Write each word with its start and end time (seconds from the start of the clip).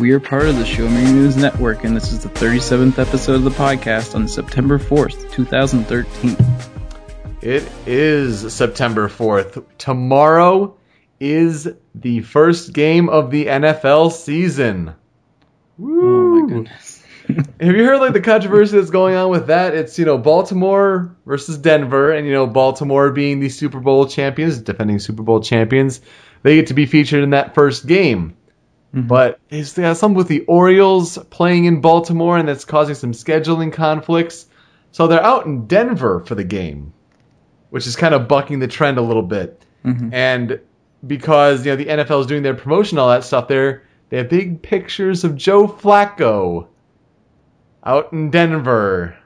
We 0.00 0.10
are 0.10 0.18
part 0.18 0.46
of 0.46 0.58
the 0.58 0.64
Show 0.64 0.88
Me 0.88 1.04
News 1.04 1.36
Network, 1.36 1.84
and 1.84 1.96
this 1.96 2.10
is 2.10 2.24
the 2.24 2.28
37th 2.28 2.98
episode 2.98 3.36
of 3.36 3.44
the 3.44 3.50
podcast 3.50 4.16
on 4.16 4.26
September 4.26 4.76
4th, 4.76 5.30
2013. 5.30 6.36
It 7.40 7.70
is 7.86 8.52
September 8.52 9.08
4th. 9.08 9.64
Tomorrow 9.78 10.76
is 11.20 11.68
the 11.94 12.22
first 12.22 12.72
game 12.72 13.08
of 13.08 13.30
the 13.30 13.46
NFL 13.46 14.10
season. 14.10 14.94
Oh 15.80 15.84
my 15.84 16.48
goodness. 16.48 17.04
Have 17.28 17.76
you 17.76 17.84
heard 17.84 18.00
like 18.00 18.14
the 18.14 18.20
controversy 18.20 18.76
that's 18.76 18.90
going 18.90 19.14
on 19.14 19.30
with 19.30 19.46
that? 19.46 19.76
It's 19.76 19.96
you 19.96 20.06
know 20.06 20.18
Baltimore 20.18 21.16
versus 21.24 21.56
Denver, 21.56 22.10
and 22.10 22.26
you 22.26 22.32
know 22.32 22.48
Baltimore 22.48 23.12
being 23.12 23.38
the 23.38 23.48
Super 23.48 23.78
Bowl 23.78 24.08
champions, 24.08 24.58
defending 24.58 24.98
Super 24.98 25.22
Bowl 25.22 25.40
champions, 25.40 26.00
they 26.42 26.56
get 26.56 26.66
to 26.66 26.74
be 26.74 26.86
featured 26.86 27.22
in 27.22 27.30
that 27.30 27.54
first 27.54 27.86
game. 27.86 28.36
Mm-hmm. 28.94 29.08
But 29.08 29.40
it's 29.50 29.76
got 29.76 29.96
something 29.96 30.16
with 30.16 30.28
the 30.28 30.44
Orioles 30.46 31.18
playing 31.30 31.64
in 31.64 31.80
Baltimore, 31.80 32.38
and 32.38 32.48
that's 32.48 32.64
causing 32.64 32.94
some 32.94 33.12
scheduling 33.12 33.72
conflicts. 33.72 34.46
So 34.92 35.06
they're 35.06 35.22
out 35.22 35.46
in 35.46 35.66
Denver 35.66 36.20
for 36.20 36.34
the 36.34 36.44
game, 36.44 36.92
which 37.70 37.86
is 37.86 37.96
kind 37.96 38.14
of 38.14 38.28
bucking 38.28 38.60
the 38.60 38.68
trend 38.68 38.98
a 38.98 39.02
little 39.02 39.22
bit. 39.22 39.64
Mm-hmm. 39.84 40.14
And 40.14 40.60
because 41.06 41.66
you 41.66 41.72
know 41.72 41.76
the 41.76 41.86
NFL 41.86 42.20
is 42.20 42.26
doing 42.26 42.42
their 42.42 42.54
promotion, 42.54 42.98
all 42.98 43.10
that 43.10 43.24
stuff, 43.24 43.48
there 43.48 43.82
they 44.10 44.18
have 44.18 44.28
big 44.28 44.62
pictures 44.62 45.24
of 45.24 45.34
Joe 45.34 45.66
Flacco 45.66 46.68
out 47.82 48.12
in 48.12 48.30
Denver. 48.30 49.18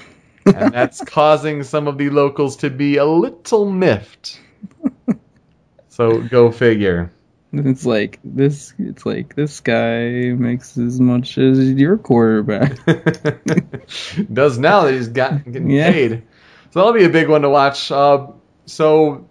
and 0.46 0.74
that's 0.74 1.02
causing 1.04 1.62
some 1.62 1.86
of 1.86 1.96
the 1.96 2.10
locals 2.10 2.56
to 2.56 2.70
be 2.70 2.96
a 2.96 3.04
little 3.04 3.70
miffed. 3.70 4.40
So 5.92 6.22
go 6.22 6.50
figure. 6.50 7.12
It's 7.52 7.84
like 7.84 8.18
this. 8.24 8.72
It's 8.78 9.04
like 9.04 9.34
this 9.34 9.60
guy 9.60 10.32
makes 10.32 10.78
as 10.78 10.98
much 11.00 11.36
as 11.36 11.72
your 11.72 11.98
quarterback. 11.98 12.78
Does 14.32 14.58
now 14.58 14.84
that 14.84 14.94
he's 14.94 15.08
got 15.08 15.44
getting 15.44 15.70
Yeah. 15.70 15.90
paid. 15.92 16.22
So 16.70 16.80
that'll 16.80 16.94
be 16.94 17.04
a 17.04 17.10
big 17.10 17.28
one 17.28 17.42
to 17.42 17.50
watch. 17.50 17.90
Uh, 17.92 18.28
so 18.64 19.28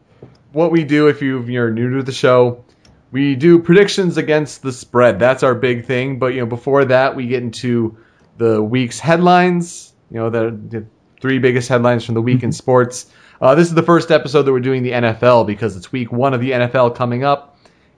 what 0.52 0.72
we 0.72 0.84
do 0.84 1.08
if 1.08 1.22
you, 1.22 1.42
you're 1.44 1.72
new 1.72 1.98
to 1.98 2.04
the 2.04 2.12
show, 2.12 2.64
we 3.12 3.36
do 3.36 3.60
predictions 3.60 4.18
against 4.18 4.62
the 4.62 4.72
spread. 4.72 5.18
That's 5.20 5.42
our 5.44 5.56
big 5.56 5.86
thing. 5.86 6.20
But 6.20 6.34
you 6.34 6.42
know, 6.42 6.46
before 6.46 6.86
that, 6.86 7.16
we 7.16 7.28
get 7.28 7.42
into 7.42 7.98
the 8.38 8.62
week's 8.62 9.00
headlines. 9.00 9.94
You 10.12 10.18
know, 10.20 10.30
the, 10.30 10.52
the 10.52 10.86
three 11.20 11.40
biggest 11.40 11.70
headlines 11.70 12.06
from 12.06 12.16
the 12.16 12.22
week 12.22 12.44
in 12.44 12.52
sports. 12.52 13.12
Uh, 13.42 13.56
this 13.56 13.68
is 13.68 13.74
the 13.74 13.82
first 13.84 14.12
episode 14.12 14.44
that 14.44 14.52
we're 14.52 14.60
doing 14.60 14.84
the 14.84 14.92
NFL 14.92 15.48
because 15.48 15.76
it's 15.76 15.92
week 15.92 16.12
one 16.12 16.36
of 16.36 16.42
the 16.42 16.52
NFL 16.52 16.96
coming 16.96 17.24
up. 17.24 17.51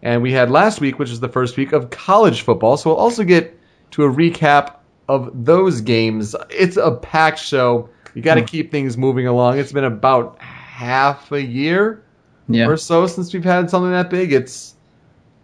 And 0.04 0.22
we 0.22 0.34
had 0.34 0.52
last 0.52 0.82
week, 0.82 1.00
which 1.00 1.10
is 1.10 1.22
the 1.22 1.30
first 1.30 1.58
week 1.58 1.72
of 1.72 1.90
college 1.90 2.42
football. 2.42 2.78
So 2.78 2.90
we'll 2.90 3.00
also 3.00 3.24
get 3.24 3.58
to 3.92 4.04
a 4.04 4.10
recap 4.10 4.76
of 5.08 5.46
those 5.46 5.82
games. 5.82 6.36
It's 6.50 6.78
a 6.78 6.92
packed 6.92 7.40
show. 7.40 7.90
You 8.14 8.22
got 8.22 8.36
to 8.36 8.44
keep 8.44 8.70
things 8.70 8.98
moving 8.98 9.28
along. 9.28 9.58
It's 9.58 9.72
been 9.72 9.86
about 9.86 10.40
half 10.40 11.32
a 11.32 11.42
year 11.42 12.04
yeah. 12.50 12.68
or 12.68 12.78
so 12.78 13.08
since 13.08 13.34
we've 13.34 13.44
had 13.44 13.70
something 13.70 13.92
that 13.92 14.10
big. 14.10 14.34
It's 14.34 14.76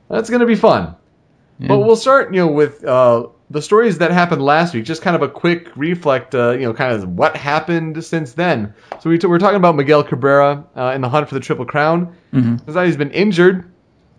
that's 0.10 0.30
going 0.30 0.42
to 0.42 0.46
be 0.46 0.56
fun. 0.56 0.96
Yeah. 1.58 1.70
But 1.70 1.80
we'll 1.80 1.96
start, 1.96 2.34
you 2.34 2.42
know, 2.42 2.52
with 2.52 2.84
uh, 2.84 3.28
the 3.50 3.62
stories 3.62 3.98
that 4.00 4.12
happened 4.12 4.42
last 4.42 4.74
week. 4.74 4.86
Just 4.86 5.02
kind 5.02 5.16
of 5.16 5.22
a 5.22 5.30
quick 5.30 5.70
reflect, 5.76 6.36
uh, 6.36 6.52
you 6.52 6.62
know, 6.62 6.74
kind 6.74 6.94
of 6.94 7.08
what 7.10 7.36
happened 7.36 8.04
since 8.04 8.34
then. 8.34 8.74
So 9.00 9.10
we 9.10 9.18
t- 9.18 9.28
we're 9.28 9.40
talking 9.40 9.58
about 9.58 9.76
Miguel 9.76 10.04
Cabrera 10.04 10.66
uh, 10.76 10.92
in 10.96 11.02
the 11.02 11.10
hunt 11.10 11.30
for 11.30 11.36
the 11.36 11.42
Triple 11.42 11.66
Crown. 11.66 12.16
Mhm. 12.34 12.66
Because 12.66 12.88
he's 12.88 12.98
been 12.98 13.12
injured, 13.12 13.72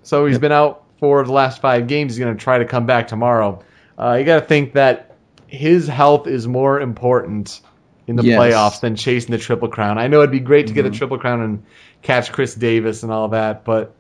so 0.03 0.27
he's 0.27 0.39
been 0.39 0.53
out 0.53 0.85
for 0.99 1.25
the 1.25 1.33
last 1.33 1.61
five 1.61 1.87
games. 1.87 2.13
He's 2.15 2.19
going 2.25 2.37
to 2.37 2.43
try 2.43 2.59
to 2.59 2.65
come 2.65 2.87
back 2.87 3.09
tomorrow. 3.09 3.63
Uh, 3.99 4.15
you 4.19 4.25
got 4.25 4.41
to 4.41 4.47
think 4.47 4.75
that 4.75 5.17
his 5.47 5.87
health 5.89 6.27
is 6.27 6.47
more 6.47 6.81
important 6.81 7.61
in 8.07 8.17
the 8.17 8.23
Yes. 8.23 8.39
playoffs 8.41 8.81
than 8.81 8.97
chasing 8.97 9.31
the 9.31 9.39
Triple 9.39 9.69
Crown. 9.69 9.99
I 9.99 10.07
know 10.09 10.19
it'd 10.21 10.31
be 10.31 10.41
great 10.41 10.67
to 10.69 10.73
Mm-hmm. 10.73 10.83
get 10.83 10.87
a 10.95 10.97
Triple 10.97 11.19
Crown 11.19 11.41
and 11.43 11.65
catch 12.03 12.33
Chris 12.33 12.55
Davis 12.55 13.03
and 13.03 13.13
all 13.13 13.29
that, 13.29 13.65
but 13.65 13.95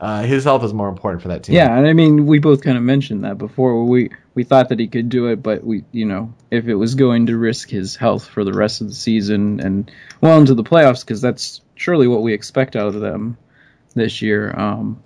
uh, 0.00 0.22
his 0.22 0.44
health 0.44 0.62
is 0.64 0.72
more 0.72 0.88
important 0.88 1.22
for 1.22 1.28
that 1.28 1.42
team. 1.42 1.56
Yeah, 1.56 1.76
and 1.76 1.86
I 1.86 1.92
mean, 1.92 2.26
we 2.26 2.38
both 2.38 2.62
kind 2.62 2.76
of 2.76 2.84
mentioned 2.84 3.24
that 3.24 3.36
before. 3.38 3.84
We 3.84 4.10
we 4.34 4.44
thought 4.44 4.68
that 4.68 4.78
he 4.78 4.86
could 4.86 5.08
do 5.08 5.26
it, 5.26 5.42
but 5.42 5.64
we, 5.64 5.82
you 5.90 6.04
know, 6.06 6.32
if 6.52 6.68
it 6.68 6.76
was 6.76 6.94
going 6.94 7.26
to 7.26 7.36
risk 7.36 7.68
his 7.68 7.96
health 7.96 8.24
for 8.28 8.44
the 8.44 8.52
rest 8.52 8.80
of 8.80 8.86
the 8.86 8.94
season 8.94 9.58
and 9.58 9.90
well 10.20 10.38
into 10.38 10.54
the 10.54 10.62
playoffs, 10.62 11.00
because 11.04 11.20
that's 11.20 11.60
surely 11.74 12.06
what 12.06 12.22
we 12.22 12.32
expect 12.34 12.76
out 12.76 12.94
of 12.94 13.00
them 13.00 13.36
this 13.96 14.22
year, 14.22 14.54
um, 14.56 15.02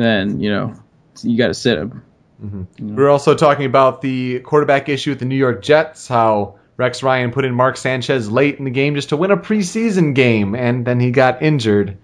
then 0.00 0.40
you 0.40 0.50
know, 0.50 0.74
you 1.22 1.36
got 1.36 1.48
to 1.48 1.54
sit 1.54 1.78
him. 1.78 2.02
We 2.78 3.02
are 3.02 3.10
also 3.10 3.34
talking 3.34 3.66
about 3.66 4.00
the 4.00 4.40
quarterback 4.40 4.88
issue 4.88 5.10
with 5.10 5.18
the 5.18 5.26
New 5.26 5.36
York 5.36 5.62
Jets, 5.62 6.08
how 6.08 6.58
Rex 6.78 7.02
Ryan 7.02 7.32
put 7.32 7.44
in 7.44 7.54
Mark 7.54 7.76
Sanchez 7.76 8.30
late 8.30 8.58
in 8.58 8.64
the 8.64 8.70
game 8.70 8.94
just 8.94 9.10
to 9.10 9.16
win 9.18 9.30
a 9.30 9.36
preseason 9.36 10.14
game, 10.14 10.54
and 10.54 10.86
then 10.86 10.98
he 11.00 11.10
got 11.10 11.42
injured. 11.42 11.98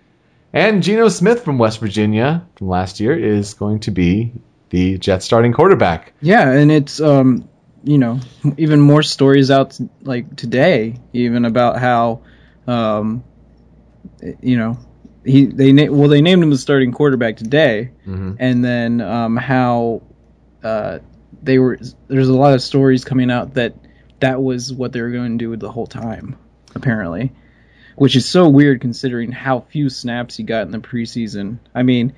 And 0.53 0.83
Geno 0.83 1.09
Smith 1.09 1.43
from 1.43 1.57
West 1.57 1.81
Virginia 1.81 2.47
from 2.57 2.69
last 2.69 3.01
year 3.01 3.19
is 3.19 3.55
going 3.55 3.81
to 3.81 3.91
be 3.91 4.33
the 4.69 4.99
Jets 4.99 5.25
starting 5.25 5.55
quarterback. 5.55 6.13
Yeah, 6.21 6.51
and 6.51 6.71
it's 6.71 7.01
um, 7.01 7.49
you 7.83 7.99
know, 7.99 8.21
even 8.59 8.81
more 8.81 9.03
stories 9.03 9.51
out 9.51 9.78
like 10.03 10.37
today, 10.37 10.99
even 11.13 11.45
about 11.45 11.78
how, 11.78 12.21
um, 12.67 13.25
you 14.43 14.59
know, 14.59 14.77
he 15.27 15.47
they 15.47 15.73
na- 15.73 15.93
well 15.93 16.09
they 16.09 16.23
named 16.23 16.43
him 16.43 16.51
the 16.51 16.59
starting 16.59 16.93
quarterback 16.93 17.37
today, 17.37 17.91
and 18.39 18.65
then 18.65 19.01
um 19.01 19.37
how, 19.37 20.03
uh, 20.63 20.99
they 21.43 21.59
were 21.59 21.79
there's 22.09 22.29
a 22.29 22.35
lot 22.35 22.55
of 22.55 22.63
stories 22.63 23.05
coming 23.05 23.31
out 23.31 23.55
that 23.55 23.75
that 24.21 24.43
was 24.43 24.73
what 24.73 24.93
they 24.93 25.03
were 25.03 25.11
going 25.11 25.39
to 25.39 25.45
do 25.45 25.57
the 25.57 25.71
whole 25.71 25.87
time, 25.87 26.37
apparently, 26.75 27.33
which 27.97 28.17
is 28.17 28.27
so 28.27 28.49
weird 28.49 28.81
considering 28.81 29.33
how 29.33 29.61
few 29.61 29.91
snaps 29.91 30.37
he 30.37 30.43
got 30.43 30.63
in 30.63 30.71
the 30.71 30.79
preseason. 30.79 31.59
I 31.75 31.83
mean, 31.83 32.15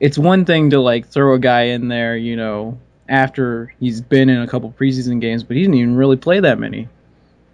it's 0.00 0.16
one 0.16 0.44
thing 0.44 0.70
to 0.70 0.80
like 0.80 1.08
throw 1.08 1.34
a 1.34 1.38
guy 1.38 1.62
in 1.64 1.88
there, 1.88 2.16
you 2.16 2.36
know, 2.36 2.78
after 3.08 3.74
he's 3.80 4.00
been 4.00 4.28
in 4.28 4.40
a 4.40 4.46
couple 4.46 4.72
preseason 4.78 5.20
games, 5.20 5.42
but 5.42 5.56
he 5.56 5.62
didn't 5.62 5.76
even 5.76 5.96
really 5.96 6.16
play 6.16 6.40
that 6.40 6.58
many. 6.58 6.88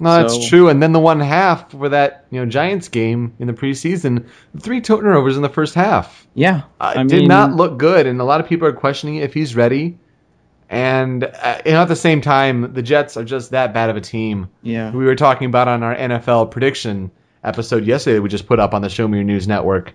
No, 0.00 0.16
that's 0.22 0.34
So- 0.34 0.49
true. 0.49 0.69
And 0.69 0.82
then 0.82 0.93
the 0.93 1.00
one 1.00 1.21
half 1.21 1.71
for 1.71 1.88
that 1.91 2.27
you 2.31 2.41
know 2.41 2.47
Giants 2.47 2.88
game 2.88 3.34
in 3.38 3.47
the 3.47 3.53
preseason, 3.53 4.27
three 4.59 4.80
turnovers 4.80 5.36
in 5.36 5.42
the 5.42 5.48
first 5.48 5.74
half. 5.74 6.27
Yeah, 6.34 6.63
Uh, 6.80 6.95
I 6.97 7.03
did 7.04 7.21
mean, 7.21 7.28
not 7.28 7.54
look 7.54 7.78
good, 7.78 8.07
and 8.07 8.21
a 8.21 8.24
lot 8.24 8.41
of 8.41 8.48
people 8.48 8.66
are 8.68 8.72
questioning 8.72 9.16
if 9.16 9.33
he's 9.34 9.54
ready. 9.54 9.98
And 10.68 11.22
uh, 11.22 11.59
you 11.65 11.72
know, 11.72 11.83
at 11.83 11.89
the 11.89 11.95
same 11.97 12.21
time, 12.22 12.72
the 12.74 12.83
Jets 12.83 13.16
are 13.16 13.24
just 13.24 13.53
that 13.53 13.72
bad 13.74 13.91
of 13.91 13.97
a 13.97 14.01
team. 14.01 14.48
Yeah, 14.63 14.91
We 14.91 15.04
were 15.04 15.15
talking 15.15 15.47
about 15.47 15.68
on 15.68 15.83
our 15.83 15.95
NFL 15.95 16.51
prediction 16.51 17.10
episode 17.45 17.84
yesterday 17.84 18.16
that 18.16 18.22
we 18.22 18.28
just 18.30 18.47
put 18.47 18.59
up 18.59 18.74
on 18.74 18.83
the 18.83 18.89
Show 18.89 19.07
Me 19.07 19.18
Your 19.18 19.24
News 19.24 19.47
network, 19.47 19.92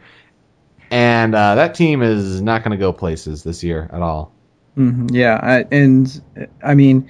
and 0.91 1.35
uh, 1.35 1.55
that 1.55 1.75
team 1.75 2.01
is 2.01 2.41
not 2.41 2.63
going 2.63 2.71
to 2.71 2.77
go 2.77 2.93
places 2.93 3.43
this 3.43 3.63
year 3.63 3.89
at 3.91 4.01
all. 4.01 4.31
Mhm, 4.77 5.09
yeah, 5.11 5.39
I, 5.41 5.65
and 5.75 6.21
I 6.63 6.75
mean, 6.75 7.09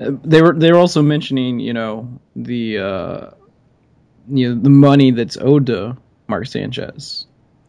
they 0.00 0.40
were 0.40 0.54
they 0.54 0.72
were 0.72 0.78
also 0.78 1.02
mentioning, 1.02 1.60
you 1.60 1.72
know, 1.72 2.20
the 2.34 2.78
uh, 2.78 3.30
you 4.28 4.48
know 4.48 4.60
the 4.60 4.70
money 4.70 5.10
that's 5.10 5.36
owed 5.36 5.66
to 5.66 5.96
Mark 6.28 6.46
Sanchez 6.46 7.26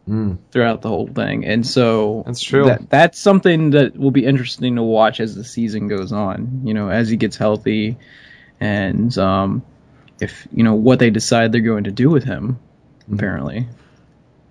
Mm. 0.08 0.38
throughout 0.50 0.82
the 0.82 0.88
whole 0.88 1.06
thing, 1.06 1.44
and 1.44 1.64
so 1.64 2.24
That's 2.26 2.42
true. 2.42 2.64
That, 2.64 2.90
that's 2.90 3.20
something 3.20 3.70
that 3.70 3.96
will 3.96 4.10
be 4.10 4.24
interesting 4.26 4.74
to 4.74 4.82
watch 4.82 5.20
as 5.20 5.36
the 5.36 5.44
season 5.44 5.86
goes 5.86 6.10
on. 6.10 6.62
You 6.64 6.74
know, 6.74 6.88
as 6.88 7.08
he 7.08 7.16
gets 7.16 7.36
healthy, 7.36 7.98
and 8.58 9.16
um, 9.16 9.62
if 10.20 10.48
you 10.52 10.64
know 10.64 10.74
what 10.74 10.98
they 10.98 11.10
decide 11.10 11.52
they're 11.52 11.60
going 11.60 11.84
to 11.84 11.92
do 11.92 12.10
with 12.10 12.24
him. 12.24 12.58
Mm-hmm. 13.02 13.14
Apparently, 13.14 13.68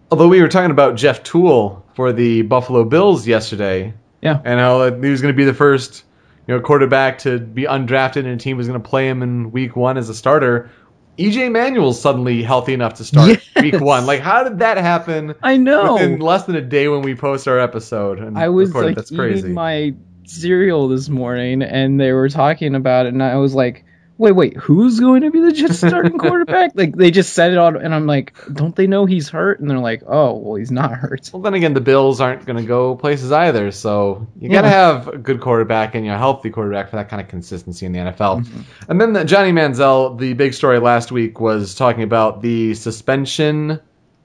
Although 0.10 0.30
we 0.30 0.42
were 0.42 0.48
talking 0.48 0.72
about 0.72 0.96
Jeff 0.96 1.22
Tuel 1.24 1.84
for 1.96 2.14
the 2.14 2.44
Buffalo 2.44 2.86
Bills 2.86 3.28
yesterday, 3.28 3.94
yeah, 4.22 4.40
and 4.46 4.58
how 4.58 4.90
he 4.90 5.10
was 5.10 5.22
going 5.22 5.34
to 5.34 5.38
be 5.38 5.46
the 5.46 5.54
first 5.54 6.06
you 6.52 6.58
know 6.58 6.62
quarterback 6.62 7.18
to 7.20 7.40
be 7.40 7.64
undrafted 7.64 8.18
and 8.18 8.28
a 8.28 8.36
team 8.38 8.58
was 8.58 8.68
going 8.68 8.82
to 8.82 8.90
play 8.90 9.08
him 9.08 9.24
in 9.24 9.52
week 9.52 9.78
one 9.78 9.98
as 9.98 10.10
a 10.10 10.14
starter. 10.14 10.70
EJ 11.18 11.50
Manuel's 11.50 12.02
suddenly 12.02 12.44
healthy 12.44 12.74
enough 12.74 12.96
to 12.96 13.06
start 13.06 13.30
Yes. 13.56 13.64
week 13.64 13.80
one. 13.80 14.06
Like, 14.06 14.20
how 14.20 14.44
did 14.44 14.60
that 14.60 14.76
happen 14.78 15.34
I 15.44 15.56
know. 15.56 15.94
within 15.94 16.20
less 16.20 16.44
than 16.46 16.56
a 16.58 16.62
day 16.62 16.90
when 16.90 17.04
we 17.04 17.16
post 17.16 17.48
our 17.48 17.58
episode? 17.58 18.20
And 18.20 18.38
I 18.38 18.50
was 18.50 18.68
record 18.70 18.86
like 18.88 18.96
That's 18.98 19.12
crazy. 19.12 19.40
eating 19.40 19.54
my 19.54 19.94
cereal 20.26 20.90
this 20.90 21.08
morning, 21.08 21.62
and 21.62 22.00
they 22.00 22.12
were 22.12 22.28
talking 22.28 22.76
about 22.76 23.06
it, 23.06 23.14
and 23.14 23.24
I 23.24 23.38
was 23.38 23.54
like, 23.54 23.86
"Wait, 24.22 24.32
wait, 24.34 24.56
who's 24.56 25.00
going 25.00 25.22
to 25.24 25.32
be 25.32 25.40
the 25.42 25.52
Jets 25.60 25.80
starting 25.80 26.18
quarterback?" 26.18 26.72
Like 26.76 26.96
they 26.96 27.12
just 27.12 27.34
said 27.34 27.52
it 27.52 27.58
on, 27.58 27.76
and 27.76 27.94
I'm 27.94 28.06
like, 28.08 28.34
"Don't 28.54 28.76
they 28.76 28.88
know 28.88 29.06
he's 29.06 29.28
hurt?" 29.30 29.60
And 29.60 29.70
they're 29.70 29.80
like, 29.80 30.04
"Oh, 30.08 30.38
well, 30.38 30.56
he's 30.56 30.72
not 30.72 30.92
hurt." 30.92 31.30
Well, 31.34 31.42
then 31.42 31.56
again, 31.56 31.74
the 31.74 31.82
Bills 31.82 32.22
aren't 32.22 32.46
going 32.46 32.58
to 32.58 32.68
go 32.68 32.96
places 32.96 33.32
either, 33.32 33.72
so 33.72 34.28
you 34.40 34.50
got 34.50 34.62
to 34.62 34.68
Yeah. 34.68 34.74
have 34.74 35.08
a 35.10 35.18
good 35.18 35.42
quarterback 35.42 35.96
and 35.96 36.06
you 36.06 36.12
know, 36.12 36.16
a 36.16 36.20
healthy 36.20 36.50
quarterback 36.52 36.90
for 36.90 36.98
that 36.98 37.10
kind 37.10 37.22
of 37.22 37.28
consistency 37.28 37.86
in 37.86 37.92
the 37.92 38.00
NFL. 38.00 38.46
Mm-hmm. 38.46 38.62
And 38.90 39.02
then 39.02 39.14
the, 39.14 39.26
Johnny 39.26 39.52
Manziel, 39.52 40.18
the 40.20 40.34
big 40.34 40.54
story 40.54 40.80
last 40.80 41.12
week 41.12 41.40
was 41.40 41.76
talking 41.76 42.04
about 42.04 42.42
the 42.42 42.76
suspension 42.76 43.80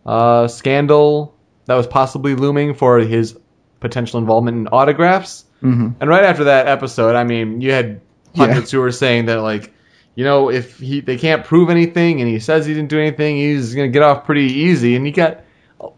uh, 0.05 0.47
scandal 0.49 1.35
that 1.65 1.75
was 1.75 1.87
possibly 1.87 2.35
looming 2.35 2.75
for 2.75 2.99
his 3.01 3.37
potential 3.81 4.21
involvement 4.21 4.57
in 4.59 4.69
autographs. 4.69 5.45
hmm 5.61 5.89
And 6.01 6.09
right 6.11 6.25
after 6.25 6.45
that 6.45 6.69
episode, 6.69 7.17
I 7.17 7.25
mean, 7.25 7.61
you 7.61 7.73
had 7.73 8.01
Yeah. 8.35 8.47
pundits 8.47 8.71
who 8.71 8.81
were 8.81 8.93
saying 8.93 9.27
that 9.27 9.41
like. 9.43 9.73
You 10.17 10.25
know, 10.25 10.51
if 10.51 10.79
he 10.81 11.01
they 11.01 11.17
can't 11.19 11.45
prove 11.45 11.71
anything 11.71 12.21
and 12.21 12.29
he 12.29 12.41
says 12.41 12.67
he 12.67 12.75
didn't 12.75 12.89
do 12.91 12.99
anything, 12.99 13.37
he's 13.37 13.75
gonna 13.75 13.89
get 13.89 14.03
off 14.03 14.25
pretty 14.25 14.51
easy. 14.53 14.97
And 14.97 15.07
he 15.07 15.13
got 15.13 15.45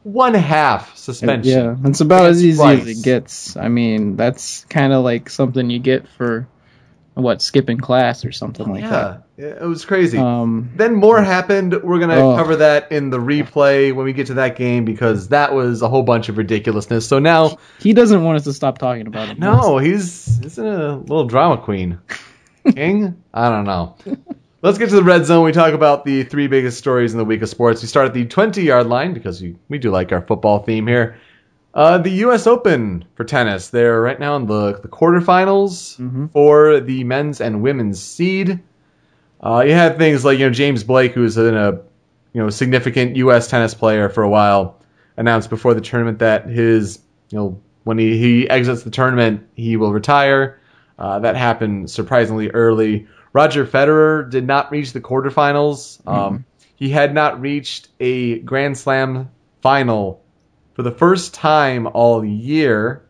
one 0.03 0.35
half 0.35 0.97
suspension. 0.97 1.53
Yeah, 1.83 1.89
it's 1.89 2.01
about 2.01 2.27
as 2.27 2.45
easy 2.45 2.63
as 2.63 2.87
it 2.87 3.03
gets. 3.05 3.57
I 3.57 3.69
mean, 3.69 4.17
that's 4.17 4.65
kind 4.67 4.93
of 4.93 5.05
like 5.05 5.31
something 5.31 5.71
you 5.71 5.79
get 5.79 6.09
for 6.09 6.49
what 7.15 7.43
skipping 7.43 7.79
class 7.79 8.25
or 8.25 8.31
something 8.31 8.69
like 8.73 8.85
that. 8.89 9.25
yeah, 9.37 9.47
it 9.47 9.63
was 9.67 9.85
crazy. 9.85 10.19
Um, 10.19 10.71
then 10.77 10.95
more 10.95 11.21
happened. 11.21 11.75
We're 11.83 11.99
gonna 11.99 12.15
Oh. 12.17 12.37
cover 12.37 12.57
that 12.57 12.93
in 12.93 13.11
the 13.11 13.19
replay 13.19 13.93
when 13.93 14.05
we 14.05 14.13
get 14.13 14.29
to 14.29 14.35
that 14.35 14.55
game 14.57 14.85
because 14.85 15.29
that 15.29 15.53
was 15.53 15.83
a 15.83 15.89
whole 15.89 16.05
bunch 16.05 16.29
of 16.29 16.39
ridiculousness. 16.39 17.07
So 17.09 17.19
now, 17.19 17.59
he 17.81 17.93
doesn't 17.93 18.23
want 18.23 18.37
us 18.37 18.45
to 18.45 18.53
stop 18.53 18.79
talking 18.79 19.07
about 19.09 19.31
it. 19.31 19.39
no, 19.39 19.79
he's 19.79 20.39
he's 20.43 20.59
a 20.59 20.97
little 20.97 21.25
drama 21.25 21.57
queen. 21.59 21.99
King? 22.75 23.23
I 23.33 23.49
don't 23.49 23.65
know. 23.65 23.97
Let's 24.63 24.79
get 24.79 24.89
to 24.91 24.97
the 24.97 25.05
red 25.05 25.25
zone. 25.25 25.45
We 25.45 25.53
talk 25.53 25.73
about 25.73 26.05
the 26.05 26.25
three 26.25 26.49
biggest 26.49 26.79
stories 26.79 27.13
in 27.13 27.19
the 27.19 27.25
week 27.25 27.43
of 27.43 27.49
sports. 27.49 27.81
We 27.81 27.87
start 27.89 28.07
at 28.09 28.15
the 28.15 28.25
20 28.27 28.63
yard 28.63 28.87
line 28.89 29.15
because 29.15 29.41
we, 29.41 29.57
we 29.69 29.79
do 29.79 29.91
like 29.91 30.11
our 30.13 30.21
football 30.23 30.61
theme 30.65 30.87
here. 30.87 31.17
Uh, 31.75 31.99
the 31.99 32.11
U.S. 32.11 32.47
Open 32.49 33.05
for 33.15 33.23
tennis. 33.25 33.69
They're 33.69 34.01
right 34.01 34.19
now 34.19 34.35
in 34.37 34.47
the, 34.47 34.81
the 34.81 34.89
quarterfinals 34.89 35.97
Mhm. 35.99 36.33
for 36.33 36.81
the 36.81 37.05
men's 37.05 37.41
and 37.41 37.63
women's 37.63 38.03
seed. 38.03 38.59
Uh, 39.41 39.63
you 39.65 39.73
had 39.73 39.97
things 39.99 40.25
like 40.25 40.41
you 40.41 40.47
know 40.47 40.53
James 40.53 40.83
Blake, 40.83 41.13
who's 41.13 41.37
been 41.37 41.55
a 41.55 41.73
you 42.33 42.43
know 42.43 42.51
significant 42.51 43.15
U.S. 43.17 43.47
tennis 43.49 43.75
player 43.75 44.09
for 44.09 44.25
a 44.25 44.29
while, 44.29 44.81
announced 45.17 45.51
before 45.51 45.75
the 45.75 45.81
tournament 45.81 46.19
that 46.19 46.47
his 46.47 46.99
you 47.31 47.39
know 47.39 47.61
when 47.85 47.97
he, 47.99 48.19
he 48.19 48.51
exits 48.51 48.83
the 48.83 48.91
tournament 48.91 49.47
he 49.55 49.77
will 49.77 49.93
retire. 49.93 50.58
Uh, 50.99 51.21
that 51.21 51.37
happened 51.37 51.91
surprisingly 51.91 52.51
early. 52.51 53.07
Roger 53.33 53.65
Federer 53.65 54.29
did 54.29 54.47
not 54.47 54.71
reach 54.71 54.93
the 54.93 55.01
quarterfinals. 55.01 56.01
Um, 56.07 56.45
He 56.77 56.89
had 56.91 57.15
not 57.15 57.41
reached 57.41 57.89
a 58.01 58.39
Grand 58.41 58.79
Slam 58.79 59.31
final 59.63 60.23
for 60.75 60.83
the 60.83 60.93
first 60.93 61.35
time 61.35 61.89
all 61.93 62.25
year, 62.25 63.03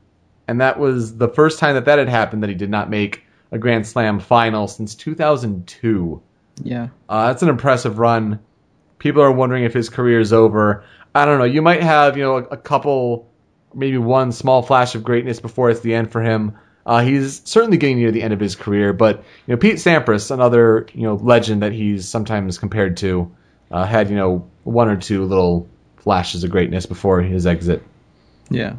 and 0.46 0.60
that 0.60 0.78
was 0.78 1.16
the 1.16 1.28
first 1.28 1.58
time 1.58 1.74
that 1.74 1.84
that 1.84 1.98
had 1.98 2.08
happened 2.08 2.42
that 2.42 2.48
he 2.48 2.56
did 2.56 2.70
not 2.70 2.88
make 2.90 3.24
a 3.52 3.58
Grand 3.58 3.86
Slam 3.86 4.20
final 4.20 4.68
since 4.68 4.94
2002. 4.94 6.22
Yeah. 6.62 6.88
Uh, 7.08 7.28
that's 7.28 7.42
an 7.42 7.48
impressive 7.48 7.98
run. 7.98 8.40
People 8.98 9.22
are 9.22 9.32
wondering 9.32 9.64
if 9.64 9.72
his 9.72 9.90
career 9.90 10.20
is 10.20 10.32
over. 10.32 10.84
I 11.14 11.24
don't 11.24 11.38
know. 11.38 11.44
You 11.44 11.62
might 11.62 11.82
have, 11.82 12.16
you 12.16 12.22
know, 12.22 12.38
a, 12.38 12.42
a 12.42 12.56
couple, 12.56 13.30
maybe 13.74 13.98
one 13.98 14.32
small 14.32 14.62
flash 14.62 14.94
of 14.94 15.04
greatness 15.04 15.40
before 15.40 15.70
it's 15.70 15.80
the 15.80 15.94
end 15.94 16.10
for 16.10 16.22
him. 16.22 16.58
Uh, 16.88 17.02
he's 17.02 17.42
certainly 17.44 17.76
getting 17.76 17.98
near 17.98 18.10
the 18.10 18.22
end 18.22 18.32
of 18.32 18.40
his 18.40 18.56
career, 18.56 18.94
but 18.94 19.18
you 19.46 19.52
know, 19.52 19.58
Pete 19.58 19.76
Sampras, 19.76 20.30
another 20.30 20.86
you 20.94 21.02
know 21.02 21.16
legend 21.16 21.62
that 21.62 21.72
he's 21.72 22.08
sometimes 22.08 22.56
compared 22.56 22.96
to, 22.96 23.30
uh, 23.70 23.84
had 23.84 24.08
you 24.08 24.16
know 24.16 24.48
one 24.64 24.88
or 24.88 24.96
two 24.96 25.26
little 25.26 25.68
flashes 25.98 26.44
of 26.44 26.50
greatness 26.50 26.86
before 26.86 27.20
his 27.20 27.46
exit. 27.46 27.82
Yeah. 28.48 28.76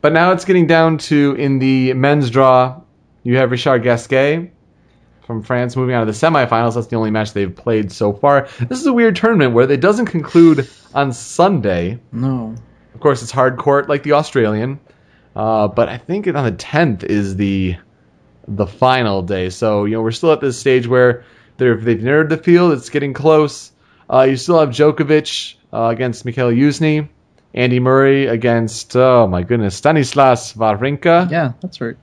But 0.00 0.12
now 0.12 0.30
it's 0.30 0.44
getting 0.44 0.68
down 0.68 0.98
to 0.98 1.34
in 1.34 1.58
the 1.58 1.92
men's 1.94 2.30
draw, 2.30 2.80
you 3.24 3.38
have 3.38 3.50
Richard 3.50 3.82
Gasquet 3.82 4.52
from 5.26 5.42
France 5.42 5.74
moving 5.74 5.96
on 5.96 6.06
to 6.06 6.12
the 6.12 6.16
semifinals. 6.16 6.76
That's 6.76 6.86
the 6.86 6.94
only 6.94 7.10
match 7.10 7.32
they've 7.32 7.52
played 7.52 7.90
so 7.90 8.12
far. 8.12 8.48
This 8.60 8.78
is 8.78 8.86
a 8.86 8.92
weird 8.92 9.16
tournament 9.16 9.54
where 9.54 9.68
it 9.68 9.80
doesn't 9.80 10.06
conclude 10.06 10.68
on 10.94 11.12
Sunday. 11.12 11.98
No. 12.12 12.54
Of 12.94 13.00
course, 13.00 13.22
it's 13.22 13.32
hard 13.32 13.56
court 13.56 13.88
like 13.88 14.04
the 14.04 14.12
Australian, 14.12 14.78
uh, 15.36 15.68
but 15.68 15.88
I 15.88 15.98
think 15.98 16.26
on 16.26 16.44
the 16.44 16.52
10th 16.52 17.04
is 17.04 17.36
the 17.36 17.76
the 18.48 18.66
final 18.66 19.22
day. 19.22 19.50
So 19.50 19.84
you 19.84 19.94
know 19.94 20.02
we're 20.02 20.10
still 20.12 20.32
at 20.32 20.40
this 20.40 20.58
stage 20.58 20.86
where 20.88 21.24
they've 21.58 22.02
narrowed 22.02 22.28
the 22.30 22.36
field. 22.38 22.72
It's 22.72 22.88
getting 22.90 23.12
close. 23.12 23.70
Uh, 24.12 24.22
you 24.22 24.36
still 24.36 24.58
have 24.58 24.70
Djokovic 24.70 25.54
uh, 25.72 25.88
against 25.92 26.24
Mikhail 26.24 26.50
Youzhny, 26.50 27.08
Andy 27.54 27.80
Murray 27.80 28.26
against 28.26 28.96
oh 28.96 29.26
my 29.26 29.42
goodness 29.42 29.74
Stanislas 29.76 30.52
Wawrinka, 30.54 31.30
Yeah, 31.30 31.52
that's 31.60 31.80
right. 31.80 31.96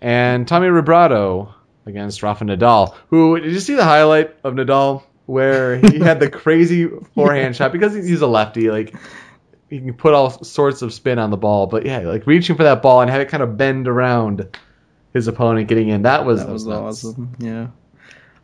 and 0.00 0.46
Tommy 0.46 0.68
Robredo 0.68 1.52
against 1.86 2.22
Rafa 2.22 2.44
Nadal. 2.44 2.94
Who 3.08 3.40
did 3.40 3.52
you 3.52 3.60
see 3.60 3.74
the 3.74 3.84
highlight 3.84 4.34
of 4.44 4.54
Nadal 4.54 5.02
where 5.26 5.76
he 5.78 5.98
had 6.08 6.20
the 6.20 6.28
crazy 6.28 6.88
forehand 7.14 7.56
shot 7.56 7.72
because 7.72 7.94
he's 7.94 8.20
a 8.20 8.26
lefty, 8.26 8.70
like 8.70 8.94
he 9.70 9.78
can 9.78 9.94
put 9.94 10.12
all 10.12 10.30
sorts 10.42 10.82
of 10.82 10.92
spin 10.92 11.20
on 11.20 11.30
the 11.30 11.36
ball, 11.36 11.68
but 11.68 11.86
yeah, 11.86 12.00
like 12.00 12.26
reaching 12.26 12.56
for 12.56 12.64
that 12.64 12.82
ball 12.82 13.00
and 13.00 13.10
have 13.10 13.20
it 13.20 13.28
kind 13.28 13.42
of 13.42 13.56
bend 13.56 13.86
around 13.86 14.58
his 15.14 15.28
opponent 15.28 15.68
getting 15.68 15.88
in. 15.88 16.02
That 16.02 16.26
was 16.26 16.44
That 16.44 16.52
was 16.52 16.66
awesome. 16.66 17.36
Yeah. 17.38 17.68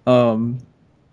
Um, 0.07 0.61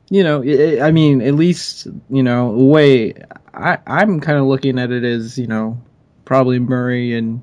you 0.10 0.24
know, 0.24 0.44
i 0.44 0.88
I 0.88 0.92
mean, 0.92 1.22
at 1.24 1.34
least 1.34 1.88
you 2.12 2.22
know, 2.22 2.52
way 2.52 3.16
I 3.52 3.80
I'm 3.88 4.20
kind 4.20 4.38
of 4.38 4.46
looking 4.46 4.78
at 4.78 4.92
it 4.92 5.04
as 5.04 5.40
you 5.40 5.48
know, 5.48 5.82
probably 6.26 6.60
Murray 6.60 7.18
and 7.18 7.42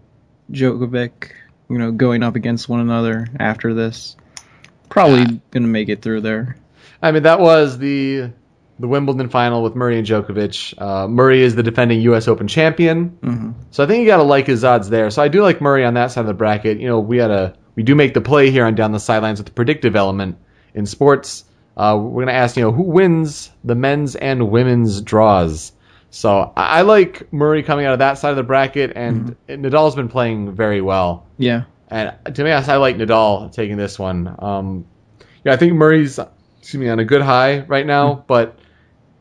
Djokovic, 0.53 1.33
you 1.69 1.79
know, 1.79 1.91
going 1.91 2.23
up 2.23 2.37
against 2.37 2.69
one 2.69 2.81
another 2.81 3.27
after 3.41 3.75
this. 3.75 4.17
Probably 4.89 5.41
gonna 5.51 5.67
make 5.67 5.89
it 5.89 6.03
through 6.03 6.21
there. 6.21 6.57
I 7.03 7.11
mean, 7.11 7.25
that 7.25 7.41
was 7.41 7.79
the 7.79 8.31
the 8.81 8.89
Wimbledon 8.89 9.29
final 9.29 9.63
with 9.63 9.75
Murray 9.75 9.99
and 9.99 10.07
Djokovic. 10.07 10.81
Uh, 10.81 11.07
Murray 11.07 11.43
is 11.43 11.55
the 11.55 11.63
defending 11.63 12.01
U.S. 12.03 12.27
Open 12.29 12.49
champion, 12.49 13.09
hmm 13.23 13.51
so 13.71 13.85
I 13.85 13.87
think 13.87 14.01
you 14.01 14.07
got 14.07 14.17
to 14.17 14.25
like 14.25 14.47
his 14.47 14.65
odds 14.65 14.89
there. 14.89 15.11
So 15.11 15.23
I 15.23 15.29
do 15.29 15.43
like 15.43 15.61
Murray 15.61 15.85
on 15.85 15.95
that 15.95 16.11
side 16.11 16.23
of 16.23 16.27
the 16.27 16.35
bracket. 16.35 16.81
You 16.81 16.89
know, 16.89 16.99
we 16.99 17.19
had 17.19 17.31
a 17.31 17.55
we 17.77 17.83
do 17.85 17.95
make 17.95 18.15
the 18.15 18.21
play 18.21 18.51
here 18.51 18.65
on 18.65 18.75
down 18.75 18.93
the 18.93 18.99
sidelines 18.99 19.39
with 19.39 19.47
the 19.47 19.53
predictive 19.53 19.95
element 19.95 20.39
in 20.75 20.87
sports. 20.87 21.45
Uh, 21.77 21.97
we're 22.01 22.23
gonna 22.25 22.37
ask 22.37 22.57
you 22.57 22.63
know 22.65 22.73
who 22.73 22.83
wins 22.83 23.51
the 23.63 23.75
men's 23.75 24.17
and 24.17 24.51
women's 24.51 25.03
draws. 25.03 25.73
So 26.11 26.53
I, 26.57 26.79
I 26.79 26.83
like 26.83 27.33
Murray 27.33 27.63
coming 27.63 27.87
out 27.87 27.93
of 27.93 28.01
that 28.01 28.15
side 28.19 28.31
of 28.31 28.37
the 28.37 28.43
bracket, 28.43 28.93
and 28.97 29.37
Nadal's 29.49 29.95
been 29.95 30.09
playing 30.09 30.55
very 30.55 30.81
well. 30.81 31.27
Yeah. 31.39 31.65
And 31.89 32.13
to 32.25 32.45
be 32.45 32.51
honest, 32.51 32.69
I 32.69 32.77
like 32.77 32.97
Nadal 32.97 33.53
taking 33.53 33.77
this 33.77 33.99
one. 33.99 34.35
Um, 34.39 34.87
yeah, 35.45 35.53
I 35.53 35.57
think 35.57 35.75
Murray's 35.75 36.19
excuse 36.61 36.81
me 36.81 36.89
on 36.89 36.99
a 36.99 37.05
good 37.05 37.23
high 37.23 37.61
right 37.61 37.87
now, 37.87 38.25
but 38.27 38.59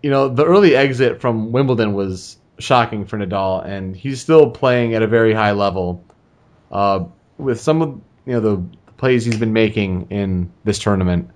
you 0.01 0.09
know 0.09 0.29
the 0.29 0.45
early 0.45 0.75
exit 0.75 1.21
from 1.21 1.51
Wimbledon 1.51 1.93
was 1.93 2.37
shocking 2.59 3.05
for 3.05 3.17
Nadal, 3.17 3.65
and 3.65 3.95
he's 3.95 4.21
still 4.21 4.51
playing 4.51 4.93
at 4.95 5.01
a 5.01 5.07
very 5.07 5.33
high 5.33 5.51
level. 5.51 6.03
Uh, 6.71 7.05
with 7.37 7.59
some 7.59 7.81
of 7.81 7.89
you 8.25 8.33
know 8.33 8.39
the 8.39 8.63
plays 8.97 9.25
he's 9.25 9.37
been 9.37 9.53
making 9.53 10.07
in 10.09 10.51
this 10.63 10.79
tournament, 10.79 11.29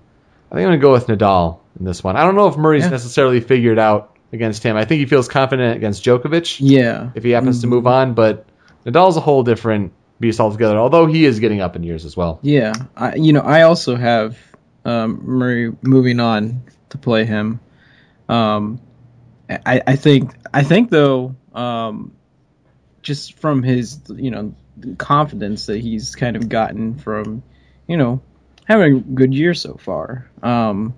I 0.50 0.54
think 0.54 0.66
I'm 0.66 0.72
gonna 0.72 0.78
go 0.78 0.92
with 0.92 1.06
Nadal 1.06 1.60
in 1.78 1.84
this 1.86 2.04
one. 2.04 2.16
I 2.16 2.22
don't 2.24 2.34
know 2.36 2.46
if 2.48 2.56
Murray's 2.56 2.84
Yeah. 2.84 2.90
necessarily 2.90 3.40
figured 3.40 3.78
out 3.78 4.16
against 4.32 4.62
him. 4.62 4.76
I 4.76 4.84
think 4.84 4.98
he 4.98 5.06
feels 5.06 5.28
confident 5.28 5.76
against 5.76 6.04
Djokovic 6.04 6.56
Yeah. 6.60 7.10
if 7.14 7.22
he 7.24 7.30
happens 7.30 7.60
to 7.62 7.66
move 7.66 7.86
on, 7.86 8.14
but 8.14 8.44
Nadal's 8.84 9.16
a 9.16 9.20
whole 9.20 9.42
different 9.44 9.92
beast 10.20 10.40
altogether. 10.40 10.76
Although 10.76 11.06
he 11.06 11.24
is 11.24 11.40
getting 11.40 11.60
up 11.60 11.74
in 11.76 11.82
years 11.82 12.04
as 12.04 12.16
well. 12.16 12.38
Yeah, 12.42 12.72
I, 12.96 13.14
you 13.14 13.32
know, 13.32 13.40
I 13.40 13.62
also 13.62 13.96
have 13.96 14.36
um, 14.84 15.20
Murray 15.24 15.72
moving 15.82 16.20
on 16.20 16.62
to 16.90 16.98
play 16.98 17.24
him. 17.24 17.60
Um, 18.28 18.80
I, 19.48 19.82
I 19.86 19.96
think, 19.96 20.32
I 20.52 20.62
think 20.62 20.90
though, 20.90 21.36
um, 21.54 22.12
just 23.02 23.38
from 23.38 23.62
his, 23.62 24.00
you 24.08 24.30
know, 24.30 24.54
confidence 24.98 25.66
that 25.66 25.78
he's 25.80 26.16
kind 26.16 26.36
of 26.36 26.48
gotten 26.48 26.96
from, 26.96 27.42
you 27.86 27.96
know, 27.96 28.22
having 28.64 28.96
a 28.96 29.00
good 29.00 29.34
year 29.34 29.54
so 29.54 29.74
far. 29.74 30.30
Um, 30.42 30.94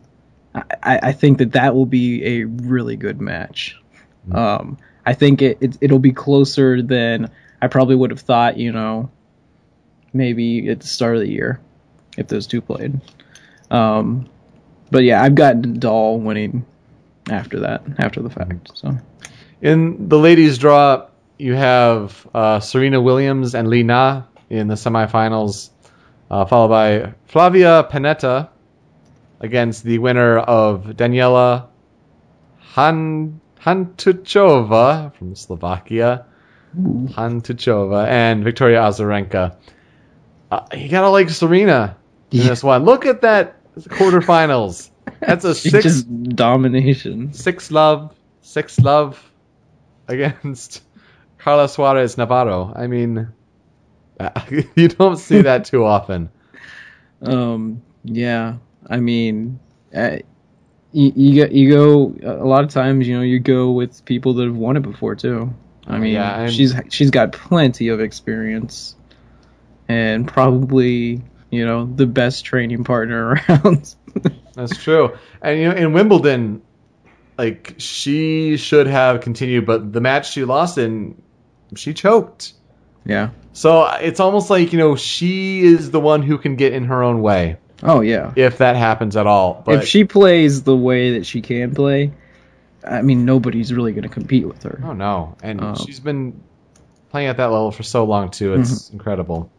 I, 0.55 1.01
I 1.03 1.13
think 1.13 1.39
that 1.39 1.53
that 1.53 1.75
will 1.75 1.87
be 1.87 2.25
a 2.25 2.45
really 2.45 2.97
good 2.97 3.21
match. 3.21 3.77
Um, 4.33 4.79
I 5.05 5.13
think 5.13 5.43
it, 5.43 5.59
it 5.61 5.79
it'll 5.81 5.99
be 5.99 6.13
closer 6.13 6.83
than 6.83 7.31
I 7.61 7.69
probably 7.69 7.95
would 7.95 8.11
have 8.11 8.21
thought. 8.21 8.57
You 8.57 8.73
know, 8.73 9.11
maybe 10.13 10.69
at 10.69 10.81
the 10.81 10.87
start 10.87 11.17
of 11.17 11.23
the 11.23 11.31
year 11.31 11.61
if 12.17 12.29
those 12.29 12.47
two 12.47 12.61
played. 12.61 13.01
Um, 13.71 14.29
but 14.91 15.05
yeah, 15.05 15.23
I've 15.23 15.35
got 15.35 15.57
Nadal 15.57 16.21
winning 16.21 16.65
after 17.31 17.61
that, 17.61 17.83
after 17.99 18.23
the 18.23 18.31
fact. 18.31 18.71
So 18.77 18.97
In 19.63 20.09
the 20.09 20.19
ladies' 20.19 20.59
draw, 20.59 21.09
you 21.39 21.55
have 21.55 22.27
uh, 22.35 22.61
Serena 22.61 23.01
Williams 23.01 23.55
and 23.55 23.69
Li 23.69 23.83
Na 23.83 24.23
in 24.51 24.69
the 24.69 24.75
semifinals, 24.75 25.71
uh, 26.31 26.45
followed 26.45 26.69
by 26.69 27.15
Flavia 27.27 27.87
Pennetta 27.91 28.49
against 29.41 29.85
the 29.85 29.99
winner 29.99 30.39
of 30.39 30.85
Daniela 30.97 31.69
Han 32.75 33.41
Hantuchova 33.61 35.15
from 35.17 35.35
Slovakia, 35.35 36.25
Hantuchova, 36.77 38.07
and 38.07 38.45
Victoria 38.45 38.81
Azarenka. 38.81 39.57
Uh, 40.51 40.61
you 40.75 40.89
gotta 40.89 41.09
like 41.11 41.29
Serena 41.31 41.97
in 42.31 42.39
Yeah. 42.43 42.49
this 42.49 42.63
one. 42.63 42.85
Look 42.85 43.07
at 43.07 43.23
that 43.23 43.57
quarterfinals. 43.77 44.91
That's 45.21 45.45
a 45.45 45.55
six 45.55 45.83
just 45.85 46.29
domination. 46.31 47.33
six 47.33 47.71
love, 47.71 48.15
six 48.41 48.79
love 48.81 49.23
against 50.09 50.83
Carla 51.39 51.69
Suarez 51.69 52.17
Navarro. 52.19 52.73
I 52.75 52.87
mean, 52.87 53.29
you 54.75 54.89
don't 54.89 55.17
see 55.17 55.43
that 55.43 55.65
too 55.65 55.85
often. 55.85 56.31
Um, 57.23 57.83
yeah, 58.05 58.57
I 58.89 58.99
mean, 58.99 59.59
uh, 59.95 60.19
you, 60.93 61.13
you 61.15 61.45
go, 61.47 61.53
you 61.53 61.71
go 61.71 62.41
a 62.41 62.45
lot 62.45 62.65
of 62.65 62.71
times. 62.71 63.07
You 63.07 63.17
know, 63.17 63.23
you 63.23 63.39
go 63.41 63.71
with 63.73 64.05
people 64.05 64.35
that 64.35 64.45
have 64.47 64.57
won 64.57 64.77
it 64.77 64.83
before 64.83 65.15
too. 65.15 65.53
I 65.87 65.99
mean, 65.99 66.15
Yeah, 66.15 66.49
she's 66.49 66.75
she's 66.91 67.11
got 67.11 67.33
plenty 67.33 67.89
of 67.89 68.01
experience, 68.01 68.97
and 69.89 70.27
probably 70.27 71.23
you 71.51 71.65
know 71.65 71.87
the 71.87 72.07
best 72.07 72.45
training 72.45 72.85
partner 72.85 73.41
around. 73.49 73.95
That's 74.57 74.77
true. 74.83 75.17
And 75.41 75.61
you 75.61 75.69
know, 75.69 75.75
in 75.77 75.93
Wimbledon, 75.93 76.63
like 77.39 77.75
she 77.79 78.57
should 78.57 78.87
have 78.89 79.21
continued, 79.21 79.67
but 79.67 79.93
the 79.93 80.01
match 80.01 80.33
she 80.33 80.45
lost 80.45 80.79
in, 80.79 81.21
she 81.77 81.95
choked. 81.95 82.55
yeah. 83.05 83.31
So 83.53 83.87
it's 83.87 84.19
almost 84.21 84.51
like 84.51 84.73
you 84.73 84.79
know 84.79 84.97
she 84.97 85.61
is 85.63 85.91
the 85.91 86.01
one 86.01 86.23
who 86.23 86.37
can 86.39 86.57
get 86.57 86.73
in 86.75 86.85
her 86.85 87.03
own 87.03 87.23
way 87.23 87.57
Oh 87.83 88.01
yeah. 88.01 88.33
if 88.37 88.59
that 88.59 88.77
happens 88.77 89.17
at 89.17 89.27
all. 89.27 89.63
But 89.65 89.77
if 89.77 89.87
she 89.89 90.05
plays 90.05 90.63
the 90.63 90.77
way 90.77 91.13
that 91.19 91.27
she 91.27 91.41
can 91.43 91.75
play, 91.75 92.13
I 92.87 93.01
mean, 93.03 93.25
nobody's 93.25 93.73
really 93.73 93.93
going 93.93 94.03
to 94.03 94.09
compete 94.11 94.47
with 94.47 94.63
her. 94.65 94.81
Oh 94.85 94.93
no, 94.95 95.37
and 95.43 95.61
Um, 95.63 95.77
she's 95.77 96.01
been 96.01 96.43
playing 97.11 97.29
at 97.29 97.37
that 97.39 97.47
level 97.47 97.71
for 97.71 97.83
so 97.83 98.05
long 98.05 98.31
too. 98.31 98.55
It's 98.55 98.71
Mm-hmm. 98.89 98.97
incredible. 98.97 99.51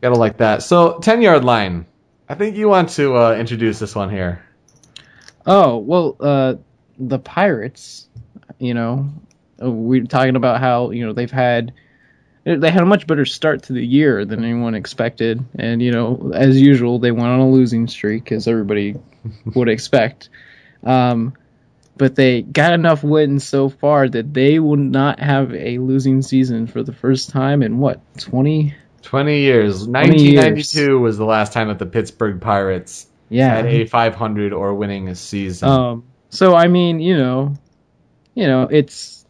Gotta 0.00 0.16
like 0.16 0.38
that. 0.38 0.62
So 0.62 0.98
ten 0.98 1.22
yard 1.22 1.44
line. 1.44 1.86
I 2.32 2.34
think 2.34 2.56
you 2.56 2.66
want 2.66 2.88
to 2.92 3.14
uh, 3.14 3.34
introduce 3.34 3.78
this 3.78 3.94
one 3.94 4.08
here. 4.08 4.42
Oh 5.44 5.76
well, 5.76 6.16
uh, 6.18 6.54
the 6.98 7.18
Pirates. 7.18 8.08
You 8.58 8.72
know, 8.72 9.10
uh, 9.62 9.70
we're 9.70 10.04
talking 10.04 10.36
about 10.36 10.58
how 10.58 10.92
you 10.92 11.04
know 11.04 11.12
they've 11.12 11.30
had 11.30 11.74
they 12.44 12.70
had 12.70 12.82
a 12.82 12.86
much 12.86 13.06
better 13.06 13.26
start 13.26 13.64
to 13.64 13.74
the 13.74 13.84
year 13.84 14.24
than 14.24 14.46
anyone 14.46 14.74
expected, 14.74 15.44
and 15.56 15.82
you 15.82 15.90
know, 15.92 16.32
as 16.32 16.58
usual, 16.58 16.98
they 16.98 17.12
went 17.12 17.26
on 17.26 17.40
a 17.40 17.50
losing 17.50 17.86
streak, 17.86 18.32
as 18.32 18.48
everybody 18.48 18.94
would 19.54 19.68
expect. 19.68 20.30
Um, 20.84 21.34
but 21.98 22.16
they 22.16 22.40
got 22.40 22.72
enough 22.72 23.04
wins 23.04 23.46
so 23.46 23.68
far 23.68 24.08
that 24.08 24.32
they 24.32 24.58
will 24.58 24.76
not 24.76 25.20
have 25.20 25.52
a 25.52 25.76
losing 25.76 26.22
season 26.22 26.66
for 26.66 26.82
the 26.82 26.94
first 26.94 27.28
time 27.28 27.62
in 27.62 27.76
what 27.76 28.00
twenty? 28.16 28.74
Twenty 29.02 29.40
years. 29.40 29.86
20 29.86 29.92
Nineteen 29.92 30.34
ninety 30.36 30.62
two 30.62 30.98
was 30.98 31.18
the 31.18 31.24
last 31.24 31.52
time 31.52 31.68
that 31.68 31.78
the 31.78 31.86
Pittsburgh 31.86 32.40
Pirates 32.40 33.06
Yeah, 33.28 33.54
had 33.54 33.66
a 33.66 33.86
five 33.86 34.14
hundred 34.14 34.52
or 34.52 34.74
winning 34.74 35.08
a 35.08 35.14
season. 35.14 35.68
Um, 35.68 36.04
so 36.30 36.54
I 36.54 36.68
mean, 36.68 37.00
you 37.00 37.16
know, 37.16 37.54
you 38.34 38.46
know, 38.46 38.68
it's 38.70 39.26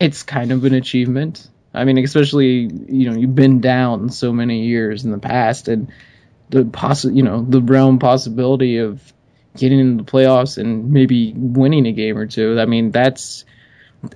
it's 0.00 0.22
kind 0.22 0.52
of 0.52 0.64
an 0.64 0.74
achievement. 0.74 1.48
I 1.74 1.84
mean, 1.84 1.98
especially 1.98 2.70
you 2.88 3.10
know, 3.10 3.16
you've 3.16 3.34
been 3.34 3.60
down 3.60 4.10
so 4.10 4.32
many 4.32 4.66
years 4.66 5.04
in 5.04 5.10
the 5.10 5.18
past, 5.18 5.68
and 5.68 5.92
the 6.50 6.64
possi- 6.64 7.14
you 7.14 7.22
know, 7.22 7.42
the 7.42 7.60
realm 7.60 7.98
possibility 7.98 8.78
of 8.78 9.12
getting 9.56 9.78
into 9.78 10.04
the 10.04 10.10
playoffs 10.10 10.58
and 10.58 10.90
maybe 10.90 11.32
winning 11.36 11.86
a 11.86 11.92
game 11.92 12.16
or 12.16 12.26
two. 12.26 12.58
I 12.58 12.66
mean, 12.66 12.90
that's 12.90 13.44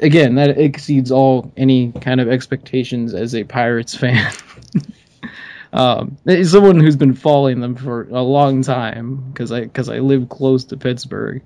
again 0.00 0.34
that 0.36 0.58
exceeds 0.58 1.10
all 1.10 1.52
any 1.56 1.92
kind 1.92 2.20
of 2.20 2.28
expectations 2.28 3.14
as 3.14 3.34
a 3.34 3.44
Pirates 3.44 3.94
fan. 3.94 4.32
um, 5.72 6.16
as 6.26 6.50
someone 6.50 6.80
who's 6.80 6.96
been 6.96 7.14
following 7.14 7.60
them 7.60 7.76
for 7.76 8.08
a 8.10 8.22
long 8.22 8.62
time 8.62 9.30
because 9.30 9.52
I 9.52 9.60
because 9.60 9.88
I 9.88 9.98
live 9.98 10.28
close 10.28 10.64
to 10.66 10.76
Pittsburgh. 10.76 11.42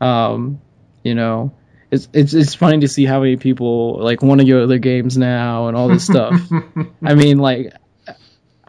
Um, 0.00 0.60
you 1.02 1.14
know, 1.14 1.52
it's 1.90 2.08
it's 2.12 2.34
it's 2.34 2.54
funny 2.54 2.80
to 2.80 2.88
see 2.88 3.04
how 3.04 3.20
many 3.20 3.36
people 3.36 3.98
like 4.00 4.22
want 4.22 4.40
to 4.40 4.46
go 4.46 4.60
to 4.60 4.66
their 4.66 4.78
games 4.78 5.16
now 5.16 5.68
and 5.68 5.76
all 5.76 5.88
this 5.88 6.04
stuff. 6.04 6.40
I 7.02 7.14
mean, 7.14 7.38
like, 7.38 7.72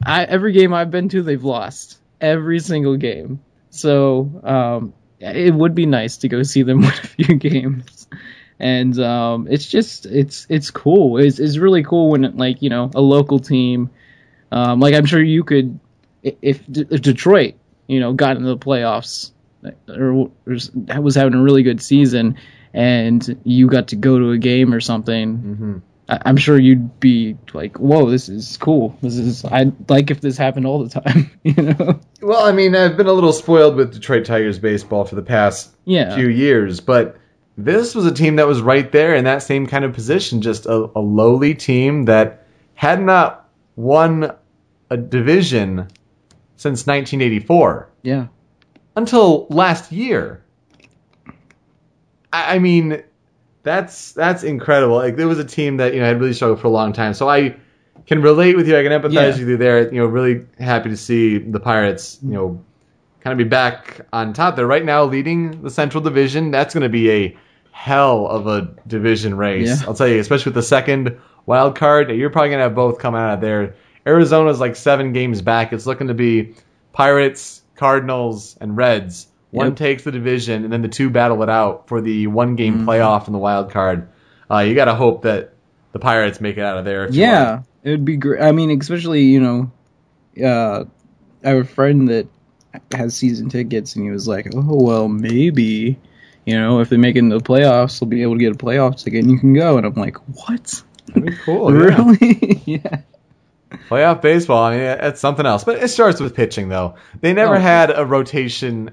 I 0.03 0.23
every 0.23 0.53
game 0.53 0.73
I've 0.73 0.91
been 0.91 1.09
to, 1.09 1.21
they've 1.21 1.43
lost 1.43 1.99
every 2.21 2.59
single 2.59 2.97
game. 2.97 3.41
So 3.71 4.41
um, 4.43 4.93
it 5.19 5.53
would 5.53 5.75
be 5.75 5.85
nice 5.85 6.17
to 6.17 6.29
go 6.29 6.43
see 6.43 6.63
them 6.63 6.81
win 6.81 6.89
a 6.89 7.07
few 7.07 7.35
games. 7.35 8.07
And 8.59 8.99
um, 8.99 9.47
it's 9.49 9.65
just 9.65 10.05
it's 10.05 10.45
it's 10.49 10.69
cool. 10.71 11.17
It's 11.17 11.39
it's 11.39 11.57
really 11.57 11.83
cool 11.83 12.09
when 12.09 12.35
like 12.35 12.61
you 12.61 12.69
know 12.69 12.91
a 12.93 12.99
local 13.01 13.39
team, 13.39 13.89
um, 14.51 14.79
like 14.81 14.93
I'm 14.93 15.05
sure 15.05 15.21
you 15.23 15.43
could, 15.45 15.79
if, 16.23 16.35
if 16.41 17.01
Detroit 17.01 17.55
you 17.87 17.99
know 18.01 18.11
got 18.13 18.35
into 18.35 18.49
the 18.49 18.57
playoffs 18.57 19.31
or 19.87 20.29
was 20.45 20.71
was 20.75 21.15
having 21.15 21.35
a 21.35 21.41
really 21.41 21.63
good 21.63 21.81
season, 21.81 22.35
and 22.73 23.39
you 23.45 23.67
got 23.67 23.87
to 23.89 23.95
go 23.95 24.19
to 24.19 24.31
a 24.31 24.37
game 24.37 24.73
or 24.73 24.81
something, 24.81 25.37
hmm 25.37 25.77
I- 26.09 26.19
I'm 26.25 26.35
sure 26.37 26.59
you'd 26.59 26.99
be 26.99 27.37
like, 27.53 27.77
"Whoa, 27.79 28.09
this 28.09 28.27
is 28.27 28.57
cool. 28.57 28.97
This 29.01 29.15
is 29.17 29.45
I'd 29.45 29.89
like 29.89 30.11
if 30.11 30.19
this 30.19 30.37
happened 30.37 30.65
all 30.65 30.83
the 30.83 30.99
time." 30.99 31.31
you 31.43 31.53
know? 31.63 31.99
Well, 32.21 32.45
I 32.45 32.51
mean, 32.51 32.75
I've 32.75 32.97
been 32.97 33.07
a 33.07 33.13
little 33.13 33.31
spoiled 33.31 33.77
with 33.77 33.93
Detroit 33.93 34.25
Tigers 34.25 34.59
baseball 34.59 35.05
for 35.05 35.15
the 35.15 35.21
past 35.21 35.73
Yeah. 35.85 36.13
few 36.15 36.27
years, 36.27 36.81
but 36.81 37.15
this 37.63 37.95
was 37.95 38.05
a 38.05 38.13
team 38.13 38.37
that 38.37 38.47
was 38.47 38.61
right 38.61 38.91
there 38.91 39.15
in 39.15 39.25
that 39.25 39.43
same 39.43 39.67
kind 39.67 39.83
of 39.85 39.93
position, 39.93 40.41
just 40.41 40.65
a, 40.65 40.89
a 40.95 40.99
lowly 41.01 41.55
team 41.55 42.05
that 42.05 42.45
had 42.75 43.01
not 43.01 43.49
won 43.75 44.31
a 44.89 44.97
division 44.97 45.87
since 46.55 46.85
1984 46.87 47.89
Yeah. 48.03 48.27
until 48.95 49.47
last 49.49 49.91
year. 49.91 50.43
I, 52.31 52.55
I 52.55 52.59
mean, 52.59 53.03
that's 53.63 54.13
that's 54.13 54.43
incredible. 54.43 54.95
Like 54.95 55.15
there 55.15 55.27
was 55.27 55.39
a 55.39 55.45
team 55.45 55.77
that 55.77 55.93
you 55.93 55.99
know 55.99 56.05
had 56.05 56.19
really 56.19 56.33
struggled 56.33 56.61
for 56.61 56.67
a 56.67 56.71
long 56.71 56.93
time, 56.93 57.13
so 57.13 57.29
I 57.29 57.55
can 58.07 58.21
relate 58.21 58.55
with 58.55 58.67
you. 58.67 58.77
I 58.77 58.83
can 58.83 58.91
empathize 58.91 59.13
Yeah. 59.13 59.27
with 59.27 59.49
you 59.49 59.57
there. 59.57 59.93
You 59.93 59.99
know, 60.01 60.05
really 60.05 60.45
happy 60.59 60.89
to 60.89 60.97
see 60.97 61.37
the 61.37 61.59
Pirates. 61.59 62.19
You 62.23 62.31
know, 62.31 62.63
kind 63.21 63.31
of 63.33 63.37
be 63.37 63.49
back 63.49 64.01
on 64.13 64.33
top. 64.33 64.55
They're 64.55 64.67
right 64.67 64.85
now 64.85 65.03
leading 65.05 65.61
the 65.61 65.69
Central 65.69 66.01
Division. 66.03 66.51
That's 66.51 66.73
going 66.73 66.83
to 66.83 66.89
be 66.89 67.11
a 67.11 67.37
hell 67.71 68.27
of 68.27 68.47
a 68.47 68.73
division 68.87 69.35
race. 69.37 69.67
Yeah. 69.81 69.87
I'll 69.87 69.93
tell 69.93 70.07
you, 70.07 70.19
especially 70.19 70.49
with 70.51 70.55
the 70.55 70.63
second 70.63 71.19
wild 71.45 71.75
card. 71.75 72.09
You're 72.11 72.29
probably 72.29 72.49
going 72.49 72.59
to 72.59 72.63
have 72.63 72.75
both 72.75 72.99
come 72.99 73.15
out 73.15 73.35
of 73.35 73.41
there. 73.41 73.75
Arizona's 74.05 74.59
like 74.59 74.75
seven 74.75 75.13
games 75.13 75.41
back. 75.41 75.73
It's 75.73 75.85
looking 75.85 76.07
to 76.07 76.13
be 76.13 76.55
Pirates, 76.93 77.61
Cardinals, 77.75 78.57
and 78.59 78.75
Reds. 78.75 79.27
One 79.51 79.67
Yep. 79.69 79.75
takes 79.77 80.03
the 80.03 80.11
division, 80.11 80.63
and 80.63 80.71
then 80.71 80.81
the 80.83 80.87
two 80.89 81.09
battle 81.09 81.41
it 81.43 81.49
out 81.49 81.87
for 81.87 82.01
the 82.01 82.27
one 82.27 82.55
game 82.55 82.79
Mm-hmm. 82.79 82.89
playoff 82.89 83.27
in 83.27 83.33
the 83.33 83.39
wild 83.39 83.71
card. 83.71 84.09
Uh, 84.49 84.59
you 84.59 84.75
got 84.75 84.85
to 84.85 84.95
hope 84.95 85.23
that 85.23 85.53
the 85.91 85.99
Pirates 85.99 86.39
make 86.39 86.57
it 86.57 86.61
out 86.61 86.77
of 86.77 86.85
there. 86.85 87.09
Yeah, 87.09 87.61
it 87.83 87.89
would 87.91 88.05
be 88.05 88.17
great. 88.17 88.41
I 88.41 88.51
mean, 88.51 88.69
especially 88.79 89.23
you 89.23 89.39
know, 89.39 89.71
uh, 90.45 90.83
I 91.43 91.49
have 91.49 91.57
a 91.57 91.63
friend 91.63 92.09
that 92.09 92.27
has 92.91 93.15
season 93.15 93.49
tickets, 93.49 93.95
and 93.95 94.05
he 94.05 94.11
was 94.11 94.27
like, 94.27 94.47
"Oh 94.53 94.83
well, 94.83 95.07
maybe." 95.07 95.97
You 96.49 96.59
know, 96.59 96.79
if 96.79 96.89
they 96.89 96.97
make 96.97 97.15
it 97.15 97.19
into 97.19 97.37
the 97.37 97.43
playoffs, 97.43 97.99
they'll 97.99 98.09
be 98.09 98.21
able 98.23 98.33
to 98.35 98.39
get 98.39 98.53
a 98.53 98.57
playoff 98.57 99.03
ticket 99.03 99.23
and 99.23 99.31
you 99.31 99.39
can 99.39 99.53
go. 99.53 99.77
And 99.77 99.85
I'm 99.85 99.93
like, 99.93 100.17
what? 100.35 100.81
That'd 101.07 101.25
be 101.25 101.35
cool. 101.43 101.71
really? 101.71 102.61
yeah. 102.65 103.01
Playoff 103.87 104.21
baseball, 104.21 104.63
I 104.63 104.71
mean, 104.71 104.81
it's 104.81 105.21
something 105.21 105.45
else. 105.45 105.63
But 105.63 105.81
it 105.83 105.89
starts 105.89 106.19
with 106.19 106.33
pitching, 106.35 106.69
though. 106.69 106.95
They 107.21 107.33
never 107.33 107.55
Oh. 107.55 107.59
had 107.59 107.95
a 107.95 108.05
rotation 108.05 108.91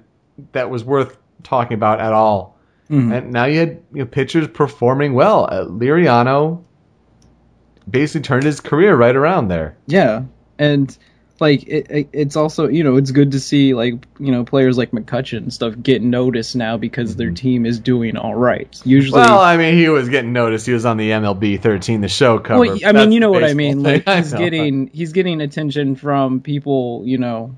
that 0.53 0.69
was 0.71 0.85
worth 0.85 1.17
talking 1.43 1.75
about 1.75 1.99
at 2.01 2.13
all. 2.13 2.59
Mhm. 2.91 3.13
And 3.17 3.33
now 3.33 3.47
you 3.47 3.59
had 3.59 3.71
you 3.93 4.01
know, 4.01 4.07
pitchers 4.07 4.47
performing 4.49 5.15
well. 5.15 5.49
Uh, 5.51 5.65
Liriano 5.65 6.63
basically 7.89 8.23
turned 8.23 8.45
his 8.45 8.61
career 8.61 8.95
right 8.97 9.17
around 9.17 9.49
there. 9.49 9.77
Yeah, 9.87 10.23
and 10.59 10.97
like 11.41 11.65
it, 11.67 11.91
it, 11.91 12.09
it's 12.13 12.37
also 12.37 12.69
you 12.69 12.85
know 12.85 12.97
it's 12.97 13.11
good 13.11 13.33
to 13.33 13.41
see 13.41 13.75
like 13.75 14.07
you 14.19 14.33
know 14.33 14.45
players 14.45 14.79
like 14.79 14.91
McCutchen 14.91 15.39
and 15.39 15.53
stuff 15.53 15.75
get 15.83 16.03
noticed 16.03 16.57
now 16.57 16.77
because 16.77 17.17
their 17.17 17.31
team 17.31 17.67
is 17.67 17.79
doing 17.79 18.17
all 18.17 18.35
right. 18.35 18.81
Usually, 18.85 19.21
Well, 19.21 19.41
I 19.41 19.57
mean, 19.57 19.75
he 19.75 19.89
was 19.89 20.09
getting 20.09 20.33
noticed. 20.33 20.67
He 20.67 20.73
was 20.73 20.87
on 20.87 20.97
the 20.97 21.11
MLB 21.11 21.61
13, 21.61 22.01
the 22.01 22.09
show 22.09 22.39
cover. 22.39 22.61
Well, 22.61 22.73
I 22.73 22.93
That's 22.93 22.95
mean, 22.95 23.13
you 23.13 23.21
know 23.21 23.31
what 23.31 23.45
I 23.45 23.55
mean. 23.55 23.83
Like 23.83 24.09
he's 24.09 24.33
getting 24.33 24.89
he's 24.89 25.13
getting 25.13 25.41
attention 25.41 25.97
from 25.97 26.41
people, 26.41 27.03
you 27.05 27.19
know, 27.19 27.57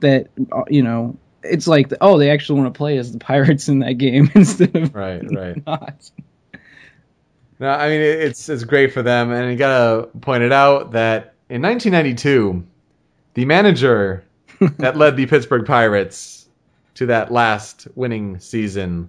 that 0.00 0.28
uh, 0.50 0.64
you 0.68 0.82
know 0.82 1.16
it's 1.42 1.66
like 1.66 1.92
oh 2.00 2.18
they 2.18 2.30
actually 2.30 2.60
want 2.60 2.74
to 2.74 2.78
play 2.78 2.98
as 2.98 3.12
the 3.12 3.18
Pirates 3.18 3.68
in 3.68 3.80
that 3.80 3.94
game 3.94 4.30
instead 4.34 4.76
of 4.76 4.94
Right, 4.94 5.22
right. 5.30 5.66
not. 5.66 6.10
No, 7.58 7.68
I 7.68 7.88
mean 7.88 8.00
it's 8.00 8.48
it's 8.48 8.64
great 8.64 8.92
for 8.92 9.02
them, 9.02 9.30
and 9.30 9.50
you 9.50 9.56
gotta 9.56 10.08
point 10.08 10.42
it 10.42 10.52
out 10.52 10.92
that 10.92 11.34
in 11.48 11.62
1992, 11.62 12.66
the 13.34 13.44
manager 13.44 14.24
that 14.78 14.96
led 14.96 15.16
the 15.16 15.26
Pittsburgh 15.26 15.66
Pirates 15.66 16.48
to 16.94 17.06
that 17.06 17.32
last 17.32 17.88
winning 17.94 18.38
season 18.38 19.08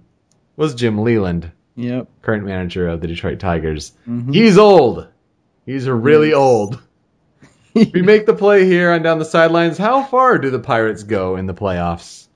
was 0.56 0.74
Jim 0.74 0.98
Leyland, 0.98 1.50
Yep. 1.76 2.08
current 2.22 2.44
manager 2.44 2.88
of 2.88 3.00
the 3.00 3.06
Detroit 3.06 3.38
Tigers. 3.40 3.92
Mhm. 4.08 4.32
He's 4.34 4.56
old. 4.58 5.06
He's 5.66 5.88
really 5.88 6.32
old. 6.32 6.80
we 7.74 8.02
make 8.02 8.24
the 8.26 8.34
play 8.34 8.64
here 8.66 8.92
on 8.92 9.02
down 9.02 9.18
the 9.18 9.24
sidelines. 9.24 9.76
How 9.78 10.02
far 10.04 10.38
do 10.38 10.50
the 10.50 10.58
Pirates 10.60 11.02
go 11.02 11.36
in 11.36 11.46
the 11.46 11.54
playoffs? 11.54 12.28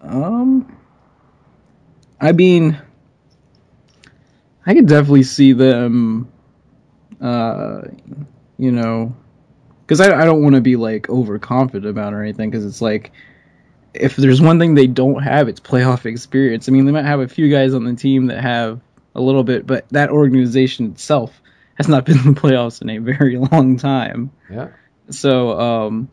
Um, 0.00 0.76
I 2.20 2.32
mean, 2.32 2.76
I 4.66 4.74
could 4.74 4.86
definitely 4.86 5.22
see 5.22 5.52
them, 5.52 6.28
uh, 7.20 7.82
you 8.58 8.72
know, 8.72 9.14
because 9.92 10.08
I, 10.08 10.22
I 10.22 10.24
don't 10.24 10.42
want 10.42 10.54
to 10.54 10.62
be 10.62 10.76
like 10.76 11.10
overconfident 11.10 11.84
about 11.84 12.14
or 12.14 12.22
anything. 12.22 12.50
Because 12.50 12.64
it's 12.64 12.80
like, 12.80 13.12
if 13.92 14.16
there's 14.16 14.40
one 14.40 14.58
thing 14.58 14.74
they 14.74 14.86
don't 14.86 15.22
have, 15.22 15.48
it's 15.48 15.60
playoff 15.60 16.06
experience. 16.06 16.66
I 16.66 16.72
mean, 16.72 16.86
they 16.86 16.92
might 16.92 17.04
have 17.04 17.20
a 17.20 17.28
few 17.28 17.50
guys 17.50 17.74
on 17.74 17.84
the 17.84 17.94
team 17.94 18.28
that 18.28 18.40
have 18.40 18.80
a 19.14 19.20
little 19.20 19.44
bit, 19.44 19.66
but 19.66 19.86
that 19.90 20.08
organization 20.08 20.92
itself 20.92 21.42
has 21.74 21.88
not 21.88 22.04
been 22.06 22.16
in 22.20 22.32
the 22.32 22.40
playoffs 22.40 22.80
in 22.80 22.88
a 22.88 22.96
very 22.96 23.36
long 23.36 23.76
time. 23.76 24.30
Yeah. 24.50 24.68
So 25.10 25.60
um, 25.60 26.08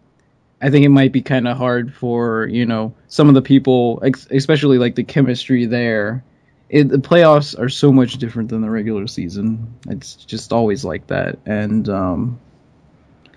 I 0.61 0.71
think 0.71 0.85
it 0.85 0.89
might 0.89 1.13
be 1.13 1.21
kind 1.21 1.47
of 1.47 1.55
hard 1.55 1.93
for 1.93 2.47
you 2.47 2.65
know 2.65 2.93
some 3.07 3.29
of 3.29 3.33
the 3.33 3.41
people, 3.41 4.01
ex- 4.03 4.27
especially 4.29 4.77
like 4.77 4.95
the 4.95 5.05
chemistry 5.05 5.67
there. 5.67 6.25
It, 6.67 6.89
the 6.89 6.97
playoffs 6.97 7.57
are 7.57 7.69
so 7.69 7.93
much 7.93 8.17
different 8.17 8.49
than 8.49 8.59
the 8.61 8.69
regular 8.69 9.07
season. 9.07 9.73
It's 9.87 10.15
just 10.15 10.51
always 10.51 10.83
like 10.83 11.07
that, 11.07 11.39
and 11.45 11.87
um, 11.87 12.39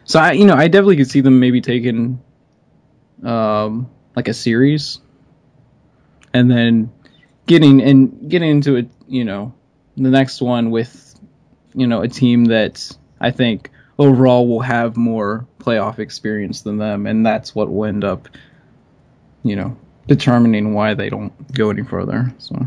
so 0.04 0.18
I 0.18 0.32
you 0.32 0.46
know 0.46 0.54
I 0.54 0.68
definitely 0.68 0.96
could 0.96 1.10
see 1.10 1.20
them 1.20 1.40
maybe 1.40 1.60
taking 1.60 2.22
um, 3.22 3.90
like 4.16 4.28
a 4.28 4.34
series, 4.34 4.98
and 6.32 6.50
then 6.50 6.92
getting 7.46 7.82
and 7.82 8.30
getting 8.30 8.50
into 8.50 8.76
it. 8.76 8.88
You 9.06 9.24
know, 9.24 9.54
the 9.96 10.10
next 10.10 10.40
one 10.40 10.70
with 10.70 11.14
you 11.74 11.86
know 11.86 12.02
a 12.02 12.08
team 12.08 12.46
that 12.46 12.96
I 13.20 13.30
think 13.30 13.70
overall 13.98 14.48
will 14.48 14.60
have 14.60 14.96
more 14.96 15.46
playoff 15.58 15.98
experience 15.98 16.62
than 16.62 16.78
them, 16.78 17.06
and 17.06 17.24
that's 17.24 17.54
what 17.54 17.72
will 17.72 17.84
end 17.84 18.04
up, 18.04 18.28
you 19.42 19.56
know, 19.56 19.76
determining 20.08 20.74
why 20.74 20.94
they 20.94 21.08
don't 21.08 21.52
go 21.52 21.70
any 21.70 21.84
further. 21.84 22.32
So 22.38 22.66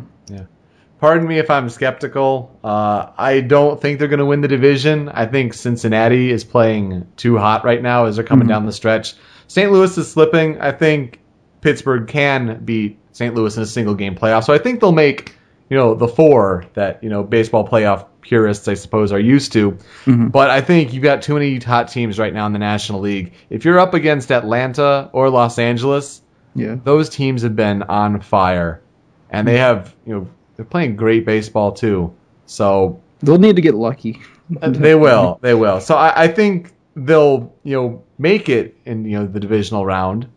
Pardon 1.06 1.28
me 1.28 1.38
if 1.38 1.52
I'm 1.52 1.70
skeptical. 1.70 2.58
Uh, 2.64 3.12
I 3.16 3.42
don't 3.42 3.80
think 3.80 4.00
they're 4.00 4.08
going 4.08 4.18
to 4.18 4.26
win 4.26 4.42
the 4.42 4.48
division. 4.48 5.08
I 5.10 5.28
think 5.28 5.54
Cincinnati 5.54 6.32
is 6.32 6.44
playing 6.44 7.06
too 7.16 7.38
hot 7.38 7.64
right 7.64 7.80
now 7.80 8.06
as 8.06 8.16
they're 8.16 8.26
coming 8.26 8.48
Mhm. 8.48 8.50
down 8.50 8.66
the 8.66 8.72
stretch. 8.72 9.14
St. 9.46 9.72
Louis 9.72 9.96
is 10.00 10.12
slipping. 10.12 10.60
I 10.60 10.72
think 10.72 11.20
Pittsburgh 11.62 12.08
can 12.08 12.60
beat 12.66 12.98
St. 13.12 13.36
Louis 13.36 13.56
in 13.56 13.62
a 13.62 13.68
single 13.68 13.94
game 13.94 14.16
playoff. 14.16 14.46
So 14.46 14.54
I 14.54 14.58
think 14.58 14.80
they'll 14.80 14.92
make, 14.92 15.36
you 15.70 15.78
know, 15.78 15.94
the 15.94 16.08
four 16.08 16.66
that, 16.74 17.04
you 17.04 17.10
know, 17.12 17.22
baseball 17.22 17.68
playoff 17.68 18.06
purists, 18.22 18.68
I 18.68 18.74
suppose, 18.74 19.12
are 19.14 19.20
used 19.20 19.54
to. 19.54 19.78
Mhm. 20.08 20.32
But 20.32 20.50
I 20.50 20.62
think 20.62 20.92
you've 20.92 21.04
got 21.04 21.22
too 21.22 21.36
many 21.36 21.60
hot 21.60 21.88
teams 21.90 22.18
right 22.18 22.34
now 22.34 22.48
in 22.48 22.54
the 22.54 22.58
National 22.58 23.00
League. 23.00 23.32
If 23.52 23.64
you're 23.64 23.78
up 23.80 23.94
against 23.94 24.32
Atlanta 24.32 25.10
or 25.14 25.30
Los 25.30 25.60
Angeles, 25.60 26.24
yeah, 26.56 26.78
those 26.84 27.10
teams 27.10 27.44
have 27.44 27.56
been 27.56 27.84
on 27.84 28.22
fire, 28.22 28.82
and 29.30 29.48
they 29.48 29.60
have 29.60 29.94
you 30.08 30.14
know 30.16 30.28
they're 30.56 30.66
playing 30.66 30.96
great 30.96 31.26
baseball 31.26 31.72
too. 31.72 32.14
So 32.46 33.02
they'll 33.22 33.38
need 33.40 33.56
to 33.56 33.62
get 33.62 33.76
lucky. 33.76 34.22
uh, 34.62 34.70
they 34.70 34.96
will, 34.96 35.40
they 35.42 35.54
will. 35.54 35.80
So 35.82 35.96
I, 35.96 36.24
I 36.24 36.28
think 36.28 36.72
they'll 36.96 37.54
you 37.64 37.74
know 37.76 38.04
make 38.18 38.50
it 38.50 38.78
in 38.86 39.06
you 39.06 39.20
know 39.20 39.26
the 39.26 39.40
divisional 39.40 39.86
round. 39.86 40.28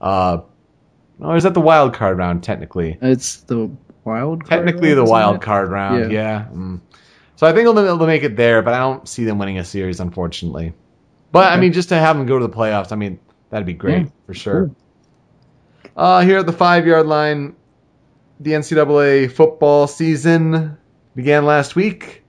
Uh, 0.00 0.42
or 1.20 1.36
is 1.36 1.42
that 1.42 1.54
the 1.54 1.60
wild 1.60 1.94
card 1.94 2.18
round 2.18 2.42
technically? 2.44 2.96
It's 3.02 3.38
the 3.40 3.70
wild. 4.04 4.44
Card 4.44 4.66
Technically, 4.66 4.94
round, 4.94 5.06
the 5.06 5.10
wild 5.10 5.42
card 5.42 5.70
round. 5.70 6.12
Yeah. 6.12 6.18
Yeah. 6.20 6.46
Mm. 6.52 6.80
So 7.36 7.46
I 7.46 7.52
think 7.52 7.64
they'll, 7.64 7.74
they'll 7.74 8.06
make 8.06 8.22
it 8.22 8.36
there, 8.36 8.62
but 8.62 8.74
I 8.74 8.78
don't 8.78 9.08
see 9.08 9.24
them 9.24 9.38
winning 9.38 9.58
a 9.58 9.64
series, 9.64 10.00
unfortunately. 10.00 10.74
But 11.32 11.52
I 11.52 11.60
mean, 11.60 11.72
just 11.72 11.88
to 11.90 11.96
have 11.96 12.16
them 12.16 12.26
go 12.26 12.38
to 12.38 12.46
the 12.46 12.52
playoffs, 12.52 12.90
I 12.92 12.96
mean, 12.96 13.18
that'd 13.50 13.66
be 13.66 13.74
great 13.74 14.04
Yeah, 14.04 14.10
for 14.26 14.34
sure. 14.34 14.66
cool. 14.66 14.76
Uh, 15.96 16.20
here 16.22 16.38
at 16.38 16.46
the 16.46 16.52
five 16.52 16.86
yard 16.86 17.06
line, 17.06 17.54
the 18.40 18.52
NCAA 18.52 19.30
football 19.32 19.86
season 19.86 20.78
began 21.14 21.44
last 21.44 21.74
week. 21.74 22.22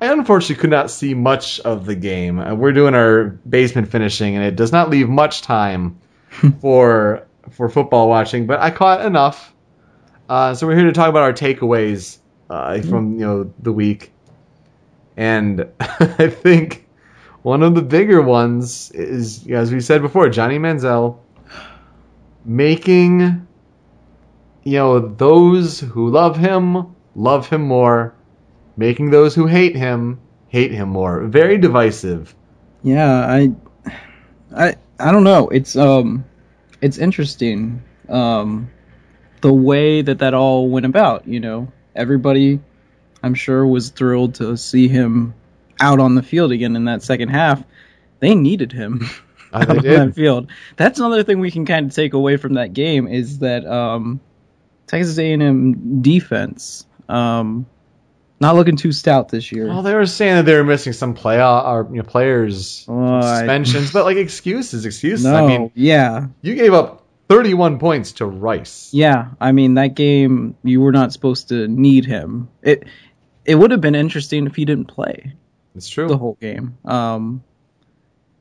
I 0.00 0.12
unfortunately 0.12 0.60
could 0.60 0.70
not 0.70 0.90
see 0.90 1.14
much 1.14 1.58
of 1.60 1.86
the 1.86 1.94
game. 1.94 2.38
Uh, 2.38 2.54
we're 2.54 2.72
doing 2.72 2.94
our 2.94 3.24
basement 3.48 3.88
finishing, 3.88 4.36
and 4.36 4.44
it 4.44 4.54
does 4.54 4.70
not 4.70 4.90
leave 4.90 5.08
much 5.08 5.42
time 5.42 5.98
for 6.60 7.26
for 7.50 7.68
football 7.68 8.08
watching. 8.08 8.46
But 8.46 8.60
I 8.60 8.70
caught 8.70 9.04
enough. 9.04 9.54
Uh, 10.28 10.54
so 10.54 10.66
we're 10.66 10.76
here 10.76 10.86
to 10.86 10.92
talk 10.92 11.08
about 11.08 11.22
our 11.22 11.32
takeaways 11.32 12.18
uh, 12.50 12.80
from 12.82 13.14
you 13.14 13.26
know 13.26 13.54
the 13.60 13.72
week, 13.72 14.12
and 15.16 15.66
I 15.80 16.28
think 16.28 16.86
one 17.42 17.62
of 17.62 17.74
the 17.74 17.82
bigger 17.82 18.20
ones 18.20 18.90
is, 18.90 19.46
as 19.48 19.72
we 19.72 19.80
said 19.80 20.02
before, 20.02 20.28
Johnny 20.28 20.58
Manziel 20.58 21.20
making 22.44 23.45
you 24.66 24.72
know 24.78 24.98
those 24.98 25.78
who 25.78 26.10
love 26.10 26.36
him 26.36 26.94
love 27.14 27.48
him 27.48 27.62
more, 27.62 28.14
making 28.76 29.10
those 29.10 29.34
who 29.34 29.46
hate 29.46 29.76
him 29.76 30.18
hate 30.48 30.72
him 30.72 30.88
more. 30.88 31.22
Very 31.24 31.56
divisive. 31.58 32.34
Yeah, 32.82 33.14
I, 33.16 33.52
I, 34.54 34.74
I 34.98 35.12
don't 35.12 35.24
know. 35.24 35.48
It's 35.48 35.76
um, 35.76 36.24
it's 36.80 36.98
interesting. 36.98 37.82
Um, 38.08 38.70
the 39.40 39.52
way 39.52 40.02
that 40.02 40.18
that 40.18 40.34
all 40.34 40.68
went 40.68 40.86
about. 40.86 41.28
You 41.28 41.40
know, 41.40 41.72
everybody, 41.94 42.58
I'm 43.22 43.34
sure, 43.34 43.64
was 43.66 43.90
thrilled 43.90 44.36
to 44.36 44.56
see 44.56 44.88
him 44.88 45.34
out 45.80 46.00
on 46.00 46.14
the 46.16 46.22
field 46.22 46.50
again 46.52 46.74
in 46.74 46.86
that 46.86 47.02
second 47.02 47.28
half. 47.28 47.62
They 48.18 48.34
needed 48.34 48.72
him 48.72 49.02
Uh, 49.52 49.58
out 49.60 49.68
they 49.68 49.76
on 49.76 49.82
did. 49.82 50.00
that 50.00 50.14
field. 50.14 50.50
That's 50.76 50.98
another 50.98 51.22
thing 51.22 51.38
we 51.38 51.50
can 51.52 51.66
kind 51.66 51.86
of 51.86 51.94
take 51.94 52.14
away 52.14 52.36
from 52.36 52.54
that 52.54 52.72
game 52.72 53.06
is 53.08 53.38
that 53.40 53.64
um, 53.66 54.20
Texas 54.86 55.18
A&M 55.18 56.02
defense 56.02 56.86
um, 57.08 57.66
not 58.40 58.54
looking 58.54 58.76
too 58.76 58.92
stout 58.92 59.28
this 59.28 59.50
year. 59.50 59.66
Well, 59.68 59.82
they 59.82 59.94
were 59.94 60.06
saying 60.06 60.36
that 60.36 60.44
they 60.44 60.54
were 60.54 60.64
missing 60.64 60.92
some 60.92 61.14
play 61.14 61.40
or 61.40 61.88
you 61.90 61.96
know, 61.98 62.02
players 62.02 62.86
I- 62.88 63.38
suspensions, 63.38 63.92
but 63.92 64.04
like 64.04 64.16
excuses, 64.18 64.84
excuses. 64.84 65.24
no, 65.24 65.34
I 65.34 65.46
mean, 65.46 65.70
yeah, 65.74 66.26
you 66.42 66.54
gave 66.54 66.74
up 66.74 67.02
31 67.28 67.78
points 67.78 68.12
to 68.12 68.26
Rice. 68.26 68.90
Yeah, 68.92 69.28
I 69.40 69.52
mean 69.52 69.74
that 69.74 69.94
game 69.94 70.54
you 70.62 70.80
were 70.80 70.92
not 70.92 71.12
supposed 71.12 71.48
to 71.48 71.66
need 71.66 72.04
him. 72.04 72.48
It 72.62 72.84
it 73.44 73.54
would 73.54 73.70
have 73.70 73.80
been 73.80 73.94
interesting 73.94 74.46
if 74.46 74.54
he 74.56 74.64
didn't 74.64 74.86
play 74.86 75.32
It's 75.74 75.88
true. 75.88 76.06
the 76.08 76.18
whole 76.18 76.36
game. 76.40 76.76
Um 76.84 77.42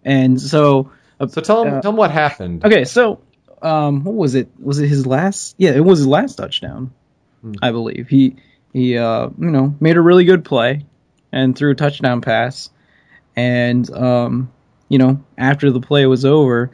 and 0.03 0.39
so 0.39 0.91
uh, 1.19 1.27
so 1.27 1.41
tell 1.41 1.63
them, 1.63 1.75
uh, 1.75 1.81
tell 1.81 1.91
them 1.93 1.97
what 1.97 2.12
happened. 2.12 2.65
okay, 2.65 2.84
so 2.86 3.21
um 3.61 4.03
what 4.03 4.15
was 4.15 4.35
it? 4.35 4.49
Was 4.59 4.79
it 4.79 4.87
his 4.87 5.05
last? 5.05 5.55
Yeah, 5.57 5.71
it 5.71 5.83
was 5.83 5.99
his 5.99 6.07
last 6.07 6.35
touchdown. 6.35 6.93
Hmm. 7.41 7.53
I 7.61 7.71
believe. 7.71 8.07
He 8.09 8.37
he 8.73 8.97
uh 8.97 9.29
you 9.37 9.51
know, 9.51 9.75
made 9.79 9.97
a 9.97 10.01
really 10.01 10.25
good 10.25 10.45
play 10.45 10.85
and 11.31 11.55
threw 11.55 11.71
a 11.71 11.75
touchdown 11.75 12.21
pass 12.21 12.69
and 13.35 13.89
um 13.91 14.51
you 14.87 14.97
know, 14.99 15.23
after 15.37 15.71
the 15.71 15.81
play 15.81 16.05
was 16.05 16.25
over, 16.25 16.71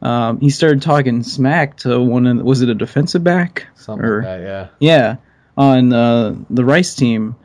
um, 0.00 0.40
he 0.40 0.50
started 0.50 0.82
talking 0.82 1.22
smack 1.22 1.76
to 1.78 2.00
one 2.00 2.26
of 2.26 2.38
the, 2.38 2.44
was 2.44 2.62
it 2.62 2.68
a 2.68 2.74
defensive 2.74 3.22
back 3.22 3.68
Something 3.76 4.04
or 4.04 4.16
like 4.16 4.24
that, 4.24 4.40
yeah. 4.40 4.68
yeah, 4.80 5.16
on 5.56 5.92
uh, 5.92 6.34
the 6.50 6.64
Rice 6.64 6.94
team, 6.94 7.36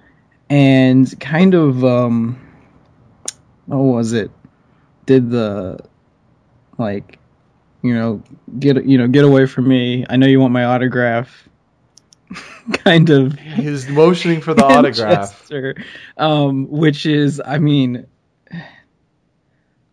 and 0.50 1.20
kind 1.20 1.54
of 1.54 1.84
um, 1.84 2.42
what 3.66 3.78
was 3.78 4.14
it? 4.14 4.32
Did 5.06 5.30
the 5.30 5.80
like, 6.78 7.20
you 7.82 7.94
know, 7.94 8.24
get 8.60 8.84
you 8.86 8.98
know, 8.98 9.08
get 9.08 9.24
away 9.26 9.46
from 9.46 9.68
me. 9.68 10.06
I 10.10 10.18
know 10.18 10.28
you 10.28 10.40
want 10.40 10.54
my 10.54 10.66
autograph. 10.66 11.48
kind 12.74 13.10
of 13.10 13.38
was 13.58 13.88
motioning 13.88 14.42
for 14.42 14.54
the 14.54 14.66
autograph. 14.66 15.50
um, 16.18 16.68
which 16.70 17.06
is, 17.06 17.42
I 17.44 17.58
mean, 17.58 18.06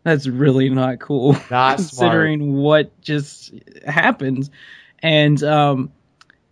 that's 0.02 0.26
really 0.26 0.68
not 0.68 0.98
cool 0.98 1.36
Not 1.50 1.76
considering 1.76 2.54
what 2.54 3.00
just 3.00 3.54
happened. 3.86 4.50
And 5.00 5.42
um, 5.44 5.92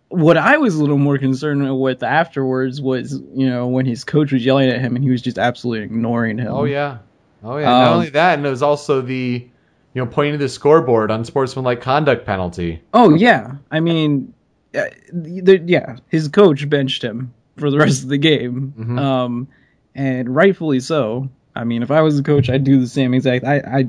what 0.09 0.37
I 0.37 0.57
was 0.57 0.75
a 0.75 0.79
little 0.81 0.97
more 0.97 1.17
concerned 1.17 1.79
with 1.79 2.03
afterwards 2.03 2.81
was, 2.81 3.13
you 3.13 3.49
know, 3.49 3.67
when 3.67 3.85
his 3.85 4.03
coach 4.03 4.31
was 4.31 4.45
yelling 4.45 4.69
at 4.69 4.79
him 4.79 4.95
and 4.95 5.03
he 5.03 5.11
was 5.11 5.21
just 5.21 5.37
absolutely 5.37 5.85
ignoring 5.85 6.37
him. 6.37 6.47
Oh 6.49 6.63
yeah, 6.63 6.99
oh 7.43 7.57
yeah. 7.57 7.65
Not 7.65 7.87
Um, 7.89 7.93
only 7.95 8.09
that, 8.11 8.37
and 8.37 8.45
it 8.45 8.49
was 8.49 8.61
also 8.63 9.01
the 9.01 9.47
you 9.93 10.03
know, 10.03 10.09
pointing 10.09 10.33
to 10.33 10.37
the 10.37 10.49
scoreboard, 10.49 11.11
on 11.11 11.23
sportsmanlike 11.25 11.81
conduct 11.81 12.25
penalty. 12.25 12.81
Oh 12.93 13.13
yeah, 13.15 13.55
I 13.71 13.79
mean, 13.79 14.33
uh, 14.75 14.85
the, 15.11 15.61
yeah, 15.65 15.97
his 16.09 16.27
coach 16.29 16.67
benched 16.69 17.03
him 17.03 17.33
for 17.57 17.69
the 17.69 17.77
rest 17.77 18.03
of 18.03 18.09
the 18.09 18.17
game, 18.17 18.73
Mhm. 18.77 18.99
um, 18.99 19.47
and 19.95 20.33
rightfully 20.35 20.79
so. 20.79 21.29
I 21.55 21.63
mean, 21.65 21.83
if 21.83 21.91
I 21.91 22.01
was 22.01 22.17
the 22.17 22.23
coach, 22.23 22.49
I'd 22.49 22.63
do 22.63 22.79
the 22.79 22.87
same 22.87 23.13
exact. 23.13 23.45
I, 23.45 23.57
I 23.57 23.87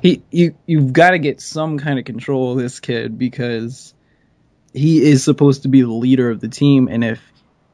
he, 0.00 0.22
you, 0.30 0.54
you've 0.66 0.92
got 0.92 1.10
to 1.10 1.18
get 1.18 1.40
some 1.40 1.78
kind 1.78 1.98
of 1.98 2.04
control 2.04 2.52
of 2.52 2.58
this 2.58 2.78
kid 2.78 3.18
because 3.18 3.92
he 4.72 5.02
is 5.02 5.24
supposed 5.24 5.62
to 5.62 5.68
be 5.68 5.82
the 5.82 5.90
leader 5.92 6.30
of 6.30 6.38
the 6.40 6.48
team, 6.48 6.86
and 6.88 7.02
if 7.02 7.20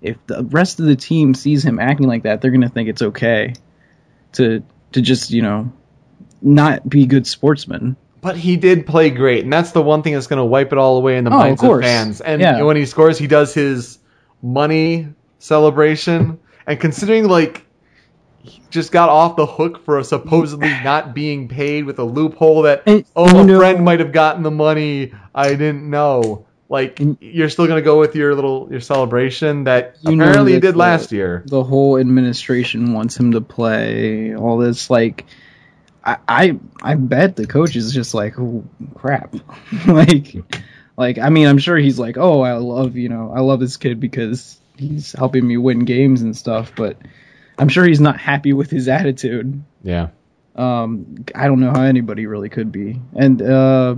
if 0.00 0.16
the 0.26 0.42
rest 0.44 0.80
of 0.80 0.86
the 0.86 0.96
team 0.96 1.34
sees 1.34 1.62
him 1.62 1.78
acting 1.78 2.06
like 2.08 2.22
that, 2.22 2.40
they're 2.40 2.50
gonna 2.50 2.70
think 2.70 2.88
it's 2.88 3.02
okay 3.02 3.52
to 4.32 4.62
to 4.92 5.02
just 5.02 5.30
you 5.30 5.42
know 5.42 5.70
not 6.42 6.88
be 6.88 7.06
good 7.06 7.26
sportsmen. 7.26 7.96
But 8.20 8.36
he 8.36 8.56
did 8.56 8.86
play 8.86 9.10
great, 9.10 9.44
and 9.44 9.52
that's 9.52 9.70
the 9.72 9.82
one 9.82 10.02
thing 10.02 10.14
that's 10.14 10.26
going 10.26 10.38
to 10.38 10.44
wipe 10.44 10.72
it 10.72 10.78
all 10.78 10.96
away 10.96 11.16
in 11.16 11.24
the 11.24 11.30
Oh, 11.30 11.38
minds 11.38 11.62
of, 11.62 11.66
course. 11.68 11.84
fans. 11.84 12.20
And 12.20 12.40
Yeah. 12.40 12.62
when 12.62 12.76
he 12.76 12.84
scores, 12.86 13.18
he 13.18 13.26
does 13.28 13.54
his 13.54 13.98
money 14.42 15.08
celebration. 15.38 16.38
And 16.66 16.80
considering 16.80 17.28
like 17.28 17.64
he 18.42 18.60
just 18.70 18.90
got 18.92 19.08
off 19.08 19.36
the 19.36 19.46
hook 19.46 19.84
for 19.84 20.02
supposedly 20.02 20.68
not 20.84 21.14
being 21.14 21.48
paid 21.48 21.84
with 21.84 21.98
a 21.98 22.04
loophole 22.04 22.62
that 22.62 22.82
And, 22.86 23.04
oh 23.14 23.24
a 23.26 23.58
friend 23.58 23.84
might 23.84 24.00
have 24.00 24.12
gotten 24.12 24.42
the 24.42 24.50
money, 24.50 25.12
I 25.34 25.50
didn't 25.50 25.88
know. 25.88 26.46
Like 26.68 26.98
And- 26.98 27.16
you're 27.20 27.48
still 27.48 27.66
going 27.66 27.78
to 27.78 27.84
go 27.84 28.00
with 28.00 28.16
your 28.16 28.34
little 28.34 28.66
your 28.70 28.80
celebration 28.80 29.64
that 29.64 29.96
You 30.02 30.14
apparently 30.20 30.54
you 30.54 30.60
that 30.60 30.66
did 30.66 30.74
the- 30.74 30.78
last 30.78 31.12
year. 31.12 31.44
the 31.46 31.62
whole 31.62 31.96
administration 31.98 32.92
wants 32.92 33.16
him 33.16 33.32
to 33.32 33.40
play 33.40 34.34
all 34.34 34.58
this 34.58 34.90
like 34.90 35.26
I 36.06 36.18
I, 36.28 36.58
I 36.82 36.94
bet 36.94 37.36
the 37.36 37.46
coach 37.46 37.76
is 37.76 37.92
just 37.92 38.14
like 38.14 38.38
oh 38.38 38.64
crap 38.94 39.34
like 39.86 40.36
like 40.96 41.18
I 41.18 41.28
mean 41.30 41.46
I'm 41.48 41.58
sure 41.58 41.76
he's 41.76 41.98
like 41.98 42.16
oh 42.16 42.40
I 42.42 42.52
love 42.54 42.96
you 42.96 43.08
know 43.08 43.32
I 43.34 43.40
love 43.40 43.60
this 43.60 43.76
kid 43.76 44.00
because 44.00 44.58
he's 44.78 45.12
helping 45.12 45.46
me 45.46 45.56
win 45.56 45.84
games 45.84 46.22
and 46.22 46.36
stuff 46.36 46.72
but 46.76 46.96
I'm 47.58 47.68
sure 47.68 47.84
he's 47.84 48.00
not 48.00 48.18
happy 48.20 48.52
with 48.52 48.70
his 48.70 48.86
attitude 48.88 49.62
Yeah. 49.82 50.08
um 50.54 51.24
I 51.34 51.46
don't 51.48 51.60
know 51.60 51.70
how 51.72 51.82
anybody 51.82 52.26
really 52.26 52.48
could 52.50 52.70
be 52.70 53.00
and 53.14 53.42
uh 53.42 53.96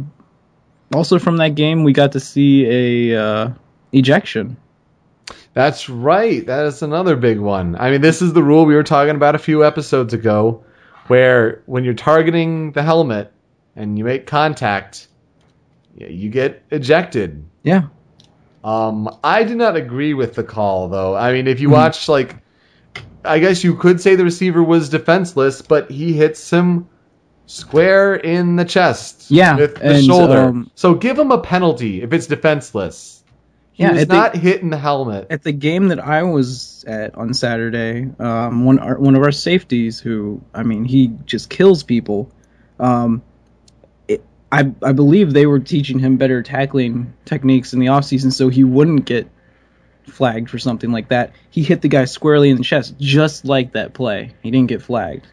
also 0.94 1.18
from 1.18 1.36
that 1.36 1.54
game 1.54 1.84
we 1.84 1.92
got 1.92 2.12
to 2.12 2.20
see 2.20 3.10
a 3.12 3.20
uh 3.22 3.50
ejection 3.92 4.56
That's 5.52 5.88
right. 5.90 6.46
That 6.46 6.66
is 6.66 6.82
another 6.82 7.16
big 7.16 7.38
one. 7.38 7.74
I 7.76 7.90
mean, 7.90 8.00
this 8.00 8.22
is 8.22 8.32
the 8.32 8.42
rule 8.42 8.64
we 8.64 8.74
were 8.74 8.84
talking 8.84 9.14
about 9.16 9.34
a 9.34 9.38
few 9.38 9.64
episodes 9.64 10.14
ago, 10.14 10.64
where 11.08 11.62
when 11.66 11.84
you're 11.84 11.94
targeting 11.94 12.72
the 12.72 12.82
helmet 12.82 13.32
and 13.76 13.98
you 13.98 14.04
make 14.04 14.26
contact, 14.26 15.08
you 15.96 16.28
get 16.30 16.62
ejected. 16.70 17.44
yeah 17.62 17.82
Um, 18.64 19.08
I 19.22 19.44
do 19.44 19.54
not 19.54 19.76
agree 19.76 20.14
with 20.14 20.34
the 20.34 20.42
call, 20.44 20.88
though. 20.88 21.14
I 21.16 21.32
mean, 21.32 21.46
if 21.46 21.60
you 21.60 21.68
Mhm. 21.68 21.72
watch, 21.72 22.08
like, 22.08 22.36
I 23.24 23.38
guess 23.38 23.62
you 23.64 23.74
could 23.74 24.00
say 24.00 24.16
the 24.16 24.24
receiver 24.24 24.62
was 24.62 24.88
defenseless, 24.88 25.62
but 25.62 25.90
he 25.90 26.12
hits 26.12 26.50
him 26.50 26.86
square 27.46 28.14
in 28.14 28.56
the 28.56 28.64
chest. 28.64 29.30
Yeah, 29.30 29.56
with 29.56 29.76
the 29.76 29.94
and, 29.94 30.04
shoulder. 30.04 30.38
um, 30.38 30.70
so 30.74 30.94
give 30.94 31.18
him 31.18 31.30
a 31.30 31.38
penalty 31.38 32.02
if 32.02 32.12
it's 32.12 32.26
defenseless. 32.26 33.17
He 33.78 33.84
Yeah, 33.84 33.92
was 33.92 34.08
not 34.08 34.34
hitting 34.36 34.70
the 34.70 34.76
helmet. 34.76 35.28
at 35.30 35.44
the 35.44 35.52
game 35.52 35.88
that 35.88 36.00
I 36.00 36.24
was 36.24 36.84
at 36.86 37.14
on 37.14 37.32
Saturday, 37.32 38.10
um, 38.18 38.64
one 38.64 38.80
our, 38.80 38.98
one 38.98 39.14
of 39.14 39.22
our 39.22 39.30
safeties, 39.32 40.00
who 40.00 40.42
I 40.52 40.64
mean, 40.64 40.84
he 40.84 41.12
just 41.26 41.48
kills 41.48 41.84
people. 41.84 42.30
Um, 42.80 43.22
it, 44.08 44.24
I 44.50 44.72
I 44.82 44.92
believe 44.92 45.32
they 45.32 45.46
were 45.46 45.60
teaching 45.60 46.00
him 46.00 46.16
better 46.16 46.42
tackling 46.42 47.14
techniques 47.24 47.72
in 47.72 47.78
the 47.78 47.86
offseason 47.86 48.32
so 48.32 48.48
he 48.48 48.64
wouldn't 48.64 49.04
get 49.04 49.28
flagged 50.08 50.50
for 50.50 50.58
something 50.58 50.90
like 50.90 51.10
that. 51.10 51.32
He 51.50 51.62
hit 51.62 51.80
the 51.80 51.88
guy 51.88 52.06
squarely 52.06 52.50
in 52.50 52.56
the 52.56 52.64
chest, 52.64 52.96
just 52.98 53.44
like 53.44 53.72
that 53.74 53.94
play. 53.94 54.34
He 54.42 54.50
didn't 54.50 54.68
get 54.68 54.82
flagged. 54.82 55.26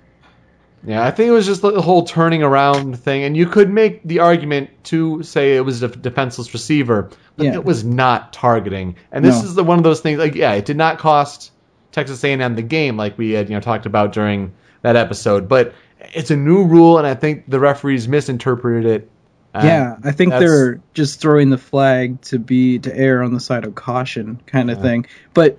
Yeah, 0.86 1.04
I 1.06 1.12
think 1.12 1.30
it 1.30 1.32
was 1.32 1.46
just 1.46 1.62
the 1.62 1.82
whole 1.82 2.04
turning 2.04 2.44
around 2.44 3.00
thing, 3.00 3.24
and 3.24 3.36
you 3.36 3.46
could 3.48 3.72
make 3.72 4.04
the 4.04 4.20
argument 4.20 4.70
to 4.86 5.24
say 5.24 5.56
it 5.56 5.62
was 5.62 5.82
a 5.82 5.88
defenseless 5.88 6.54
receiver, 6.54 7.10
but 7.38 7.46
Yeah. 7.46 7.54
it 7.54 7.66
was 7.66 7.84
not 7.84 8.34
targeting. 8.34 8.96
And 9.12 9.26
this 9.26 9.42
No. 9.42 9.46
is 9.50 9.56
the 9.56 9.64
one 9.64 9.78
of 9.80 9.84
those 9.84 10.02
things. 10.02 10.20
Like, 10.20 10.36
yeah, 10.36 10.54
it 10.54 10.66
did 10.66 10.78
not 10.78 11.00
cost 11.00 11.52
Texas 11.92 12.24
A&M 12.24 12.56
the 12.56 12.62
game, 12.62 12.98
like 12.98 13.18
we 13.18 13.32
had 13.32 13.50
you 13.50 13.56
know 13.56 13.62
talked 13.62 13.86
about 13.86 14.14
during 14.14 14.52
that 14.84 14.96
episode. 14.96 15.48
But 15.48 15.74
it's 16.14 16.30
a 16.30 16.36
new 16.36 16.64
rule, 16.64 16.98
and 16.98 17.08
I 17.08 17.16
think 17.16 17.50
the 17.50 17.60
referees 17.60 18.08
misinterpreted 18.08 18.86
it. 18.86 19.10
Yeah, 19.56 19.96
I 20.04 20.12
think 20.12 20.32
they're 20.32 20.82
just 20.94 21.22
throwing 21.22 21.50
the 21.50 21.58
flag 21.58 22.22
to 22.24 22.38
be 22.38 22.78
to 22.80 22.96
err 22.96 23.24
on 23.24 23.34
the 23.34 23.40
side 23.40 23.64
of 23.64 23.74
caution, 23.76 24.40
kind 24.48 24.70
of 24.70 24.78
Yeah. 24.80 24.84
thing. 24.84 25.06
But 25.34 25.58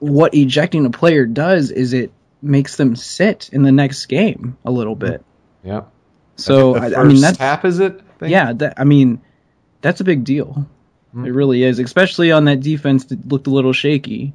what 0.00 0.34
ejecting 0.34 0.84
a 0.84 0.90
player 0.90 1.24
does 1.24 1.70
is 1.70 1.94
it 1.94 2.12
makes 2.42 2.76
them 2.76 2.96
sit 2.96 3.50
in 3.52 3.62
the 3.62 3.72
next 3.72 4.06
game 4.06 4.56
a 4.64 4.70
little 4.70 4.94
bit. 4.94 5.24
yeah. 5.62 5.82
So 6.36 6.74
I, 6.74 7.00
I 7.00 7.04
mean 7.04 7.20
that's 7.20 7.38
half 7.38 7.64
is 7.66 7.80
it? 7.80 8.00
I 8.00 8.18
think? 8.18 8.32
yeah, 8.32 8.52
that, 8.54 8.74
I 8.78 8.84
mean 8.84 9.20
that's 9.82 10.00
a 10.00 10.04
big 10.04 10.24
deal. 10.24 10.66
Hmm. 11.12 11.26
It 11.26 11.30
really 11.30 11.62
is, 11.62 11.78
especially 11.78 12.32
on 12.32 12.46
that 12.46 12.60
defense 12.60 13.06
that 13.06 13.28
looked 13.28 13.46
a 13.46 13.50
little 13.50 13.72
shaky. 13.72 14.32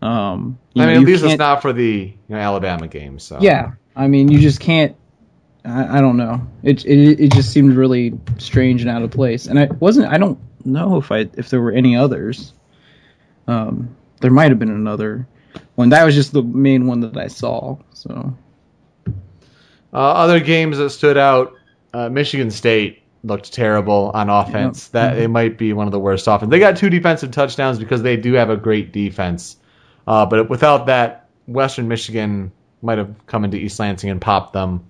Um, 0.00 0.58
I 0.76 0.80
know, 0.80 0.86
mean, 0.86 0.94
you 0.94 1.00
at 1.00 1.06
least 1.06 1.24
it's 1.24 1.38
not 1.38 1.62
for 1.62 1.72
the 1.72 2.12
you 2.12 2.16
know, 2.28 2.36
Alabama 2.36 2.88
game. 2.88 3.18
So 3.18 3.38
Yeah, 3.40 3.72
I 3.96 4.08
mean, 4.08 4.28
you 4.30 4.38
just 4.38 4.60
can't. 4.60 4.96
I, 5.64 5.98
I 5.98 6.00
don't 6.00 6.16
know. 6.16 6.46
It, 6.62 6.84
it 6.84 7.20
it 7.20 7.32
just 7.32 7.50
seemed 7.50 7.74
really 7.74 8.18
strange 8.38 8.80
and 8.80 8.90
out 8.90 9.02
of 9.02 9.10
place, 9.10 9.46
and 9.46 9.58
I 9.58 9.66
wasn't. 9.66 10.12
I 10.12 10.18
don't 10.18 10.38
know 10.64 10.96
if 10.96 11.10
I 11.12 11.28
if 11.34 11.50
there 11.50 11.60
were 11.60 11.72
any 11.72 11.96
others. 11.96 12.52
Um, 13.46 13.96
there 14.20 14.30
might 14.30 14.50
have 14.50 14.58
been 14.58 14.70
another 14.70 15.26
one. 15.74 15.90
That 15.90 16.04
was 16.04 16.14
just 16.14 16.32
the 16.32 16.42
main 16.42 16.86
one 16.86 17.00
that 17.00 17.16
I 17.16 17.28
saw. 17.28 17.76
So 17.92 18.34
Uh, 19.06 19.96
other 19.96 20.40
games 20.40 20.78
that 20.78 20.90
stood 20.90 21.16
out, 21.16 21.54
uh, 21.94 22.08
Michigan 22.08 22.50
State 22.50 23.02
looked 23.24 23.52
terrible 23.52 24.10
on 24.14 24.28
offense. 24.28 24.86
Yep. 24.86 24.92
That 24.92 25.18
it 25.18 25.28
might 25.28 25.58
be 25.58 25.72
one 25.72 25.86
of 25.86 25.92
the 25.92 25.98
worst 25.98 26.26
offense. 26.26 26.50
They 26.50 26.58
got 26.58 26.76
two 26.76 26.90
defensive 26.90 27.30
touchdowns 27.30 27.78
because 27.78 28.02
they 28.02 28.16
do 28.16 28.34
have 28.34 28.50
a 28.50 28.56
great 28.56 28.92
defense. 28.92 29.56
Uh, 30.06 30.26
but 30.26 30.48
without 30.50 30.86
that, 30.86 31.28
Western 31.46 31.88
Michigan 31.88 32.52
might 32.82 32.98
have 32.98 33.14
come 33.26 33.44
into 33.44 33.56
East 33.56 33.80
Lansing 33.80 34.10
and 34.10 34.20
popped 34.20 34.52
them. 34.52 34.84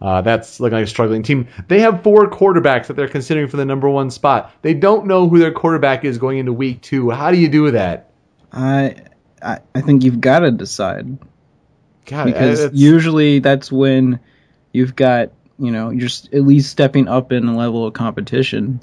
Uh, 0.00 0.20
that's 0.20 0.60
looking 0.60 0.76
like 0.76 0.84
a 0.84 0.88
struggling 0.88 1.22
team. 1.22 1.48
They 1.68 1.80
have 1.80 2.02
four 2.02 2.28
quarterbacks 2.30 2.88
that 2.88 2.94
they're 2.94 3.08
considering 3.08 3.48
for 3.48 3.56
the 3.56 3.64
number 3.64 3.88
one 3.88 4.10
spot. 4.10 4.52
They 4.60 4.74
don't 4.74 5.06
know 5.06 5.28
who 5.28 5.38
their 5.38 5.52
quarterback 5.52 6.04
is 6.04 6.18
going 6.18 6.38
into 6.38 6.52
week 6.52 6.82
two. 6.82 7.10
How 7.10 7.30
do 7.30 7.38
you 7.38 7.48
do 7.48 7.70
that? 7.70 8.10
I 8.52 8.96
I, 9.44 9.60
I 9.74 9.80
think 9.82 10.02
you've 10.04 10.20
got 10.20 10.40
to 10.40 10.50
decide 10.50 11.18
God, 12.06 12.24
because 12.26 12.60
it's- 12.64 12.80
usually 12.80 13.38
that's 13.40 13.70
when 13.70 14.20
you've 14.72 14.96
got 14.96 15.30
you 15.58 15.70
know 15.70 15.90
you're 15.90 16.08
at 16.32 16.42
least 16.42 16.70
stepping 16.70 17.06
up 17.08 17.30
in 17.32 17.46
a 17.46 17.56
level 17.56 17.86
of 17.86 17.94
competition. 17.94 18.80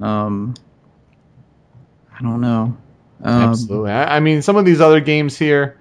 Um, 0.00 0.54
I 2.18 2.22
don't 2.22 2.40
know. 2.40 2.76
Um, 3.22 3.50
Absolutely. 3.50 3.90
I, 3.92 4.16
I 4.16 4.20
mean, 4.20 4.42
some 4.42 4.56
of 4.56 4.64
these 4.64 4.80
other 4.80 5.00
games 5.00 5.38
here. 5.38 5.78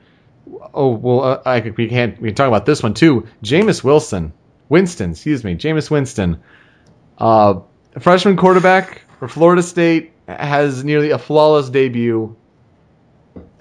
Oh 0.73 0.89
well, 0.89 1.23
uh, 1.23 1.41
I 1.45 1.59
we 1.75 1.87
can't. 1.89 2.19
We 2.21 2.29
can 2.29 2.35
talk 2.35 2.47
about 2.47 2.65
this 2.65 2.83
one 2.83 2.93
too. 2.93 3.27
Jameis 3.43 3.83
Wilson, 3.83 4.33
Winston, 4.69 5.11
excuse 5.11 5.43
me, 5.43 5.55
Jameis 5.55 5.89
Winston, 5.89 6.41
uh, 7.17 7.59
freshman 7.99 8.37
quarterback 8.37 9.01
for 9.19 9.27
Florida 9.27 9.63
State, 9.63 10.13
has 10.27 10.83
nearly 10.83 11.09
a 11.11 11.17
flawless 11.17 11.69
debut. 11.69 12.35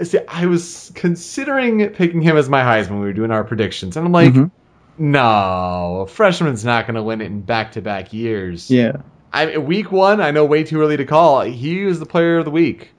See, 0.04 0.18
I 0.28 0.46
was 0.46 0.92
considering 0.94 1.88
picking 1.90 2.20
him 2.22 2.36
as 2.36 2.48
my 2.48 2.62
Heisman 2.62 2.90
when 2.90 3.00
we 3.00 3.06
were 3.06 3.12
doing 3.12 3.30
our 3.30 3.44
predictions, 3.44 3.96
and 3.96 4.06
I'm 4.06 4.12
like, 4.12 4.32
Mhm. 4.34 4.50
no, 4.98 6.00
a 6.02 6.06
freshman's 6.06 6.64
not 6.64 6.86
going 6.86 6.94
to 6.96 7.02
win 7.02 7.20
it 7.20 7.26
in 7.26 7.40
back-to-back 7.42 8.12
years. 8.12 8.70
Yeah. 8.70 8.96
I, 9.32 9.58
week 9.58 9.90
one, 9.90 10.20
I 10.20 10.30
know 10.30 10.44
way 10.44 10.62
too 10.64 10.80
early 10.80 10.96
to 10.96 11.04
call. 11.04 11.40
He 11.42 11.84
was 11.84 11.98
the 11.98 12.06
player 12.06 12.38
of 12.38 12.44
the 12.44 12.50
week. 12.52 12.92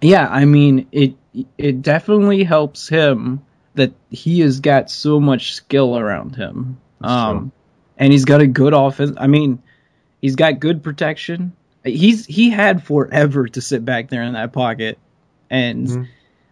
Yeah, 0.00 0.26
I 0.26 0.46
mean 0.46 0.86
it 0.92 1.14
it 1.58 1.82
definitely 1.82 2.42
helps 2.42 2.88
him 2.88 3.42
that 3.74 3.92
he 4.10 4.40
has 4.40 4.60
got 4.60 4.90
so 4.90 5.20
much 5.20 5.52
skill 5.54 5.98
around 5.98 6.34
him. 6.36 6.78
Um 7.02 7.52
and 7.98 8.10
he's 8.10 8.24
got 8.24 8.40
a 8.40 8.46
good 8.46 8.72
offense. 8.72 9.12
I 9.18 9.26
mean, 9.26 9.58
he's 10.22 10.36
got 10.36 10.58
good 10.58 10.82
protection. 10.82 11.52
He's 11.84 12.24
he 12.24 12.48
had 12.48 12.82
forever 12.82 13.46
to 13.48 13.60
sit 13.60 13.84
back 13.84 14.08
there 14.08 14.22
in 14.22 14.32
that 14.32 14.54
pocket. 14.54 14.98
And 15.50 15.86
Mhm. 15.86 16.06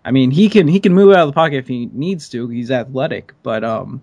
I 0.08 0.10
mean, 0.10 0.30
he 0.30 0.48
can 0.48 0.66
he 0.66 0.80
can 0.80 0.94
move 0.94 1.12
out 1.12 1.20
of 1.20 1.28
the 1.28 1.34
pocket 1.34 1.58
if 1.58 1.68
he 1.68 1.84
needs 1.92 2.30
to. 2.30 2.48
He's 2.48 2.70
athletic, 2.70 3.34
but 3.42 3.62
um 3.62 4.00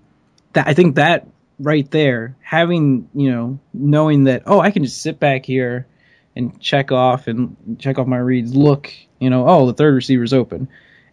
that 0.54 0.68
I 0.68 0.76
think 0.76 0.96
that 0.96 1.28
right 1.60 1.90
there 1.90 2.36
having, 2.42 3.10
you 3.16 3.32
know, 3.32 3.60
knowing 3.74 4.26
that 4.26 4.44
oh, 4.46 4.60
I 4.60 4.70
can 4.70 4.84
just 4.84 5.02
sit 5.02 5.20
back 5.20 5.46
here 5.48 5.88
and 6.36 6.62
check 6.62 6.92
off 6.92 7.26
and 7.26 7.56
check 7.80 7.98
off 7.98 8.06
my 8.06 8.18
reads. 8.20 8.56
Look, 8.56 8.94
you 9.20 9.32
know, 9.32 9.48
oh, 9.50 9.66
the 9.66 9.74
third 9.74 9.96
receiver's 9.96 10.32
open, 10.32 10.68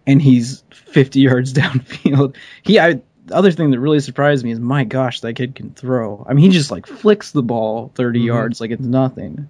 and 0.07 0.20
he's 0.20 0.62
50 0.72 1.20
yards 1.28 1.55
downfield. 1.55 2.37
He, 2.62 2.78
I, 2.78 3.00
other 3.31 3.50
thing 3.50 3.70
that 3.70 3.81
really 3.81 4.00
surprised 4.00 4.44
me 4.44 4.50
is, 4.50 4.59
my 4.61 4.85
gosh, 4.85 5.20
that 5.20 5.35
kid 5.35 5.55
can 5.55 5.70
throw. 5.70 6.26
I 6.28 6.35
mean, 6.35 6.44
he 6.44 6.50
just 6.50 6.70
like 6.70 6.87
flicks 6.87 7.31
the 7.31 7.42
ball 7.42 7.92
30 7.94 8.20
Mhm. 8.20 8.26
yards 8.26 8.61
like 8.61 8.72
it's 8.72 8.83
nothing. 8.85 9.48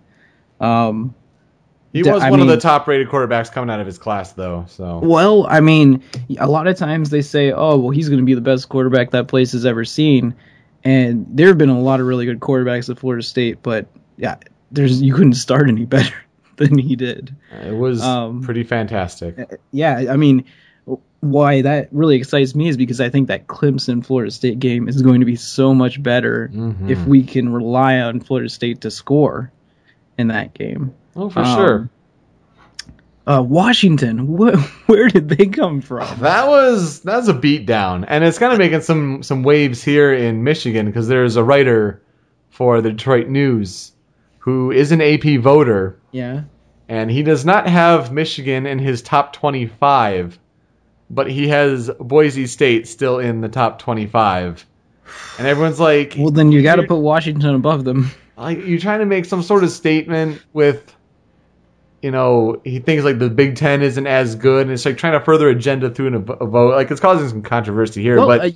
Um, 0.61 1.17
He 1.93 2.03
was 2.03 2.23
I 2.23 2.31
one 2.31 2.41
of 2.41 2.47
the 2.49 2.57
top 2.57 2.87
rated 2.89 3.09
quarterbacks 3.09 3.53
coming 3.53 3.69
out 3.69 3.81
of 3.81 3.87
his 3.87 3.99
class, 3.99 4.33
though. 4.33 4.65
So 4.69 5.01
well, 5.03 5.47
I 5.49 5.61
mean, 5.61 6.03
a 6.39 6.49
lot 6.49 6.67
of 6.67 6.77
times 6.77 7.11
they 7.11 7.21
say, 7.23 7.53
oh, 7.53 7.77
well, 7.77 7.91
he's 7.91 8.09
going 8.09 8.21
to 8.21 8.25
be 8.25 8.35
the 8.35 8.41
best 8.41 8.69
quarterback 8.69 9.11
that 9.11 9.29
place 9.29 9.53
has 9.53 9.67
ever 9.67 9.85
seen. 9.85 10.35
And 10.85 11.27
there 11.29 11.49
have 11.49 11.59
been 11.59 11.69
a 11.69 11.79
lot 11.81 12.01
of 12.01 12.07
really 12.07 12.25
good 12.27 12.41
quarterbacks 12.41 12.89
at 12.91 12.99
Florida 12.99 13.23
State, 13.23 13.59
but 13.63 13.87
yeah, 14.17 14.37
there's 14.71 15.03
you 15.03 15.13
couldn't 15.15 15.35
start 15.35 15.69
any 15.69 15.85
better 15.87 16.15
than 16.57 16.79
he 16.79 16.97
did. 16.97 17.37
it 17.65 17.73
was 17.77 18.03
Um, 18.03 18.43
pretty 18.43 18.65
fantastic. 18.65 19.37
yeah, 19.71 20.07
I 20.11 20.17
mean, 20.17 20.45
why 21.21 21.63
that 21.63 21.89
really 21.93 22.17
excites 22.17 22.55
me 22.55 22.69
is 22.69 22.77
because 22.77 23.01
I 23.01 23.11
think 23.11 23.29
that 23.29 23.47
Clemson 23.47 24.05
Florida 24.05 24.31
State 24.33 24.59
game 24.59 24.89
is 24.89 25.03
going 25.03 25.21
to 25.21 25.27
be 25.27 25.37
so 25.37 25.73
much 25.75 26.03
better 26.03 26.51
Mhm. 26.53 26.91
if 26.91 27.05
we 27.07 27.23
can 27.23 27.53
rely 27.53 28.01
on 28.01 28.19
Florida 28.21 28.49
State 28.49 28.81
to 28.81 28.91
score 28.91 29.53
in 30.19 30.29
that 30.29 30.53
game. 30.55 30.95
Oh, 31.17 31.29
for 31.31 31.41
um, 31.41 31.57
sure. 31.57 31.91
Uh, 33.27 33.43
Washington, 33.43 34.19
wh- 34.37 34.89
where 34.89 35.09
did 35.09 35.29
they 35.29 35.47
come 35.47 35.81
from? 35.81 36.21
That 36.21 36.49
was 36.49 37.01
that 37.03 37.17
was 37.17 37.29
a 37.29 37.35
beatdown, 37.35 38.05
and 38.09 38.25
it's 38.25 38.39
kind 38.39 38.53
of 38.53 38.59
making 38.59 38.81
some 38.81 39.23
some 39.23 39.43
waves 39.45 39.83
here 39.83 40.13
in 40.13 40.43
Michigan 40.43 40.87
because 40.87 41.07
there's 41.09 41.37
a 41.37 41.45
writer 41.45 42.03
for 42.51 42.81
the 42.81 42.91
Detroit 42.91 43.29
News 43.29 43.93
who 44.41 44.73
is 44.73 44.91
an 44.91 45.01
AP 45.01 45.39
voter, 45.41 45.99
Yeah. 46.11 46.43
and 46.89 47.09
he 47.09 47.23
does 47.23 47.45
not 47.47 47.69
have 47.69 48.13
Michigan 48.13 48.67
in 48.67 48.81
his 48.81 49.01
top 49.01 49.33
25, 49.35 50.37
but 51.09 51.31
he 51.31 51.47
has 51.49 51.89
Boise 52.01 52.49
State 52.49 52.89
still 52.89 53.21
in 53.21 53.41
the 53.41 53.49
top 53.49 53.79
25, 53.79 54.67
and 55.39 55.47
everyone's 55.47 55.79
like, 55.79 56.15
Well, 56.19 56.33
then 56.33 56.51
you 56.51 56.61
got 56.65 56.77
to 56.77 56.83
put 56.89 56.97
Washington 56.99 57.55
above 57.55 57.85
them. 57.85 58.11
like 58.37 58.67
you're 58.67 58.81
trying 58.81 58.99
to 58.99 59.07
make 59.07 59.27
some 59.27 59.43
sort 59.45 59.63
of 59.63 59.71
statement 59.71 60.43
with 60.53 60.93
you 62.03 62.11
know 62.11 62.61
he 62.65 62.81
thinks 62.81 63.05
like 63.05 63.19
the 63.19 63.31
big 63.31 63.57
ten 63.57 63.81
isn't 63.81 64.07
as 64.07 64.35
good 64.35 64.63
and 64.63 64.73
it's 64.73 64.85
like 64.85 64.99
trying 64.99 65.13
to 65.15 65.21
further 65.25 65.49
agenda 65.49 65.89
through 65.89 66.09
an, 66.09 66.15
a 66.15 66.47
vote. 66.47 66.75
Like 66.75 66.91
it's 66.91 67.01
causing 67.01 67.29
some 67.29 67.43
controversy 67.43 68.03
here 68.03 68.17
Well, 68.17 68.27
but 68.27 68.41
uh, 68.41 68.51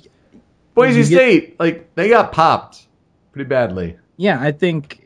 boise 0.75 0.99
get- 0.99 1.05
state 1.05 1.59
like 1.59 1.95
they 1.95 2.09
got 2.09 2.31
popped 2.33 2.85
pretty 3.31 3.47
badly. 3.47 3.97
Yeah, 4.17 4.39
I 4.39 4.51
think 4.51 5.03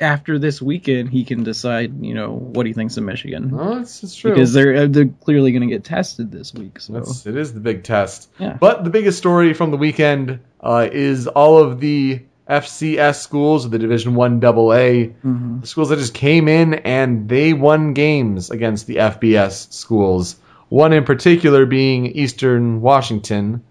after 0.00 0.38
this 0.38 0.60
weekend 0.60 1.10
he 1.10 1.24
can 1.24 1.44
decide, 1.44 2.04
you 2.04 2.14
know, 2.14 2.32
what 2.32 2.66
he 2.66 2.72
thinks 2.72 2.96
of 2.96 3.04
Michigan. 3.04 3.50
Well 3.50 3.78
it's, 3.78 4.02
it's 4.02 4.16
true. 4.16 4.32
Because 4.32 4.52
they're 4.52 4.74
uh, 4.74 4.86
they're 4.88 5.08
clearly 5.08 5.52
going 5.52 5.68
to 5.68 5.72
get 5.72 5.84
tested 5.84 6.32
this 6.32 6.52
week. 6.54 6.80
So. 6.80 6.94
That's, 6.94 7.26
it 7.26 7.36
is 7.36 7.52
the 7.52 7.60
big 7.60 7.84
test. 7.84 8.30
Yeah. 8.38 8.56
but 8.58 8.84
the 8.84 8.90
biggest 8.90 9.18
story 9.18 9.54
from 9.54 9.70
the 9.70 9.76
weekend 9.76 10.40
uh, 10.60 10.88
is 10.90 11.26
all 11.26 11.58
of 11.58 11.80
the 11.80 12.22
fcs 12.48 13.16
schools 13.16 13.64
of 13.64 13.70
the 13.70 13.78
division 13.78 14.14
one 14.14 14.38
double 14.40 14.72
a 14.74 15.10
Mhm. 15.24 15.66
schools 15.66 15.88
that 15.88 15.98
just 15.98 16.12
came 16.14 16.46
in 16.48 16.74
and 16.74 17.28
they 17.28 17.52
won 17.54 17.94
games 17.94 18.50
against 18.50 18.86
the 18.86 18.96
FBS 18.98 19.68
schools. 19.72 20.36
One 20.68 20.92
in 20.92 21.04
particular 21.04 21.64
being 21.66 22.06
Eastern 22.06 22.80
Washington, 22.82 23.62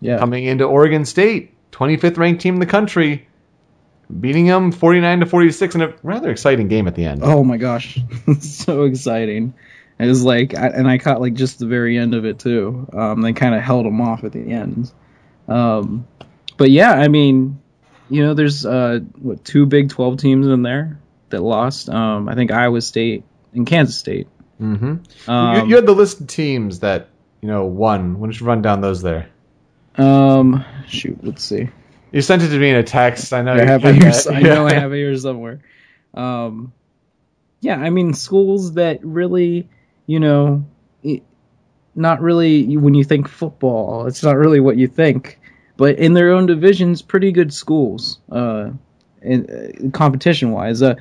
yeah, 0.00 0.18
coming 0.18 0.44
into 0.44 0.64
Oregon 0.64 1.04
State, 1.04 1.52
25th 1.72 2.18
ranked 2.18 2.40
team 2.40 2.54
in 2.54 2.60
the 2.60 2.66
country, 2.66 3.26
beating 4.20 4.46
them 4.46 4.72
49 4.72 5.20
to 5.20 5.26
46 5.26 5.74
in 5.74 5.82
a 5.82 5.92
rather 6.02 6.30
exciting 6.30 6.68
game 6.68 6.86
at 6.88 6.94
the 6.94 7.04
end. 7.04 7.20
Oh 7.24 7.44
my 7.44 7.56
gosh, 7.58 7.98
so 8.40 8.82
exciting! 8.84 9.54
It 9.98 10.06
was 10.06 10.22
like, 10.24 10.54
I, 10.56 10.68
and 10.68 10.88
I 10.88 10.98
caught 10.98 11.20
like 11.20 11.34
just 11.34 11.58
the 11.58 11.66
very 11.66 11.96
end 11.96 12.14
of 12.14 12.24
it 12.24 12.38
too. 12.38 12.88
Um, 12.92 13.22
they 13.22 13.32
kind 13.32 13.54
of 13.54 13.62
held 13.62 13.86
them 13.86 14.00
off 14.00 14.24
at 14.24 14.32
the 14.32 14.40
end. 14.50 14.90
Um, 15.48 16.06
but 16.56 16.70
yeah, 16.70 16.92
I 16.92 17.08
mean, 17.08 17.60
you 18.08 18.22
know, 18.22 18.34
there's 18.34 18.64
uh, 18.64 19.00
what 19.20 19.44
two 19.44 19.66
Big 19.66 19.90
Twelve 19.90 20.18
teams 20.18 20.46
in 20.46 20.62
there 20.62 20.98
that 21.30 21.42
lost. 21.42 21.88
Um, 21.88 22.28
I 22.28 22.34
think 22.34 22.50
Iowa 22.50 22.80
State 22.80 23.24
and 23.52 23.66
Kansas 23.66 23.98
State. 23.98 24.28
hmm 24.58 24.96
Um, 25.26 25.56
you, 25.56 25.66
you 25.70 25.76
had 25.76 25.86
the 25.86 25.94
list 25.94 26.20
of 26.20 26.26
teams 26.26 26.80
that 26.80 27.08
you 27.40 27.48
know 27.48 27.64
won. 27.64 28.18
Why 28.18 28.26
don't 28.26 28.40
you 28.40 28.46
run 28.46 28.62
down 28.62 28.80
those 28.80 29.02
there? 29.02 29.28
um, 29.96 30.64
shoot, 30.86 31.18
let's 31.24 31.42
see. 31.42 31.68
You 32.12 32.20
sent 32.20 32.42
it 32.42 32.48
to 32.48 32.58
me 32.58 32.70
in 32.70 32.76
a 32.76 32.82
text. 32.82 33.32
I 33.32 33.42
know. 33.42 33.52
I 33.54 33.62
you 33.62 33.66
have 33.66 33.84
it 33.84 34.02
here. 34.02 34.12
I 34.30 34.40
know 34.40 34.66
I 34.66 34.74
have 34.74 34.92
it 34.92 34.96
here 34.96 35.16
somewhere. 35.16 35.60
Um, 36.14 36.72
yeah, 37.60 37.76
I 37.76 37.90
mean 37.90 38.14
schools 38.14 38.74
that 38.74 39.04
really, 39.04 39.68
you 40.06 40.20
know, 40.20 40.64
it, 41.02 41.22
not 41.94 42.20
really 42.20 42.76
when 42.76 42.94
you 42.94 43.04
think 43.04 43.28
football, 43.28 44.06
it's 44.06 44.22
not 44.22 44.36
really 44.36 44.60
what 44.60 44.76
you 44.76 44.86
think. 44.86 45.40
But 45.76 45.98
in 45.98 46.14
their 46.14 46.32
own 46.32 46.46
divisions, 46.46 47.02
pretty 47.02 47.32
good 47.32 47.52
schools. 47.52 48.18
Uh, 48.30 48.70
in, 49.20 49.46
uh, 49.50 49.90
competition 49.90 50.52
wise, 50.52 50.82
uh, 50.82 50.94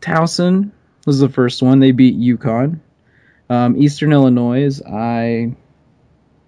Towson 0.00 0.70
was 1.04 1.18
the 1.18 1.28
first 1.28 1.62
one. 1.62 1.80
They 1.80 1.92
beat 1.92 2.18
UConn. 2.18 2.80
Um, 3.48 3.76
Eastern 3.76 4.12
Illinois, 4.12 4.80
I 4.82 5.54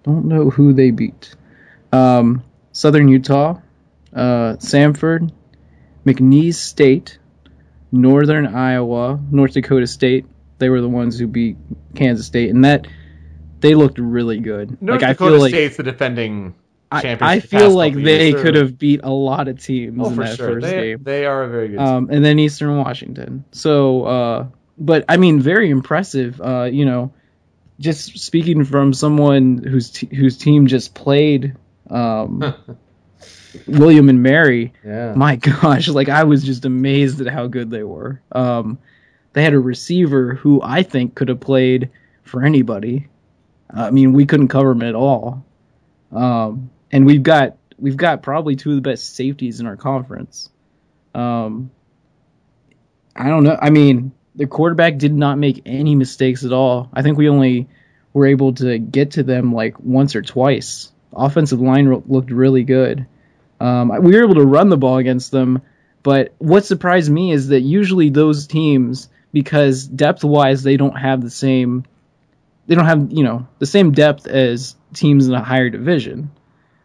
don't 0.03 0.25
know 0.25 0.49
who 0.49 0.73
they 0.73 0.91
beat. 0.91 1.35
Um, 1.91 2.43
Southern 2.71 3.07
Utah, 3.07 3.59
uh, 4.13 4.55
Samford, 4.57 5.31
McNeese 6.05 6.55
State, 6.55 7.19
Northern 7.91 8.47
Iowa, 8.47 9.19
North 9.31 9.53
Dakota 9.53 9.87
State. 9.87 10.25
They 10.57 10.69
were 10.69 10.81
the 10.81 10.89
ones 10.89 11.17
who 11.17 11.27
beat 11.27 11.55
Kansas 11.95 12.25
State, 12.25 12.49
and 12.49 12.65
that 12.65 12.87
they 13.61 13.75
looked 13.75 13.97
really 13.97 14.39
good. 14.39 14.81
North 14.81 15.01
like 15.01 15.11
Dakota 15.11 15.31
I 15.31 15.33
feel 15.33 15.41
like 15.41 15.49
State's 15.51 15.77
the 15.77 15.83
defending 15.83 16.53
I. 16.91 17.17
I 17.21 17.39
feel 17.39 17.69
like 17.71 17.93
they 17.93 18.33
could 18.33 18.55
have 18.55 18.77
beat 18.79 19.01
a 19.03 19.11
lot 19.11 19.47
of 19.47 19.63
teams 19.63 19.97
Oh, 20.01 20.09
in 20.09 20.15
that 20.17 20.37
sure. 20.37 20.47
first 20.55 20.65
They, 20.65 20.89
game. 20.91 21.03
they 21.03 21.25
are 21.25 21.43
a 21.43 21.47
very 21.49 21.67
good. 21.69 21.79
Um, 21.79 22.09
and 22.11 22.23
then 22.25 22.39
Eastern 22.39 22.77
Washington. 22.77 23.45
So, 23.51 24.03
uh, 24.05 24.47
but 24.77 25.05
I 25.07 25.17
mean, 25.17 25.39
very 25.39 25.69
impressive. 25.69 26.41
Uh, 26.41 26.63
you 26.63 26.85
know, 26.85 27.13
just 27.79 28.17
speaking 28.19 28.63
from 28.65 28.93
someone 28.93 29.57
whose 29.59 29.91
t- 29.91 30.13
whose 30.15 30.37
team 30.37 30.65
just 30.67 30.95
played 30.95 31.55
um, 31.89 32.53
William 33.67 34.09
and 34.09 34.21
Mary. 34.23 34.73
yeah. 34.85 35.13
My 35.15 35.35
gosh, 35.37 35.87
like 35.87 36.09
I 36.09 36.23
was 36.23 36.43
just 36.43 36.65
amazed 36.65 37.21
at 37.21 37.27
how 37.27 37.47
good 37.47 37.69
they 37.69 37.83
were. 37.83 38.21
Um, 38.31 38.79
they 39.33 39.43
had 39.43 39.53
a 39.53 39.59
receiver 39.59 40.33
who 40.35 40.59
I 40.63 40.83
think 40.83 41.15
could 41.15 41.29
have 41.29 41.39
played 41.39 41.89
for 42.23 42.43
anybody. 42.43 43.07
I 43.71 43.91
mean, 43.91 44.13
we 44.13 44.25
couldn't 44.25 44.47
cover 44.47 44.71
him 44.71 44.81
at 44.81 44.95
all. 44.95 45.45
Um, 46.11 46.71
and 46.91 47.05
we've 47.05 47.23
got 47.23 47.57
we've 47.77 47.97
got 47.97 48.21
probably 48.21 48.55
two 48.55 48.71
of 48.71 48.75
the 48.75 48.81
best 48.81 49.15
safeties 49.15 49.59
in 49.59 49.65
our 49.65 49.77
conference. 49.77 50.49
Um, 51.13 51.71
I 53.15 53.27
don't 53.27 53.43
know. 53.43 53.57
I 53.59 53.69
mean, 53.69 54.11
the 54.35 54.47
quarterback 54.47 54.97
did 54.97 55.13
not 55.13 55.37
make 55.37 55.61
any 55.65 55.95
mistakes 55.95 56.45
at 56.45 56.53
all. 56.53 56.89
I 56.93 57.01
think 57.01 57.17
we 57.17 57.29
only 57.29 57.67
were 58.13 58.27
able 58.27 58.53
to 58.55 58.77
get 58.77 59.11
to 59.11 59.23
them 59.23 59.53
like 59.53 59.79
once 59.79 60.15
or 60.15 60.21
twice. 60.21 60.91
Offensive 61.13 61.59
line 61.59 62.03
looked 62.07 62.31
really 62.31 62.63
good. 62.63 63.05
Um, 63.59 63.91
we 64.01 64.15
were 64.15 64.23
able 64.23 64.35
to 64.35 64.45
run 64.45 64.69
the 64.69 64.77
ball 64.77 64.97
against 64.97 65.31
them, 65.31 65.61
but 66.01 66.33
what 66.37 66.65
surprised 66.65 67.11
me 67.11 67.31
is 67.31 67.49
that 67.49 67.61
usually 67.61 68.09
those 68.09 68.47
teams, 68.47 69.09
because 69.33 69.85
depth 69.85 70.23
wise, 70.23 70.63
they 70.63 70.77
don't 70.77 70.97
have 70.97 71.21
the 71.21 71.29
same, 71.29 71.83
they 72.67 72.75
don't 72.75 72.85
have 72.85 73.11
you 73.11 73.23
know 73.23 73.47
the 73.57 73.65
same 73.65 73.91
depth 73.91 74.27
as 74.27 74.75
teams 74.93 75.27
in 75.27 75.33
a 75.33 75.43
higher 75.43 75.69
division. 75.69 76.31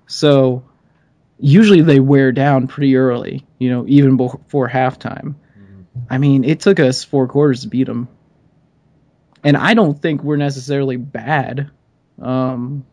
So 0.07 0.65
usually 1.39 1.83
they 1.83 2.01
wear 2.01 2.33
down 2.33 2.69
pretty 2.69 2.97
early, 2.97 3.47
you 3.59 3.71
know, 3.71 3.85
even 3.87 4.17
before 4.17 4.69
halftime. 4.69 5.35
I 6.11 6.19
mean, 6.19 6.45
it 6.45 6.61
took 6.61 6.81
us 6.81 7.05
four 7.05 7.29
quarters 7.29 7.63
to 7.63 7.69
beat 7.69 7.87
them, 7.87 8.09
and 9.45 9.57
I 9.57 9.75
don't 9.75 10.01
think 10.01 10.23
we're 10.23 10.37
necessarily 10.37 10.97
bad. 10.97 11.71
Um, 12.21 12.85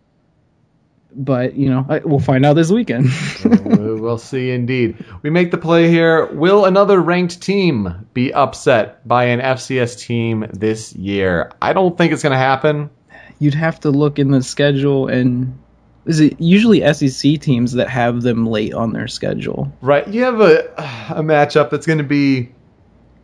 but 1.13 1.56
you 1.56 1.69
know, 1.69 1.86
I, 1.89 2.00
we'll 2.00 2.19
find 2.19 2.45
out 2.45 2.54
this 2.54 2.71
weekend. 2.71 3.10
We'll 4.02 4.17
see 4.17 4.50
indeed. 4.50 5.06
We 5.21 5.30
make 5.30 5.52
the 5.52 5.60
play 5.60 5.88
here. 5.88 6.26
Will 6.26 6.65
another 6.65 7.00
ranked 7.00 7.39
team 7.39 8.08
be 8.13 8.34
upset 8.34 9.08
by 9.08 9.26
an 9.26 9.39
FCS 9.39 10.00
team 10.00 10.47
this 10.52 10.93
year? 10.93 11.52
I 11.62 11.74
don't 11.74 11.95
think 11.95 12.12
it's 12.12 12.24
going 12.24 12.32
to 12.32 12.38
happen. 12.38 12.89
You'd 13.38 13.54
have 13.54 13.80
to 13.82 13.91
look 13.91 14.17
in 14.17 14.32
the 14.32 14.41
schedule, 14.41 15.08
and 15.08 15.60
is 16.06 16.20
it 16.20 16.40
usually 16.42 16.82
SEC 16.94 17.40
teams 17.40 17.74
that 17.74 17.90
have 17.90 18.22
them 18.22 18.46
late 18.48 18.74
on 18.74 18.92
their 18.94 19.08
schedule? 19.08 19.72
Right. 19.82 20.08
You 20.08 20.24
have 20.24 20.42
a 20.42 20.70
a 21.10 21.22
matchup 21.24 21.70
that's 21.70 21.86
going 21.86 22.00
to 22.00 22.04
be 22.04 22.52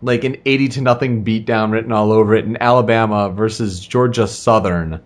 like 0.01 0.23
an 0.23 0.37
80 0.45 0.67
to 0.69 0.81
nothing 0.81 1.25
beatdown 1.25 1.71
written 1.71 1.91
all 1.91 2.11
over 2.11 2.35
it 2.35 2.45
in 2.45 2.55
Alabama 2.61 3.29
versus 3.29 3.79
Georgia 3.85 4.27
Southern 4.27 5.01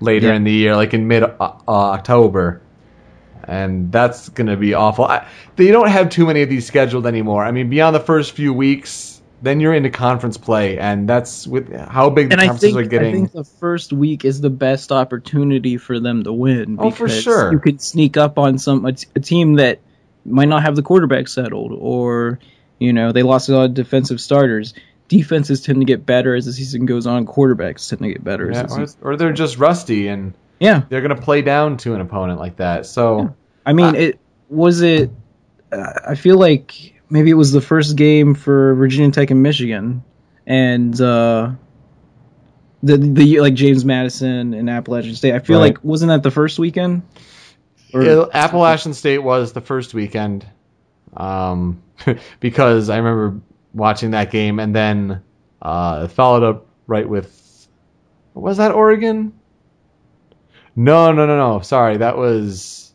later 0.00 0.28
Yeah. 0.28 0.34
in 0.34 0.44
the 0.44 0.50
year, 0.52 0.74
like 0.74 0.94
in 0.94 1.06
mid 1.06 1.22
uh, 1.22 1.28
uh, 1.40 1.60
October. 1.68 2.60
And 3.44 3.90
that's 3.92 4.28
going 4.28 4.46
to 4.48 4.56
be 4.56 4.74
awful. 4.74 5.04
I, 5.04 5.26
they 5.56 5.68
don't 5.68 5.88
have 5.88 6.10
too 6.10 6.26
many 6.26 6.42
of 6.42 6.48
these 6.48 6.66
scheduled 6.66 7.06
anymore. 7.06 7.44
I 7.44 7.50
mean, 7.50 7.68
beyond 7.70 7.94
the 7.94 8.00
first 8.00 8.32
few 8.32 8.52
weeks, 8.52 9.11
then 9.42 9.58
you're 9.60 9.74
into 9.74 9.90
conference 9.90 10.38
play, 10.38 10.78
and 10.78 11.08
that's 11.08 11.46
with 11.46 11.72
how 11.74 12.10
big 12.10 12.28
the 12.28 12.34
And 12.34 12.40
conferences 12.40 12.60
think 12.74 12.78
are 12.78 12.88
getting. 12.88 13.08
I 13.08 13.12
think 13.12 13.32
the 13.32 13.44
first 13.44 13.92
week 13.92 14.24
is 14.24 14.40
the 14.40 14.50
best 14.50 14.92
opportunity 14.92 15.76
for 15.76 15.98
them 15.98 16.22
to 16.22 16.32
win. 16.32 16.76
Oh, 16.78 16.90
for 16.90 17.08
sure. 17.08 17.52
You 17.52 17.58
could 17.58 17.82
sneak 17.82 18.16
up 18.16 18.38
on 18.38 18.58
some 18.58 18.84
a, 18.86 18.92
t- 18.92 19.08
a 19.16 19.20
team 19.20 19.54
that 19.54 19.80
might 20.24 20.48
not 20.48 20.62
have 20.62 20.76
the 20.76 20.82
quarterback 20.82 21.26
settled, 21.28 21.72
or 21.72 22.38
you 22.78 22.92
know 22.92 23.10
they 23.12 23.22
lost 23.22 23.48
a 23.48 23.56
lot 23.56 23.64
of 23.64 23.74
defensive 23.74 24.20
starters. 24.20 24.74
Defenses 25.08 25.60
tend 25.60 25.80
to 25.80 25.84
get 25.84 26.06
better 26.06 26.34
as 26.34 26.46
the 26.46 26.52
season 26.52 26.86
goes 26.86 27.06
on. 27.06 27.26
Quarterbacks 27.26 27.88
tend 27.88 28.00
to 28.02 28.08
get 28.08 28.24
better 28.24 28.50
Yeah, 28.50 28.62
as 28.62 28.70
the 28.74 28.80
or, 28.80 28.86
season. 28.86 29.00
or 29.02 29.16
they're 29.16 29.32
just 29.32 29.58
rusty 29.58 30.06
and 30.08 30.32
Yeah, 30.60 30.84
they're 30.88 31.02
going 31.02 31.14
to 31.14 31.20
play 31.20 31.42
down 31.42 31.76
to 31.78 31.94
an 31.94 32.00
opponent 32.00 32.38
like 32.38 32.56
that. 32.56 32.86
So 32.86 33.34
I 33.66 33.72
mean, 33.72 33.94
it 33.96 34.20
was 34.48 34.80
it. 34.80 35.10
Uh, 35.70 35.92
I 36.08 36.14
feel 36.14 36.38
like 36.38 36.91
maybe 37.12 37.30
it 37.30 37.34
was 37.34 37.52
the 37.52 37.60
first 37.60 37.94
game 37.96 38.34
for 38.34 38.74
Virginia 38.74 39.10
Tech 39.12 39.30
and 39.30 39.42
Michigan, 39.42 40.02
and 40.46 40.98
uh, 41.00 41.52
the 42.82 42.96
the 42.96 43.40
like 43.40 43.54
James 43.54 43.84
Madison 43.84 44.54
and 44.54 44.68
Appalachian 44.70 45.14
State. 45.14 45.34
I 45.34 45.38
feel 45.38 45.58
Right. 45.60 45.74
like 45.74 45.84
wasn't 45.84 46.08
that 46.08 46.22
the 46.22 46.30
first 46.30 46.58
weekend? 46.58 47.02
Or- 47.94 48.02
Yeah, 48.02 48.24
Appalachian 48.32 48.94
State 48.94 49.18
was 49.18 49.52
the 49.52 49.60
first 49.60 49.92
weekend, 49.94 50.46
um, 51.16 51.82
because 52.40 52.88
I 52.88 52.96
remember 52.96 53.40
watching 53.74 54.12
that 54.12 54.30
game, 54.30 54.58
and 54.58 54.74
then 54.74 55.22
uh, 55.60 56.02
it 56.06 56.12
followed 56.12 56.42
up 56.42 56.66
right 56.86 57.08
with 57.08 57.68
was 58.34 58.56
that 58.56 58.72
Oregon? 58.72 59.34
No, 60.74 61.12
no, 61.12 61.26
no, 61.26 61.36
no. 61.36 61.60
Sorry, 61.60 61.98
that 61.98 62.16
was 62.16 62.91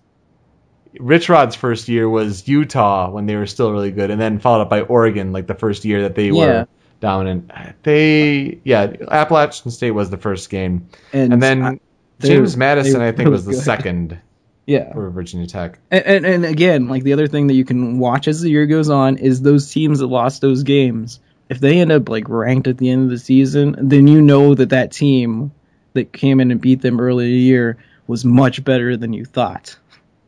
Rich 0.99 1.29
Rod's 1.29 1.55
first 1.55 1.87
year 1.87 2.07
was 2.09 2.47
Utah 2.47 3.09
when 3.11 3.25
they 3.25 3.35
were 3.35 3.45
still 3.47 3.71
really 3.71 3.91
good, 3.91 4.11
and 4.11 4.19
then 4.19 4.39
followed 4.39 4.61
up 4.63 4.69
by 4.69 4.81
Oregon, 4.81 5.31
like 5.33 5.47
the 5.47 5.55
first 5.55 5.85
year 5.85 6.03
that 6.03 6.15
they 6.15 6.27
Yeah. 6.29 6.33
were 6.33 6.67
dominant. 6.99 7.51
They, 7.83 8.59
yeah, 8.63 8.93
Appalachian 9.09 9.71
State 9.71 9.91
was 9.91 10.09
the 10.09 10.17
first 10.17 10.49
game, 10.49 10.87
and 11.13 11.41
then 11.41 11.63
I- 11.63 11.79
they 12.19 12.29
James 12.29 12.57
Madison, 12.57 13.01
I 13.01 13.07
think, 13.11 13.19
really 13.19 13.31
was 13.31 13.45
the 13.45 13.51
good. 13.51 13.61
second 13.61 14.17
yeah, 14.65 14.91
for 14.93 15.09
Virginia 15.11 15.47
Tech. 15.47 15.79
and, 15.91 16.03
and 16.05 16.25
and 16.25 16.45
again, 16.45 16.87
like 16.87 17.03
the 17.03 17.13
other 17.13 17.27
thing 17.27 17.47
that 17.47 17.53
you 17.53 17.65
can 17.65 17.99
watch 17.99 18.27
as 18.27 18.41
the 18.41 18.49
year 18.49 18.65
goes 18.65 18.89
on 18.89 19.17
is 19.17 19.41
those 19.41 19.71
teams 19.71 19.99
that 19.99 20.07
lost 20.07 20.41
those 20.41 20.63
games. 20.63 21.19
If 21.49 21.59
they 21.59 21.79
end 21.79 21.91
up 21.91 22.09
like 22.09 22.27
ranked 22.27 22.67
at 22.67 22.77
the 22.77 22.89
end 22.89 23.03
of 23.05 23.09
the 23.09 23.19
season, 23.19 23.75
then 23.79 24.07
you 24.07 24.21
know 24.21 24.53
that 24.55 24.69
that 24.71 24.91
team 24.91 25.51
that 25.93 26.11
came 26.11 26.39
in 26.41 26.51
and 26.51 26.59
beat 26.59 26.81
them 26.81 26.99
early 26.99 27.25
in 27.25 27.31
the 27.31 27.37
year 27.37 27.77
was 28.07 28.25
much 28.25 28.63
better 28.63 28.97
than 28.97 29.13
you 29.13 29.23
thought. 29.25 29.77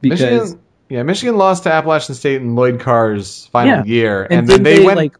Because 0.02 0.20
Michigan, 0.22 0.60
yeah, 0.90 1.04
Michigan 1.04 1.38
lost 1.38 1.64
to 1.64 1.72
Appalachian 1.74 2.16
State 2.16 2.42
in 2.42 2.56
Lloyd 2.56 2.80
Carr's 2.80 3.46
final 3.48 3.78
Yeah. 3.78 3.84
year, 3.84 4.24
and, 4.24 4.32
and, 4.40 4.48
then 4.48 4.64
then 4.64 4.78
they, 4.78 4.86
went. 4.86 4.98
like 4.98 5.18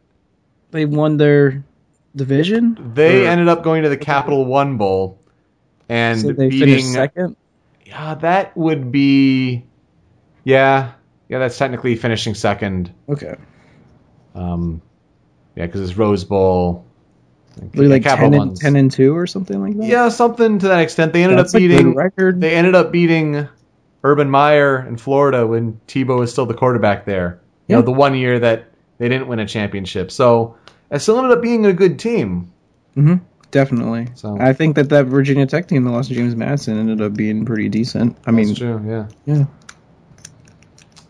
they 0.72 0.86
won 0.86 1.18
their 1.18 1.63
division. 2.15 2.92
they 2.96 3.26
Or- 3.26 3.30
ended 3.30 3.48
up 3.48 3.63
going 3.63 3.84
to 3.84 3.89
the 3.89 3.98
Capital 3.98 4.46
One 4.46 4.78
Bowl 4.78 5.20
and 5.89 6.20
so 6.22 6.32
they 6.32 6.50
beating. 6.50 6.86
second. 6.86 7.36
Yeah, 7.86 8.15
that 8.15 8.56
would 8.56 8.92
be. 8.92 9.65
Yeah, 10.44 10.92
yeah, 11.28 11.39
that's 11.39 11.58
technically 11.58 11.96
finishing 11.96 12.34
second. 12.36 12.92
Okay, 13.10 13.36
Um, 14.36 14.82
yeah, 15.56 15.65
because 15.65 15.82
it's 15.82 15.98
Rose 15.98 16.24
Bowl. 16.24 16.86
they're 17.74 17.89
like 17.89 18.04
Capital 18.04 18.32
10 18.32 18.39
and, 18.42 18.50
One's- 18.52 18.60
10 18.60 18.76
and 18.76 18.92
two 18.92 19.15
or 19.15 19.28
something 19.28 19.62
like 19.62 19.76
that. 19.78 19.86
Yeah, 19.86 20.10
something 20.10 20.60
to 20.60 20.68
that 20.70 20.80
extent. 20.80 21.12
They 21.13 21.24
ended 21.24 21.39
That's 21.39 21.54
up 21.54 21.60
a 21.60 21.68
good 21.68 21.78
beating. 21.78 21.96
record. 21.96 22.39
They 22.42 22.54
ended 22.56 22.74
up 22.76 22.92
beating 22.92 23.48
Urban 24.03 24.29
Meyer 24.29 24.85
in 24.88 24.97
Florida 24.97 25.45
when 25.45 25.79
Tebow 25.88 26.19
was 26.19 26.31
still 26.31 26.45
the 26.45 26.53
quarterback 26.53 27.05
there. 27.05 27.39
You 27.67 27.75
know, 27.75 27.81
the 27.81 27.91
one 27.91 28.15
year 28.15 28.39
that 28.39 28.65
they 28.97 29.09
didn't 29.09 29.27
win 29.27 29.39
a 29.39 29.45
championship. 29.45 30.09
So 30.12 30.55
it 30.89 30.99
still 30.99 31.17
ended 31.17 31.33
up 31.38 31.41
being 31.41 31.65
a 31.65 31.73
good 31.73 31.99
team. 31.99 32.51
hmm 32.95 33.15
Definitely. 33.51 34.07
So- 34.15 34.38
I 34.39 34.53
think 34.53 34.75
that 34.75 34.89
that 34.89 35.05
Virginia 35.07 35.45
Tech 35.47 35.67
team 35.67 35.83
that 35.83 35.91
lost 35.91 36.09
to 36.09 36.15
James 36.15 36.35
Madison 36.35 36.77
ended 36.77 37.01
up 37.01 37.13
being 37.15 37.45
pretty 37.45 37.67
decent. 37.69 38.15
I 38.25 38.31
mean, 38.31 38.53
true. 38.55 38.81
Yeah. 38.88 39.07
yeah. 39.25 39.45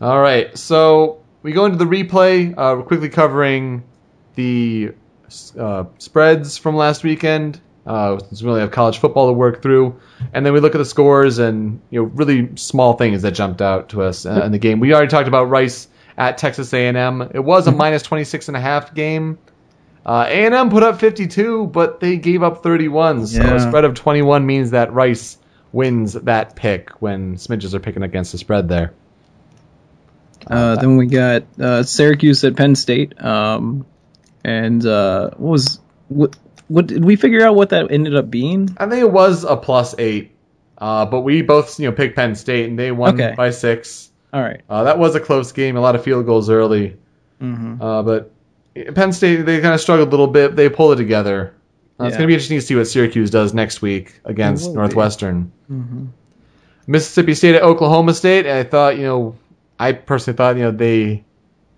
All 0.00 0.20
right. 0.20 0.56
So 0.56 1.20
we 1.42 1.52
go 1.52 1.66
into 1.66 1.76
the 1.78 1.84
replay. 1.84 2.52
Uh, 2.52 2.76
we're 2.76 2.82
quickly 2.84 3.08
covering 3.10 3.82
the 4.34 4.92
uh, 5.58 5.84
spreads 5.98 6.56
from 6.56 6.76
last 6.76 7.04
weekend. 7.04 7.60
Uh, 7.90 8.18
since 8.20 8.40
we 8.40 8.46
really 8.46 8.60
have 8.60 8.70
college 8.70 8.98
football 8.98 9.26
to 9.26 9.32
work 9.32 9.62
through, 9.62 9.98
and 10.32 10.46
then 10.46 10.52
we 10.52 10.60
look 10.60 10.76
at 10.76 10.78
the 10.78 10.84
scores 10.84 11.38
and 11.40 11.80
you 11.90 12.00
know 12.00 12.06
really 12.14 12.50
small 12.54 12.92
things 12.92 13.22
that 13.22 13.32
jumped 13.32 13.60
out 13.60 13.88
to 13.88 14.02
us 14.02 14.24
uh, 14.26 14.42
in 14.44 14.52
the 14.52 14.58
game. 14.58 14.78
We 14.78 14.94
already 14.94 15.08
talked 15.08 15.26
about 15.26 15.48
Rice 15.48 15.88
at 16.16 16.38
Texas 16.38 16.72
A&M. 16.72 17.30
It 17.34 17.40
was 17.40 17.66
a 17.66 17.72
minus 17.72 18.02
26 18.02 18.46
and 18.46 18.56
a 18.56 18.60
half 18.60 18.94
game. 18.94 19.38
Uh, 20.06 20.24
A&M 20.28 20.70
put 20.70 20.84
up 20.84 21.00
52, 21.00 21.66
but 21.66 21.98
they 21.98 22.16
gave 22.16 22.44
up 22.44 22.62
31. 22.62 23.26
So 23.26 23.42
Yeah. 23.42 23.54
a 23.56 23.60
spread 23.60 23.84
of 23.84 23.94
21 23.94 24.46
means 24.46 24.70
that 24.70 24.92
Rice 24.92 25.36
wins 25.72 26.12
that 26.12 26.54
pick 26.54 26.90
when 27.02 27.34
smidges 27.36 27.74
are 27.74 27.80
picking 27.80 28.02
against 28.04 28.30
the 28.32 28.38
spread 28.38 28.68
there. 28.68 28.92
Uh, 30.46 30.76
then 30.76 30.96
we 30.96 31.06
got 31.06 31.42
uh, 31.60 31.82
Syracuse 31.82 32.44
at 32.44 32.54
Penn 32.56 32.76
State. 32.76 33.20
Um, 33.22 33.84
and 34.44 34.84
uh, 34.86 35.30
what 35.36 35.50
was 35.50 35.80
what? 36.08 36.36
What 36.70 36.86
did 36.86 37.04
we 37.04 37.16
figure 37.16 37.44
out 37.44 37.56
what 37.56 37.70
that 37.70 37.90
ended 37.90 38.14
up 38.14 38.30
being? 38.30 38.74
I 38.78 38.86
think 38.88 39.02
it 39.02 39.10
was 39.10 39.42
a 39.44 39.56
plus 39.56 39.94
eight, 39.98 40.30
uh, 40.78 41.04
but 41.06 41.22
we 41.22 41.42
both 41.42 41.78
you 41.80 41.90
know 41.90 41.92
picked 41.92 42.14
Penn 42.16 42.34
State 42.36 42.68
and 42.68 42.78
they 42.78 42.92
won 42.92 43.14
Okay. 43.14 43.34
by 43.36 43.50
six. 43.50 44.10
All 44.32 44.40
right. 44.40 44.60
Uh, 44.70 44.84
that 44.84 44.96
was 44.98 45.16
a 45.16 45.20
close 45.20 45.50
game, 45.50 45.76
a 45.76 45.80
lot 45.80 45.96
of 45.96 46.04
field 46.04 46.26
goals 46.26 46.48
early, 46.48 46.96
Mm-hmm. 47.42 47.82
uh, 47.82 48.02
but 48.04 48.30
Penn 48.94 49.12
State 49.12 49.44
they 49.46 49.60
kind 49.60 49.74
of 49.74 49.80
struggled 49.80 50.08
a 50.08 50.10
little 50.12 50.28
bit. 50.28 50.54
They 50.54 50.68
pulled 50.68 50.92
it 50.92 50.96
together. 51.02 51.52
Uh, 51.98 52.04
It's 52.04 52.16
going 52.16 52.22
to 52.22 52.28
be 52.28 52.34
interesting 52.34 52.58
to 52.60 52.64
see 52.64 52.76
what 52.76 52.86
Syracuse 52.86 53.30
does 53.30 53.52
next 53.52 53.82
week 53.82 54.20
against. 54.24 54.72
Northwestern. 54.72 55.50
Mm-hmm. 55.70 56.06
Mississippi 56.86 57.34
State 57.34 57.56
at 57.56 57.62
Oklahoma 57.62 58.14
State. 58.14 58.46
I 58.46 58.62
thought 58.64 58.96
you 58.96 59.02
know, 59.04 59.36
I 59.78 59.92
personally 59.92 60.36
thought 60.36 60.56
you 60.56 60.62
know 60.62 60.70
they 60.70 61.24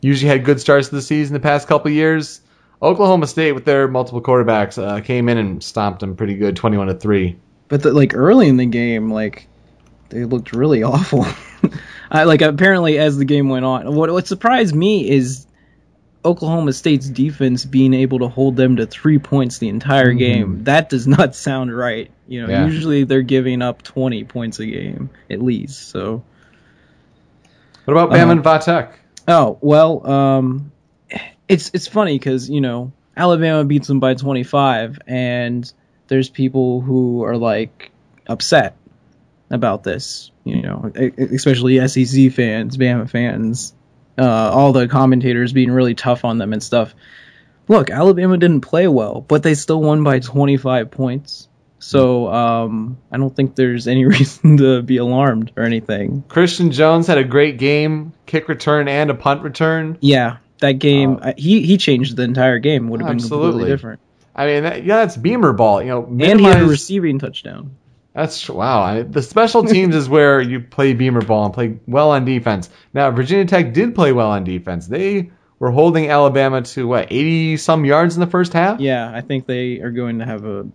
usually 0.02 0.28
had 0.28 0.44
good 0.44 0.60
starts 0.60 0.88
to 0.90 0.94
the 0.96 1.02
season 1.02 1.32
the 1.34 1.40
past 1.40 1.66
couple 1.68 1.90
years. 1.90 2.40
Oklahoma 2.82 3.26
State 3.28 3.52
with 3.52 3.64
their 3.64 3.86
multiple 3.86 4.20
quarterbacks 4.20 4.82
uh, 4.82 5.00
came 5.00 5.28
in 5.28 5.38
and 5.38 5.62
stomped 5.62 6.00
them 6.00 6.16
pretty 6.16 6.34
good, 6.34 6.56
twenty-one 6.56 6.88
to 6.88 6.94
three. 6.94 7.38
But 7.68 7.82
the, 7.82 7.92
like 7.92 8.14
early 8.14 8.48
in 8.48 8.56
the 8.56 8.66
game, 8.66 9.10
like 9.12 9.46
they 10.08 10.24
looked 10.24 10.52
really 10.52 10.82
awful. 10.82 11.24
I 12.10 12.24
like 12.24 12.42
apparently 12.42 12.98
as 12.98 13.16
the 13.16 13.24
game 13.24 13.48
went 13.48 13.64
on. 13.64 13.94
What 13.94 14.10
what 14.10 14.26
surprised 14.26 14.74
me 14.74 15.08
is 15.08 15.46
Oklahoma 16.24 16.72
State's 16.72 17.08
defense 17.08 17.64
being 17.64 17.94
able 17.94 18.18
to 18.20 18.28
hold 18.28 18.56
them 18.56 18.76
to 18.76 18.86
three 18.86 19.18
points 19.18 19.58
the 19.58 19.68
entire 19.68 20.12
game. 20.12 20.64
That 20.64 20.88
does 20.88 21.06
not 21.06 21.34
sound 21.36 21.74
right. 21.76 22.10
You 22.26 22.42
know, 22.42 22.48
Yeah. 22.52 22.66
usually 22.66 23.04
they're 23.04 23.22
giving 23.22 23.62
up 23.62 23.82
twenty 23.82 24.24
points 24.24 24.58
a 24.58 24.66
game 24.66 25.08
at 25.30 25.40
least. 25.40 25.88
So 25.88 26.24
What 27.84 27.94
about 27.94 28.10
Bama 28.10 28.32
and 28.32 28.42
Vatek? 28.44 28.92
Oh 29.28 29.56
well, 29.60 30.04
um, 30.10 30.71
it's 31.52 31.70
it's 31.74 31.86
funny 31.86 32.18
because 32.18 32.48
you 32.48 32.60
know 32.60 32.92
Alabama 33.16 33.64
beats 33.64 33.86
them 33.86 34.00
by 34.00 34.14
25, 34.14 35.00
and 35.06 35.70
there's 36.08 36.30
people 36.30 36.80
who 36.80 37.24
are 37.24 37.36
like 37.36 37.92
upset 38.26 38.76
about 39.50 39.84
this. 39.84 40.30
You 40.44 40.62
know, 40.62 40.90
especially 40.94 41.86
SEC 41.86 42.32
fans, 42.32 42.76
Bama 42.76 43.08
fans, 43.08 43.74
uh, 44.18 44.50
all 44.52 44.72
the 44.72 44.88
commentators 44.88 45.52
being 45.52 45.70
really 45.70 45.94
tough 45.94 46.24
on 46.24 46.38
them 46.38 46.52
and 46.52 46.62
stuff. 46.62 46.94
Look, 47.68 47.90
Alabama 47.90 48.38
didn't 48.38 48.62
play 48.62 48.88
well, 48.88 49.20
but 49.20 49.42
they 49.42 49.54
still 49.54 49.80
won 49.80 50.02
by 50.02 50.18
25 50.18 50.90
points. 50.90 51.48
So 51.78 52.32
um, 52.32 52.98
I 53.10 53.18
don't 53.18 53.34
think 53.34 53.54
there's 53.54 53.86
any 53.86 54.04
reason 54.16 54.56
to 54.56 54.82
be 54.82 54.96
alarmed 54.96 55.52
or 55.56 55.64
anything. 55.64 56.24
Christian 56.28 56.72
Jones 56.72 57.06
had 57.06 57.18
a 57.18 57.24
great 57.24 57.58
game, 57.58 58.12
kick 58.26 58.48
return 58.48 58.88
and 58.88 59.10
a 59.10 59.14
punt 59.14 59.42
return. 59.42 59.98
Yeah, 60.00 60.38
that 60.62 60.78
game, 60.78 61.18
I- 61.22 61.34
he 61.36 61.62
he 61.62 61.76
changed 61.76 62.16
the 62.16 62.22
entire 62.22 62.58
game. 62.58 62.88
Would 62.88 63.02
have 63.02 63.10
been 63.10 63.20
completely 63.20 63.66
different. 63.66 64.00
I 64.34 64.46
mean, 64.46 64.62
that, 64.62 64.84
yeah, 64.84 64.96
that's 64.96 65.16
Beamer 65.16 65.52
ball. 65.52 65.82
You 65.82 65.88
know, 65.88 66.04
And 66.04 66.40
he 66.40 66.46
had 66.46 66.62
a 66.62 66.66
receiving 66.66 67.18
touchdown. 67.18 67.76
That's 68.14 68.48
wow. 68.48 68.80
I, 68.80 69.02
the 69.02 69.22
special 69.22 69.64
teams 69.64 69.94
is 69.94 70.08
where 70.08 70.40
you 70.40 70.60
play 70.60 70.92
Beamer 70.94 71.22
ball 71.22 71.44
and 71.46 71.54
play 71.54 71.78
well 71.86 72.10
on 72.10 72.24
defense. 72.24 72.68
Now, 72.92 73.10
Virginia 73.10 73.46
Tech 73.46 73.72
did 73.72 73.94
play 73.94 74.12
well 74.12 74.30
on 74.30 74.44
defense. 74.44 74.86
They 74.86 75.30
were 75.58 75.70
holding 75.70 76.10
Alabama 76.10 76.62
to 76.62 76.88
what 76.88 77.08
eighty 77.10 77.56
some 77.56 77.84
yards 77.84 78.16
in 78.16 78.20
the 78.20 78.26
first 78.26 78.52
half. 78.52 78.80
Yeah, 78.80 79.10
I 79.14 79.20
think 79.20 79.46
they 79.46 79.80
are 79.80 79.90
going 79.90 80.18
to 80.18 80.26
have 80.26 80.44
a 80.44 80.66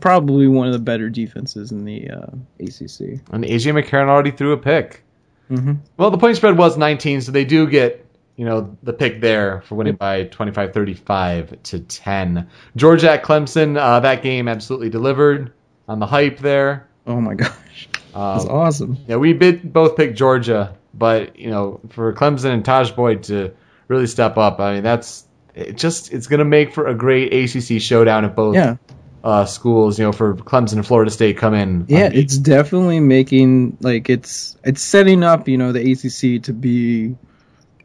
probably 0.00 0.48
one 0.48 0.66
of 0.66 0.72
the 0.72 0.78
better 0.78 1.10
defenses 1.10 1.72
in 1.72 1.84
the 1.84 2.10
uh, 2.10 2.26
ACC. 2.58 3.20
And 3.32 3.44
AJ 3.44 3.80
McCarron 3.80 4.08
already 4.08 4.30
threw 4.30 4.52
a 4.52 4.56
pick. 4.56 5.02
Mm-hmm. 5.50 5.74
Well, 5.96 6.10
the 6.10 6.18
point 6.18 6.36
spread 6.36 6.56
was 6.56 6.76
19, 6.76 7.22
so 7.22 7.32
they 7.32 7.44
do 7.44 7.66
get, 7.66 8.06
you 8.40 8.46
know, 8.46 8.74
the 8.82 8.94
pick 8.94 9.20
there 9.20 9.60
for 9.66 9.74
winning 9.74 9.96
by 9.96 10.24
25 10.24 10.72
35 10.72 11.62
to 11.64 11.80
10. 11.80 12.48
Georgia 12.74 13.10
at 13.10 13.22
Clemson, 13.22 13.76
uh, 13.78 14.00
that 14.00 14.22
game 14.22 14.48
absolutely 14.48 14.88
delivered 14.88 15.52
on 15.86 15.98
the 15.98 16.06
hype 16.06 16.38
there. 16.38 16.88
Oh 17.06 17.20
my 17.20 17.34
gosh, 17.34 17.88
that's 17.92 18.44
Um, 18.46 18.48
awesome. 18.48 18.96
yeah, 19.06 19.16
we 19.16 19.34
bid, 19.34 19.70
both 19.74 19.94
picked 19.94 20.16
Georgia, 20.16 20.74
but, 20.94 21.38
you 21.38 21.50
know, 21.50 21.80
for 21.90 22.14
Clemson 22.14 22.46
and 22.54 22.64
Tajh 22.64 22.96
Boyd 22.96 23.24
to 23.24 23.52
really 23.88 24.06
step 24.06 24.38
up, 24.38 24.58
I 24.58 24.72
mean, 24.72 24.82
that's 24.84 25.26
it 25.54 25.76
just 25.76 26.10
it's 26.14 26.26
going 26.26 26.38
to 26.38 26.46
make 26.46 26.72
for 26.72 26.86
a 26.86 26.94
great 26.94 27.34
ACC 27.34 27.78
showdown 27.82 28.24
if 28.24 28.34
both 28.34 28.54
Yeah, 28.54 28.76
uh, 29.22 29.44
schools, 29.44 29.98
you 29.98 30.06
know, 30.06 30.12
for 30.12 30.34
Clemson 30.34 30.74
and 30.76 30.86
Florida 30.86 31.10
State 31.10 31.36
come 31.36 31.52
in. 31.52 31.84
yeah, 31.88 32.04
unbeaten. 32.06 32.18
it's 32.22 32.38
definitely 32.38 33.00
making 33.00 33.76
like 33.82 34.08
it's 34.08 34.56
it's 34.64 34.80
setting 34.80 35.22
up, 35.24 35.46
you 35.46 35.58
know, 35.58 35.72
the 35.72 35.92
ACC 35.92 36.42
to 36.44 36.54
be 36.54 37.16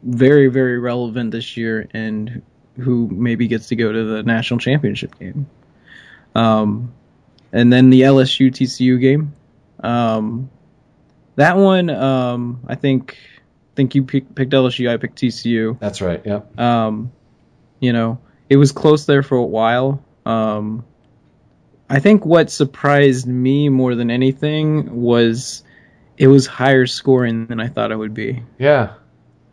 very 0.06 0.48
very 0.48 0.78
relevant 0.78 1.32
this 1.32 1.56
year, 1.56 1.88
and 1.92 2.42
who 2.78 3.08
maybe 3.08 3.48
gets 3.48 3.68
to 3.68 3.76
go 3.76 3.90
to 3.92 4.04
the 4.04 4.22
national 4.22 4.60
championship 4.60 5.18
game. 5.18 5.46
Um, 6.34 6.92
and 7.52 7.72
then 7.72 7.90
the 7.90 8.02
LSU 8.02 8.50
TCU 8.50 9.00
game. 9.00 9.34
Um, 9.82 10.50
that 11.36 11.56
one, 11.56 11.90
um, 11.90 12.60
I 12.66 12.74
think 12.74 13.16
think 13.74 13.94
you 13.94 14.04
pick, 14.04 14.34
picked 14.34 14.52
LSU, 14.52 14.90
I 14.90 14.96
picked 14.96 15.18
TCU. 15.18 15.78
that's 15.78 16.00
right. 16.00 16.22
Yep. 16.24 16.58
Um, 16.58 17.12
you 17.78 17.92
know, 17.92 18.18
it 18.48 18.56
was 18.56 18.72
close 18.72 19.04
there 19.04 19.22
for 19.22 19.36
a 19.36 19.44
while. 19.44 20.02
Um, 20.24 20.84
I 21.88 22.00
think 22.00 22.24
what 22.24 22.50
surprised 22.50 23.26
me 23.26 23.68
more 23.68 23.94
than 23.94 24.10
anything 24.10 25.02
was 25.02 25.62
it 26.16 26.26
was 26.26 26.46
higher 26.46 26.86
scoring 26.86 27.46
than 27.46 27.60
I 27.60 27.68
thought 27.68 27.92
it 27.92 27.96
would 27.96 28.14
be. 28.14 28.42
Yeah. 28.58 28.94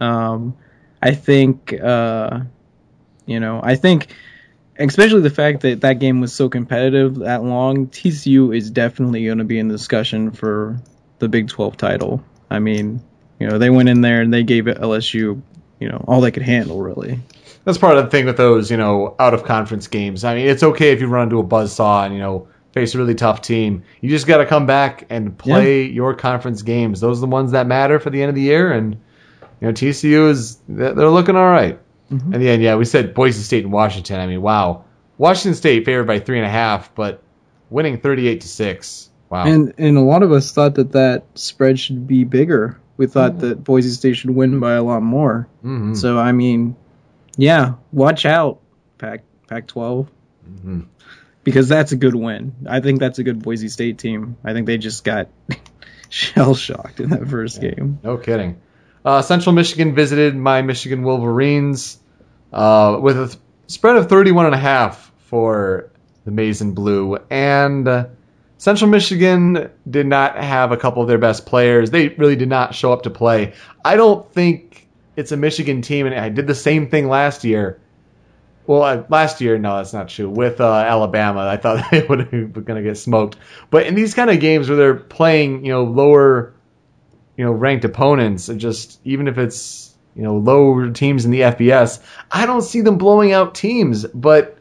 Um, 0.03 0.55
I 1.01 1.13
think, 1.13 1.73
uh, 1.73 2.41
you 3.25 3.39
know, 3.39 3.61
I 3.63 3.75
think, 3.75 4.13
especially 4.77 5.21
the 5.21 5.29
fact 5.29 5.61
that 5.61 5.81
that 5.81 5.99
game 5.99 6.19
was 6.19 6.33
so 6.33 6.49
competitive 6.49 7.15
that 7.15 7.43
long, 7.43 7.87
TCU 7.87 8.55
is 8.55 8.69
definitely 8.69 9.25
going 9.25 9.37
to 9.37 9.43
be 9.43 9.59
in 9.59 9.67
the 9.67 9.75
discussion 9.75 10.31
for 10.31 10.77
the 11.19 11.29
Big 11.29 11.47
12 11.47 11.77
title. 11.77 12.23
I 12.49 12.59
mean, 12.59 13.01
you 13.39 13.47
know, 13.47 13.57
they 13.57 13.69
went 13.69 13.89
in 13.89 14.01
there 14.01 14.21
and 14.21 14.33
they 14.33 14.43
gave 14.43 14.65
LSU, 14.65 15.41
you 15.79 15.89
know, 15.89 16.03
all 16.07 16.21
they 16.21 16.31
could 16.31 16.43
handle, 16.43 16.81
really. 16.81 17.19
That's 17.65 17.77
part 17.77 17.97
of 17.97 18.03
the 18.03 18.09
thing 18.11 18.25
with 18.25 18.37
those, 18.37 18.69
you 18.69 18.77
know, 18.77 19.15
out 19.19 19.33
of 19.33 19.45
conference 19.45 19.87
games. 19.87 20.25
I 20.25 20.35
mean, 20.35 20.47
it's 20.47 20.63
okay 20.63 20.91
if 20.91 20.99
you 20.99 21.07
run 21.07 21.23
into 21.23 21.39
a 21.39 21.43
buzzsaw 21.43 22.05
and, 22.05 22.13
you 22.13 22.19
know, 22.19 22.47
face 22.73 22.93
a 22.93 22.97
really 22.97 23.15
tough 23.15 23.41
team. 23.41 23.83
You 24.01 24.09
just 24.09 24.27
got 24.27 24.37
to 24.37 24.45
come 24.45 24.65
back 24.65 25.05
and 25.09 25.37
play 25.37 25.83
your 25.83 26.13
conference 26.13 26.61
games. 26.61 26.99
Those 26.99 27.19
are 27.19 27.21
the 27.21 27.27
ones 27.27 27.51
that 27.51 27.67
matter 27.67 27.99
for 27.99 28.09
the 28.09 28.21
end 28.21 28.29
of 28.29 28.35
the 28.35 28.41
year. 28.41 28.71
And, 28.73 28.97
you 29.63 29.69
know, 29.69 29.73
TCU 29.73 30.29
is, 30.29 30.57
they're 30.67 30.93
looking 31.09 31.37
all 31.37 31.49
right. 31.49 31.79
Mhm. 32.11 32.33
In 32.33 32.41
the 32.41 32.49
end, 32.49 32.61
yeah, 32.61 32.75
we 32.75 32.83
said 32.83 33.13
Boise 33.13 33.41
State 33.41 33.63
and 33.63 33.71
Washington. 33.71 34.19
I 34.19 34.27
mean, 34.27 34.41
wow. 34.41 34.83
Washington 35.17 35.55
State 35.55 35.85
favored 35.85 36.03
by 36.05 36.19
three 36.19 36.37
and 36.37 36.45
a 36.45 36.49
half, 36.49 36.93
but 36.95 37.23
winning 37.69 37.97
38 37.97 38.41
to 38.41 38.47
6. 38.49 39.09
Wow. 39.29 39.45
And 39.45 39.73
and 39.77 39.97
a 39.97 40.01
lot 40.01 40.21
of 40.21 40.31
us 40.33 40.51
thought 40.51 40.75
that 40.75 40.91
that 40.91 41.23
spread 41.35 41.79
should 41.79 42.05
be 42.07 42.25
bigger. 42.25 42.77
We 42.97 43.07
thought 43.07 43.39
that 43.39 43.63
Boise 43.63 43.89
State 43.89 44.17
should 44.17 44.29
win 44.31 44.59
by 44.59 44.73
a 44.73 44.83
lot 44.83 45.01
more. 45.01 45.47
Mhm. 45.65 45.95
So 45.95 46.19
I 46.19 46.33
mean, 46.33 46.75
yeah, 47.37 47.75
watch 47.93 48.25
out, 48.25 48.59
Pac 48.97 49.23
Pac 49.47 49.65
12 49.67 50.11
Mhm. 50.65 50.85
because 51.45 51.69
that's 51.69 51.93
a 51.93 51.95
good 51.95 52.15
win. 52.15 52.51
I 52.67 52.81
think 52.81 52.99
that's 52.99 53.17
a 53.17 53.23
good 53.23 53.41
Boise 53.41 53.69
State 53.69 53.97
team. 53.97 54.35
I 54.43 54.51
think 54.53 54.67
they 54.67 54.77
just 54.77 55.03
got 55.05 55.29
shell 56.09 56.53
shocked 56.53 56.99
in 56.99 57.09
that 57.11 57.27
first 57.27 57.59
game. 57.61 57.99
No 58.03 58.17
kidding. 58.17 58.57
Uh, 59.05 59.21
Central 59.21 59.53
Michigan 59.53 59.93
visited 59.93 60.35
my 60.35 60.61
Michigan 60.61 61.03
Wolverines 61.03 61.99
uh, 62.53 62.97
with 63.01 63.19
a 63.19 63.27
th- 63.27 63.39
spread 63.67 63.97
of 63.97 64.07
31 64.07 64.45
and 64.45 64.55
a 64.55 64.59
half 64.59 65.11
for 65.17 65.91
the 66.25 66.31
Maize 66.31 66.61
and 66.61 66.73
Blue. 66.73 67.17
And 67.29 67.87
uh, 67.87 68.05
Central 68.57 68.89
Michigan 68.89 69.69
did 69.89 70.07
not 70.07 70.37
have 70.37 70.71
a 70.71 70.77
couple 70.77 71.01
of 71.01 71.09
their 71.09 71.17
best 71.17 71.45
players. 71.45 71.91
They 71.91 72.09
really 72.09 72.37
did 72.37 72.47
not 72.47 72.73
show 72.73 72.93
up 72.93 73.03
to 73.03 73.09
play. 73.09 73.53
I 73.83 73.97
don't 73.97 74.31
think 74.31 74.87
it's 75.15 75.31
a 75.31 75.37
Michigan 75.37 75.81
team, 75.81 76.05
and 76.05 76.15
I 76.15 76.29
did 76.29 76.47
the 76.47 76.55
same 76.55 76.89
thing 76.89 77.09
last 77.09 77.43
year. 77.43 77.81
Well, 78.65 78.83
uh, 78.83 79.03
last 79.09 79.41
year, 79.41 79.57
no, 79.57 79.75
that's 79.75 79.91
not 79.91 80.07
true. 80.07 80.29
With 80.29 80.61
uh, 80.61 80.71
Alabama, 80.71 81.41
I 81.41 81.57
thought 81.57 81.85
they 81.91 82.05
would 82.05 82.31
were 82.31 82.61
going 82.61 82.81
to 82.81 82.87
get 82.87 82.97
smoked. 82.97 83.35
But 83.69 83.85
in 83.85 83.95
these 83.95 84.13
kind 84.13 84.29
of 84.29 84.39
games 84.39 84.69
where 84.69 84.77
they're 84.77 84.95
playing, 84.95 85.65
you 85.65 85.73
know, 85.73 85.83
lower, 85.83 86.52
you 87.37 87.45
know, 87.45 87.51
ranked 87.51 87.85
opponents, 87.85 88.49
and 88.49 88.59
just 88.59 88.99
even 89.03 89.27
if 89.27 89.37
it's 89.37 89.95
you 90.15 90.23
know 90.23 90.37
lower 90.37 90.91
teams 90.91 91.25
in 91.25 91.31
the 91.31 91.41
FBS, 91.41 91.99
I 92.31 92.45
don't 92.45 92.61
see 92.61 92.81
them 92.81 92.97
blowing 92.97 93.31
out 93.31 93.55
teams. 93.55 94.05
But 94.05 94.57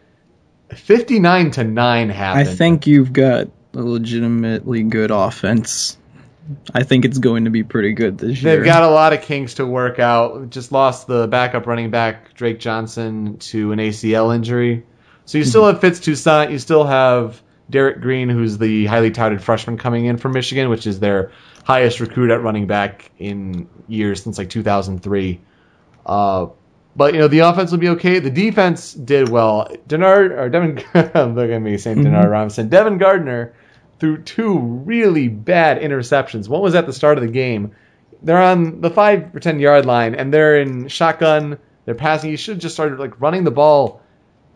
fifty-nine 0.70 1.52
to 1.52 1.64
nine 1.64 2.08
happened. 2.10 2.48
I 2.48 2.52
think 2.52 2.86
you've 2.86 3.12
got 3.12 3.48
a 3.74 3.82
legitimately 3.82 4.84
good 4.84 5.10
offense. 5.10 5.98
I 6.74 6.82
think 6.82 7.04
it's 7.04 7.18
going 7.18 7.44
to 7.44 7.50
be 7.50 7.62
pretty 7.62 7.92
good 7.92 8.18
this 8.18 8.42
year. 8.42 8.56
They've 8.56 8.64
got 8.64 8.82
a 8.82 8.90
lot 8.90 9.12
of 9.12 9.22
kinks 9.22 9.54
to 9.54 9.66
work 9.66 9.98
out. 9.98 10.50
Just 10.50 10.72
lost 10.72 11.06
the 11.06 11.28
backup 11.28 11.66
running 11.66 11.90
back 11.90 12.34
Drake 12.34 12.58
Johnson 12.58 13.38
to 13.38 13.72
an 13.72 13.78
ACL 13.78 14.34
injury. 14.34 14.84
So 15.24 15.38
you 15.38 15.44
still 15.44 15.62
mm-hmm. 15.62 15.74
have 15.74 15.80
Fitz 15.80 16.00
Toussaint. 16.00 16.50
You 16.50 16.58
still 16.58 16.84
have 16.84 17.40
Derrick 17.70 18.00
Green, 18.00 18.28
who's 18.28 18.58
the 18.58 18.86
highly 18.86 19.10
touted 19.12 19.42
freshman 19.42 19.78
coming 19.78 20.06
in 20.06 20.16
from 20.16 20.32
Michigan, 20.32 20.68
which 20.68 20.86
is 20.86 20.98
their 20.98 21.30
highest 21.64 22.00
recruit 22.00 22.30
at 22.30 22.42
running 22.42 22.66
back 22.66 23.10
in 23.18 23.68
years 23.88 24.22
since 24.22 24.38
like 24.38 24.50
2003. 24.50 25.40
Uh, 26.04 26.46
but 26.94 27.14
you 27.14 27.20
know 27.20 27.28
the 27.28 27.40
offense 27.40 27.70
will 27.70 27.78
be 27.78 27.90
okay. 27.90 28.18
The 28.18 28.30
defense 28.30 28.92
did 28.92 29.28
well. 29.28 29.68
Denard 29.88 30.36
or 30.36 30.48
Devin, 30.48 30.76
look 31.34 31.50
at 31.50 31.58
me 31.58 31.78
saying 31.78 31.98
Denard 31.98 32.30
Robinson. 32.30 32.68
Devin 32.68 32.98
Gardner 32.98 33.54
threw 33.98 34.18
two 34.18 34.58
really 34.58 35.28
bad 35.28 35.80
interceptions. 35.80 36.48
One 36.48 36.60
was 36.60 36.74
at 36.74 36.86
the 36.86 36.92
start 36.92 37.18
of 37.18 37.24
the 37.24 37.30
game. 37.30 37.74
They're 38.22 38.42
on 38.42 38.80
the 38.80 38.90
five 38.90 39.34
or 39.34 39.40
ten 39.40 39.58
yard 39.58 39.86
line 39.86 40.14
and 40.14 40.32
they're 40.32 40.60
in 40.60 40.88
shotgun. 40.88 41.58
They're 41.84 41.94
passing. 41.94 42.30
He 42.30 42.36
should 42.36 42.56
have 42.56 42.62
just 42.62 42.74
started 42.74 42.98
like 42.98 43.20
running 43.20 43.44
the 43.44 43.50
ball 43.50 44.02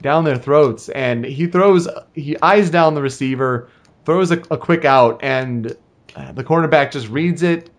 down 0.02 0.24
their 0.24 0.36
throats. 0.36 0.88
And 0.88 1.24
he 1.24 1.46
throws, 1.46 1.88
he 2.14 2.36
eyes 2.40 2.70
down 2.70 2.94
the 2.94 3.02
receiver, 3.02 3.68
throws 4.04 4.30
a, 4.30 4.42
a 4.50 4.58
quick 4.58 4.84
out, 4.84 5.20
and 5.22 5.76
uh, 6.16 6.32
the 6.32 6.42
cornerback 6.42 6.90
just 6.90 7.08
reads 7.08 7.42
it, 7.42 7.70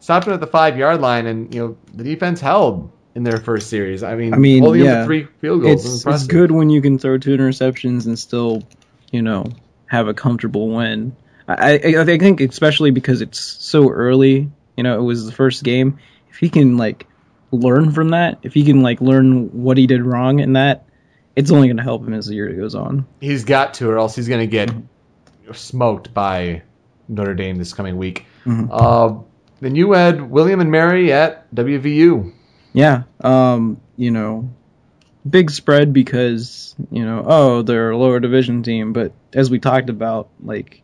stopped 0.00 0.26
him 0.26 0.32
at 0.32 0.40
the 0.40 0.46
five 0.46 0.76
yard 0.76 1.00
line, 1.00 1.26
and 1.26 1.54
you 1.54 1.60
know 1.60 1.76
the 1.94 2.04
defense 2.04 2.40
held 2.40 2.90
in 3.14 3.22
their 3.22 3.38
first 3.38 3.70
series. 3.70 4.02
I 4.02 4.16
mean, 4.16 4.34
I 4.34 4.38
mean, 4.38 4.64
them 4.64 4.74
yeah. 4.74 5.04
three 5.04 5.28
field 5.40 5.62
goals. 5.62 6.04
it's, 6.04 6.06
it's 6.06 6.26
good 6.26 6.50
when 6.50 6.70
you 6.70 6.82
can 6.82 6.98
throw 6.98 7.18
two 7.18 7.36
interceptions 7.36 8.06
and 8.06 8.18
still, 8.18 8.64
you 9.12 9.22
know, 9.22 9.46
have 9.86 10.08
a 10.08 10.14
comfortable 10.14 10.68
win. 10.68 11.14
I, 11.46 11.74
I, 11.74 12.00
I 12.00 12.04
think 12.04 12.40
especially 12.40 12.90
because 12.90 13.22
it's 13.22 13.38
so 13.38 13.90
early. 13.90 14.50
You 14.76 14.82
know, 14.82 14.98
it 14.98 15.02
was 15.04 15.26
the 15.26 15.32
first 15.32 15.62
game. 15.62 15.98
If 16.30 16.38
he 16.38 16.48
can 16.48 16.76
like 16.76 17.06
learn 17.52 17.92
from 17.92 18.10
that, 18.10 18.38
if 18.42 18.54
he 18.54 18.64
can 18.64 18.82
like 18.82 19.00
learn 19.00 19.62
what 19.62 19.76
he 19.76 19.86
did 19.86 20.02
wrong 20.02 20.40
in 20.40 20.54
that, 20.54 20.86
it's 21.36 21.52
only 21.52 21.68
going 21.68 21.76
to 21.76 21.82
help 21.84 22.04
him 22.04 22.12
as 22.12 22.26
the 22.26 22.34
year 22.34 22.52
goes 22.52 22.74
on. 22.74 23.06
He's 23.20 23.44
got 23.44 23.74
to, 23.74 23.88
or 23.88 23.98
else 23.98 24.16
he's 24.16 24.26
going 24.26 24.40
to 24.40 24.46
get 24.48 24.72
smoked 25.52 26.12
by 26.12 26.62
Notre 27.08 27.34
Dame 27.34 27.56
this 27.56 27.72
coming 27.72 27.96
week. 27.96 28.26
Mhm. 28.44 28.68
Uh, 28.70 29.22
then 29.60 29.74
you 29.74 29.92
had 29.92 30.30
William 30.30 30.60
and 30.60 30.70
Mary 30.70 31.12
at 31.12 31.52
WVU. 31.54 32.32
Yeah, 32.72 33.02
um, 33.22 33.78
you 33.96 34.10
know, 34.10 34.50
big 35.28 35.50
spread 35.50 35.92
because 35.92 36.74
you 36.90 37.04
know, 37.04 37.24
oh, 37.26 37.62
they're 37.62 37.90
a 37.90 37.96
lower 37.96 38.20
division 38.20 38.62
team, 38.62 38.92
but 38.92 39.12
as 39.32 39.50
we 39.50 39.58
talked 39.58 39.88
about, 39.90 40.28
like 40.42 40.82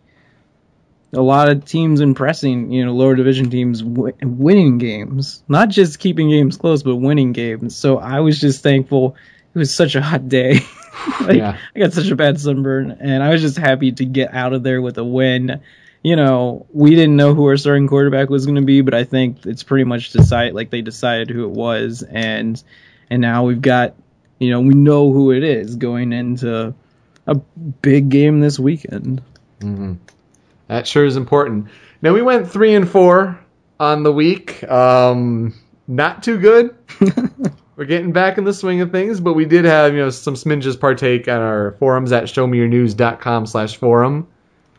a 1.12 1.20
lot 1.20 1.48
of 1.48 1.64
teams 1.64 2.00
impressing, 2.00 2.70
you 2.70 2.84
know, 2.84 2.92
lower 2.94 3.16
division 3.16 3.50
teams 3.50 3.82
w- 3.82 4.14
winning 4.22 4.78
games, 4.78 5.42
not 5.48 5.68
just 5.68 5.98
keeping 5.98 6.30
games 6.30 6.56
close, 6.56 6.84
but 6.84 6.94
winning 6.96 7.32
games. 7.32 7.74
So 7.74 7.98
I 7.98 8.20
was 8.20 8.40
just 8.40 8.62
thankful. 8.62 9.16
It 9.52 9.58
was 9.58 9.74
such 9.74 9.96
a 9.96 10.00
hot 10.02 10.28
day. 10.28 10.60
like, 11.20 11.38
Yeah. 11.38 11.56
I 11.74 11.78
got 11.80 11.92
such 11.92 12.10
a 12.10 12.14
bad 12.16 12.38
sunburn, 12.38 12.96
and 13.00 13.24
I 13.24 13.30
was 13.30 13.40
just 13.40 13.58
happy 13.58 13.90
to 13.90 14.04
get 14.04 14.32
out 14.32 14.52
of 14.52 14.62
there 14.62 14.80
with 14.80 14.98
a 14.98 15.04
win. 15.04 15.60
You 16.02 16.16
know, 16.16 16.66
we 16.72 16.90
didn't 16.90 17.16
know 17.16 17.34
who 17.34 17.46
our 17.46 17.58
starting 17.58 17.86
quarterback 17.86 18.30
was 18.30 18.46
going 18.46 18.56
to 18.56 18.62
be, 18.62 18.80
but 18.80 18.94
I 18.94 19.04
think 19.04 19.44
it's 19.44 19.62
pretty 19.62 19.84
much 19.84 20.12
decided. 20.12 20.54
Like 20.54 20.70
they 20.70 20.80
decided 20.80 21.28
who 21.28 21.44
it 21.44 21.50
was, 21.50 22.02
and 22.02 22.62
and 23.10 23.20
now 23.20 23.44
we've 23.44 23.60
got, 23.60 23.94
you 24.38 24.50
know, 24.50 24.60
we 24.60 24.74
know 24.74 25.12
who 25.12 25.32
it 25.32 25.44
is 25.44 25.76
going 25.76 26.12
into 26.12 26.74
a 27.26 27.34
big 27.34 28.08
game 28.08 28.40
this 28.40 28.58
weekend. 28.58 29.22
hmm 29.60 29.94
That 30.68 30.86
sure 30.86 31.04
is 31.04 31.16
important. 31.16 31.68
Now 32.00 32.14
we 32.14 32.22
went 32.22 32.50
three 32.50 32.74
and 32.74 32.88
four 32.88 33.38
on 33.78 34.02
the 34.02 34.12
week. 34.12 34.64
Um, 34.64 35.54
not 35.86 36.22
too 36.22 36.38
good. 36.38 36.74
We're 37.76 37.84
getting 37.86 38.12
back 38.12 38.38
in 38.38 38.44
the 38.44 38.52
swing 38.52 38.80
of 38.80 38.90
things, 38.90 39.20
but 39.20 39.34
we 39.34 39.44
did 39.44 39.64
have 39.66 39.92
you 39.92 40.00
know 40.00 40.10
some 40.10 40.36
sminges 40.36 40.76
partake 40.76 41.28
on 41.28 41.40
our 41.40 41.72
forums 41.72 42.12
at 42.12 42.24
showmeyournews.com 42.24 43.46
slash 43.46 43.76
forum. 43.76 44.28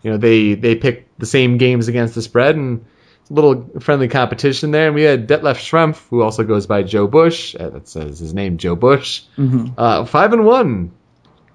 You 0.03 0.11
know 0.11 0.17
they 0.17 0.53
they 0.55 0.75
picked 0.75 1.19
the 1.19 1.25
same 1.25 1.57
games 1.57 1.87
against 1.87 2.15
the 2.15 2.21
spread 2.21 2.55
and 2.55 2.85
a 3.29 3.33
little 3.33 3.69
friendly 3.79 4.07
competition 4.07 4.71
there. 4.71 4.87
And 4.87 4.95
we 4.95 5.03
had 5.03 5.27
Detlef 5.27 5.55
Schrempf, 5.57 6.07
who 6.09 6.21
also 6.21 6.43
goes 6.43 6.65
by 6.67 6.83
Joe 6.83 7.07
Bush. 7.07 7.55
Uh, 7.57 7.69
that 7.69 7.87
says 7.87 8.19
his 8.19 8.33
name, 8.33 8.57
Joe 8.57 8.75
Bush. 8.75 9.21
Mhm. 9.37 9.73
Uh, 9.77 10.05
five 10.05 10.33
and 10.33 10.43
one. 10.45 10.91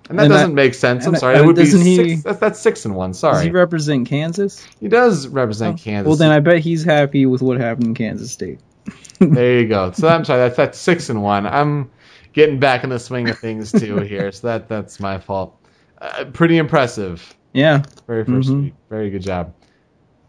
And 0.09 0.19
that 0.21 0.25
And 0.27 0.33
doesn't 0.33 0.51
that- 0.51 0.55
make 0.55 0.75
sense. 0.75 1.05
I'm 1.07 1.17
sorry. 1.17 1.37
that- 1.37 1.45
would 1.45 1.57
be 1.57 1.63
doesn't 1.65 1.81
he- 1.85 2.15
That's, 2.15 2.39
that's 2.39 2.61
six 2.61 2.85
and 2.85 2.95
one. 2.95 3.13
Sorry. 3.13 3.35
Does 3.35 3.43
he 3.43 3.51
represent 3.51 4.07
Kansas? 4.09 4.65
He 4.81 4.87
does 4.89 5.27
represent 5.27 5.81
Kansas. 5.81 6.07
Well, 6.07 6.17
then 6.17 6.31
I 6.31 6.39
bet 6.39 6.61
he's 6.61 6.85
happy 6.85 7.27
with 7.27 7.43
what 7.43 7.59
happened 7.61 7.89
in 7.89 7.95
Kansas 7.95 8.31
State. 8.31 8.61
there 9.19 9.61
you 9.61 9.69
go. 9.69 9.91
So 9.91 10.07
I'm 10.07 10.25
sorry. 10.25 10.39
That's 10.41 10.57
that's 10.57 10.79
six 10.79 11.11
and 11.11 11.23
one. 11.25 11.45
I'm 11.47 11.91
getting 12.33 12.61
back 12.61 12.85
in 12.85 12.91
the 12.91 13.01
swing 13.01 13.29
of 13.29 13.39
things 13.39 13.73
too 13.73 13.97
here. 13.99 14.31
So 14.31 14.47
that 14.47 14.69
that's 14.69 15.01
my 15.01 15.19
fault. 15.19 15.57
Uh, 16.01 16.25
pretty 16.33 16.57
impressive. 16.57 17.35
Yeah. 17.57 17.83
Very 18.07 18.25
1st 18.25 18.51
Mhm. 18.51 18.63
week. 18.65 18.75
Very 18.91 19.11
good 19.11 19.23
job. 19.23 19.55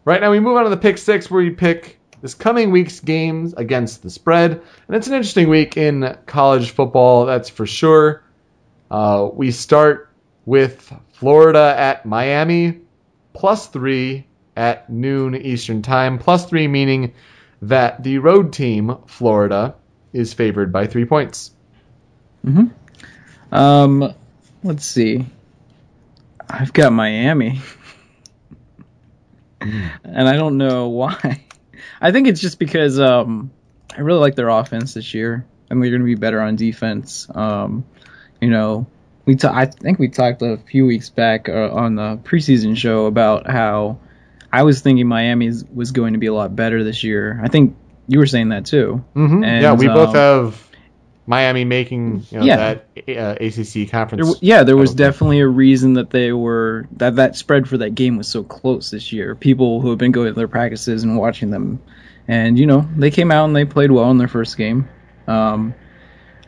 Right 0.04 0.20
now 0.20 0.30
we 0.30 0.40
move 0.40 0.56
on 0.56 0.64
to 0.64 0.70
the 0.70 0.76
pick 0.78 0.96
six 0.98 1.30
where 1.30 1.42
we 1.42 1.50
pick 1.50 2.00
this 2.22 2.34
coming 2.34 2.70
week's 2.70 3.00
games 3.00 3.52
against 3.54 4.02
the 4.02 4.10
spread. 4.10 4.52
And 4.52 4.96
it's 4.96 5.06
an 5.06 5.12
interesting 5.14 5.48
week 5.48 5.76
in 5.76 6.16
college 6.26 6.70
football, 6.70 7.26
that's 7.26 7.50
for 7.50 7.66
sure. 7.66 8.22
Uh, 8.90 9.28
we 9.32 9.50
start 9.50 10.08
with 10.46 10.90
Florida 11.12 11.74
at 11.76 12.06
Miami, 12.06 12.80
plus 13.34 13.66
three 13.68 14.26
at 14.56 14.88
noon 14.90 15.36
Eastern 15.36 15.82
Time. 15.82 16.18
Plus 16.18 16.46
three 16.46 16.66
meaning 16.66 17.12
that 17.60 18.02
the 18.02 18.18
road 18.18 18.52
team, 18.54 18.96
Florida, 19.06 19.74
is 20.14 20.32
favored 20.32 20.72
by 20.72 20.86
three 20.86 21.04
points. 21.04 21.50
Um, 23.52 24.14
let's 24.64 24.86
see. 24.86 25.26
I've 26.48 26.72
got 26.72 26.92
Miami, 26.92 27.60
and 29.60 30.28
I 30.28 30.34
don't 30.34 30.56
know 30.56 30.88
why. 30.88 31.44
I 32.00 32.12
think 32.12 32.28
it's 32.28 32.40
just 32.40 32.58
because 32.58 32.98
um, 32.98 33.50
I 33.96 34.00
really 34.00 34.20
like 34.20 34.34
their 34.34 34.48
offense 34.48 34.94
this 34.94 35.14
year, 35.14 35.46
and 35.68 35.82
they're 35.82 35.90
going 35.90 36.00
to 36.00 36.06
be 36.06 36.14
better 36.14 36.40
on 36.40 36.56
defense. 36.56 37.28
Um, 37.34 37.84
you 38.40 38.50
know, 38.50 38.86
we 39.24 39.36
I 39.44 39.66
think 39.66 39.98
we 39.98 40.08
talked 40.08 40.42
a 40.42 40.56
few 40.56 40.86
weeks 40.86 41.10
back 41.10 41.48
uh, 41.48 41.70
on 41.70 41.96
the 41.96 42.16
preseason 42.16 42.76
show 42.76 43.06
about 43.06 43.48
how 43.48 43.98
I 44.52 44.62
was 44.62 44.80
thinking 44.80 45.06
Miami 45.06 45.52
was 45.72 45.92
going 45.92 46.14
to 46.14 46.18
be 46.18 46.26
a 46.26 46.34
lot 46.34 46.56
better 46.56 46.82
this 46.82 47.04
year. 47.04 47.38
I 47.42 47.48
think 47.48 47.76
you 48.06 48.18
were 48.18 48.26
saying 48.26 48.48
that 48.50 48.64
too. 48.66 49.04
Mm-hmm. 49.14 49.44
And, 49.44 49.62
yeah, 49.62 49.74
we 49.74 49.86
both 49.86 50.14
um, 50.14 50.14
have 50.14 50.67
Miami 51.28 51.64
making 51.66 52.24
you 52.30 52.38
know, 52.38 52.44
Yeah. 52.46 52.56
that 52.56 52.86
uh, 53.16 53.34
ACC 53.38 53.74
There, 53.74 53.86
conference. 53.86 54.26
w- 54.26 54.38
yeah, 54.40 54.62
there 54.64 54.78
was 54.78 54.94
definitely 54.94 55.40
a 55.40 55.46
reason 55.46 55.92
that 55.94 56.08
they 56.08 56.32
were 56.32 56.88
that 56.96 57.16
that 57.16 57.36
spread 57.36 57.68
for 57.68 57.76
that 57.78 57.94
game 57.94 58.16
was 58.16 58.26
so 58.28 58.42
close 58.42 58.90
this 58.90 59.12
year. 59.12 59.34
People 59.34 59.82
who 59.82 59.90
have 59.90 59.98
been 59.98 60.10
going 60.10 60.28
to 60.28 60.32
their 60.32 60.48
practices 60.48 61.02
and 61.04 61.18
watching 61.18 61.50
them, 61.50 61.80
and 62.26 62.58
you 62.58 62.64
know 62.66 62.88
they 62.96 63.10
came 63.10 63.30
out 63.30 63.44
and 63.44 63.54
they 63.54 63.66
played 63.66 63.90
well 63.90 64.10
in 64.10 64.16
their 64.16 64.26
first 64.26 64.56
game. 64.56 64.88
Um, 65.26 65.74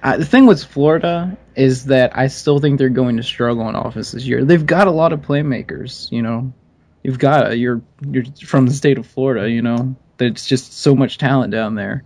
I, 0.02 0.16
the 0.16 0.24
thing 0.24 0.46
with 0.46 0.64
Florida 0.64 1.36
is 1.54 1.84
that 1.86 2.16
I 2.16 2.28
still 2.28 2.58
think 2.58 2.78
they're 2.78 2.88
going 2.88 3.18
to 3.18 3.22
struggle 3.22 3.64
on 3.64 3.74
offense 3.74 4.12
this 4.12 4.24
year. 4.24 4.46
They've 4.46 4.64
got 4.64 4.86
a 4.86 4.90
lot 4.90 5.12
of 5.12 5.20
playmakers. 5.20 6.10
You 6.10 6.22
know, 6.22 6.54
you've 7.02 7.18
got 7.18 7.58
you're 7.58 7.82
you're 8.10 8.24
from 8.46 8.64
the 8.66 8.72
state 8.72 8.96
of 8.96 9.06
Florida. 9.06 9.50
You 9.50 9.60
know, 9.60 9.94
there's 10.16 10.46
just 10.46 10.72
so 10.72 10.94
much 10.94 11.18
talent 11.18 11.52
down 11.52 11.74
there. 11.74 12.04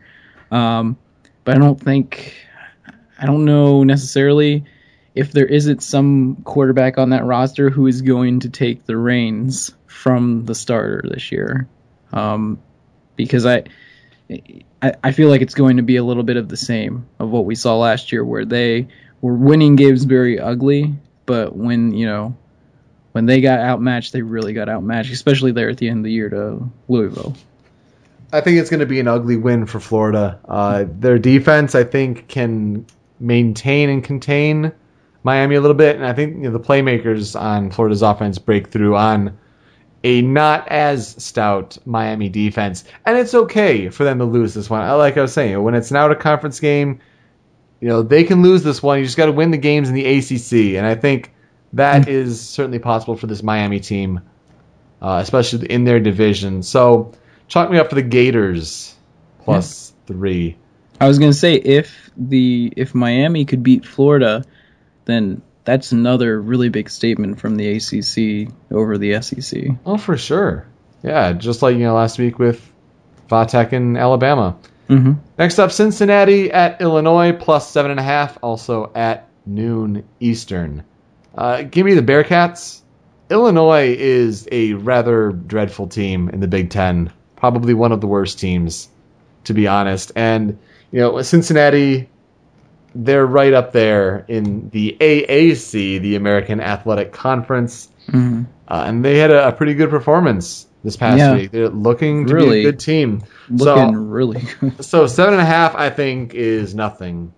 Um, 0.51 0.97
but 1.45 1.55
I 1.57 1.61
don't 1.61 1.81
think 1.81 2.35
I 3.25 3.27
don't 3.27 3.47
know 3.47 3.85
necessarily 3.85 4.65
if 5.15 5.33
there 5.33 5.47
isn't 5.47 5.83
some 5.83 6.43
quarterback 6.45 6.99
on 6.99 7.09
that 7.11 7.25
roster 7.25 7.71
who 7.71 7.87
is 7.87 8.03
going 8.03 8.41
to 8.41 8.51
take 8.51 8.85
the 8.85 8.99
reins 8.99 9.73
from 9.87 10.45
the 10.45 10.55
starter 10.55 11.03
this 11.09 11.33
year. 11.33 11.67
Um, 12.13 12.61
because 13.17 13.47
I, 13.47 13.65
I 14.83 14.93
I 15.03 15.13
feel 15.13 15.31
like 15.31 15.41
it's 15.41 15.55
going 15.55 15.79
to 15.79 15.83
be 15.83 15.97
a 15.97 16.05
little 16.05 16.23
bit 16.23 16.37
of 16.37 16.51
the 16.51 16.59
same 16.59 17.07
of 17.19 17.31
what 17.31 17.47
we 17.47 17.55
saw 17.55 17.79
last 17.79 18.13
year, 18.13 18.23
where 18.23 18.45
they 18.45 18.89
were 19.23 19.35
winning 19.35 19.77
games 19.77 20.05
very 20.05 20.39
ugly, 20.39 20.93
but 21.25 21.57
when 21.57 21.95
you 21.95 22.05
know 22.05 22.37
when 23.13 23.25
they 23.25 23.41
got 23.41 23.59
outmatched, 23.59 24.13
they 24.13 24.21
really 24.21 24.53
got 24.53 24.69
outmatched, 24.69 25.13
especially 25.13 25.53
there 25.53 25.71
at 25.71 25.79
the 25.79 25.89
end 25.89 26.01
of 26.01 26.05
the 26.05 26.13
year 26.13 26.29
to 26.29 26.71
Louisville. 26.89 27.35
I 28.35 28.43
think 28.43 28.59
it's 28.59 28.69
going 28.69 28.81
to 28.81 28.87
be 28.87 29.01
an 29.01 29.09
ugly 29.09 29.39
win 29.39 29.65
for 29.65 29.81
Florida. 29.81 30.39
Uh, 30.45 30.85
their 30.87 31.19
defense, 31.19 31.75
I 31.75 31.85
think, 31.85 32.29
can 32.29 32.85
maintain 33.21 33.89
and 33.89 34.03
contain 34.03 34.73
Miami 35.23 35.55
a 35.55 35.61
little 35.61 35.77
bit, 35.77 35.97
and 35.97 36.05
I 36.05 36.13
think 36.13 36.37
you 36.37 36.43
know, 36.43 36.51
the 36.51 36.61
playmakers 36.61 37.39
on 37.41 37.71
Florida's 37.71 38.03
offense 38.03 38.39
break 38.39 38.69
through 38.69 38.97
on 38.97 39.39
a 40.05 40.21
not 40.21 40.69
as 40.69 41.23
stout 41.23 41.79
Miami 41.87 42.29
defense, 42.29 42.85
and 43.07 43.17
it's 43.17 43.35
okay 43.35 43.89
for 43.89 44.05
them 44.05 44.19
to 44.19 44.27
lose 44.27 44.53
this 44.53 44.69
one. 44.69 44.83
I 44.83 44.93
Like 44.93 45.17
I 45.17 45.23
was 45.23 45.33
saying, 45.33 45.61
when 45.63 45.75
it's 45.75 45.91
an 45.91 45.97
out 45.97 46.11
of 46.11 46.19
conference 46.19 46.61
game, 46.61 47.01
you 47.81 47.89
know 47.89 48.03
they 48.03 48.25
can 48.25 48.43
lose 48.43 48.63
this 48.63 48.83
one. 48.83 48.99
You 48.99 49.05
just 49.07 49.17
got 49.17 49.27
to 49.27 49.33
win 49.33 49.51
the 49.51 49.57
games 49.57 49.89
in 49.89 49.95
the 49.95 50.05
ACC, 50.05 50.77
and 50.77 50.87
I 50.87 50.95
think 50.95 51.33
that 51.73 52.07
is 52.07 52.41
certainly 52.47 52.79
possible 52.79 53.17
for 53.17 53.27
this 53.27 53.43
Miami 53.43 53.81
team, 53.81 54.21
uh, 55.01 55.21
especially 55.23 55.71
in 55.71 55.85
their 55.85 56.01
division. 56.01 56.63
So 56.63 57.13
chalk 57.49 57.71
me 57.71 57.79
up 57.79 57.89
for 57.89 57.95
the 57.95 58.03
Gators 58.03 58.95
plus 59.41 59.93
three. 60.07 60.59
I 61.01 61.09
was 61.09 61.19
gonna 61.19 61.33
say 61.33 61.55
if 61.55 62.11
the 62.17 62.73
if 62.77 62.95
Miami 62.95 63.45
could 63.45 63.63
beat 63.63 63.85
Florida, 63.85 64.45
then 65.05 65.43
that's 65.65 65.93
another 65.93 66.41
really 66.41 66.69
big 66.69 66.91
statement 66.91 67.41
from 67.41 67.57
the 67.57 67.77
ACC 67.77 68.53
over 68.71 68.99
the 68.99 69.21
SEC. 69.23 69.65
Oh, 69.85 69.97
for 69.97 70.17
sure. 70.17 70.67
Yeah, 71.03 71.33
just 71.33 71.63
like 71.63 71.75
you 71.75 71.83
know 71.83 71.95
last 71.95 72.19
week 72.19 72.39
with 72.39 72.71
Vatek 73.29 73.73
and 73.73 73.99
Alabama. 73.99 74.57
Mm-hmm. 74.89 75.13
Next 75.39 75.59
up, 75.59 75.73
Cincinnati 75.73 76.51
at 76.53 76.81
Illinois 76.81 77.33
plus 77.33 77.71
seven 77.71 77.91
and 77.91 78.01
a 78.01 78.03
half, 78.03 78.39
also 78.43 78.93
at 78.95 79.29
noon 79.47 80.05
Eastern. 80.21 80.85
Uh, 81.35 81.63
give 81.63 81.87
me 81.87 81.95
the 81.95 82.03
Bearcats. 82.03 82.81
Illinois 83.31 83.95
is 83.99 84.47
a 84.53 84.75
rather 84.75 85.33
dreadful 85.33 85.89
team 85.89 86.29
in 86.29 86.41
the 86.41 86.49
Big 86.49 86.71
Ten, 86.71 87.11
probably 87.37 87.73
one 87.73 87.93
of 87.93 88.01
the 88.01 88.07
worst 88.07 88.39
teams, 88.39 88.89
to 89.45 89.55
be 89.55 89.67
honest. 89.67 90.13
And 90.15 90.59
you 90.95 91.01
know, 91.01 91.21
Cincinnati, 91.23 92.09
they're 92.95 93.27
right 93.27 93.53
up 93.53 93.73
there 93.73 94.25
in 94.29 94.71
the 94.71 94.97
AAC, 95.01 96.01
the 96.01 96.15
American 96.15 96.61
Athletic 96.61 97.13
Conference, 97.13 97.91
Mm-hmm. 98.07 98.43
uh, 98.69 98.85
and 98.87 99.03
they 99.05 99.17
had 99.19 99.31
a, 99.31 99.49
a 99.49 99.53
pretty 99.53 99.73
good 99.75 99.89
performance 99.91 100.67
this 100.85 100.95
past 100.97 101.19
Yeah. 101.19 101.35
week. 101.35 101.51
They're 101.51 101.69
looking 101.71 102.27
to 102.27 102.35
be 102.37 102.61
a 102.61 102.63
good 102.63 102.79
team. 102.79 103.25
Looking 103.49 103.95
So, 103.95 103.99
really 103.99 104.43
good. 104.61 104.85
so 104.85 105.07
seven 105.09 105.33
and 105.35 105.43
a 105.43 105.45
half, 105.47 105.75
I 105.75 105.89
think, 105.91 106.35
is 106.35 106.75
nothing. 106.75 107.33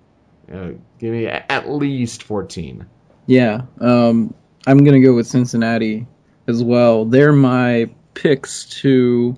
Uh, 0.52 0.72
give 0.98 1.12
me 1.12 1.26
at 1.28 1.70
least 1.70 2.24
fourteen. 2.24 2.86
Yeah, 3.26 3.62
um, 3.80 4.34
I'm 4.66 4.84
gonna 4.84 5.00
go 5.00 5.14
with 5.14 5.28
Cincinnati 5.28 6.06
as 6.48 6.62
well. 6.62 7.04
They're 7.06 7.32
my 7.32 7.88
picks 8.14 8.64
to 8.82 9.36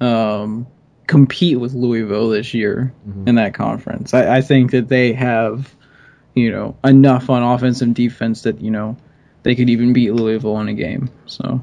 um, 0.00 0.66
compete 1.06 1.60
with 1.60 1.74
Louisville 1.74 2.30
this 2.30 2.54
year 2.54 2.92
Mhm. 3.08 3.28
in 3.28 3.34
that 3.34 3.54
conference. 3.54 4.14
I, 4.14 4.36
I 4.36 4.40
think 4.40 4.70
that 4.70 4.88
they 4.88 5.12
have, 5.12 5.74
you 6.34 6.50
know, 6.50 6.76
enough 6.84 7.28
on 7.30 7.42
offense 7.42 7.82
and 7.82 7.94
defense 7.94 8.42
that 8.42 8.60
you 8.60 8.70
know 8.70 8.96
they 9.42 9.54
could 9.54 9.68
even 9.68 9.92
beat 9.92 10.12
Louisville 10.12 10.58
in 10.60 10.68
a 10.68 10.74
game. 10.74 11.10
So 11.26 11.60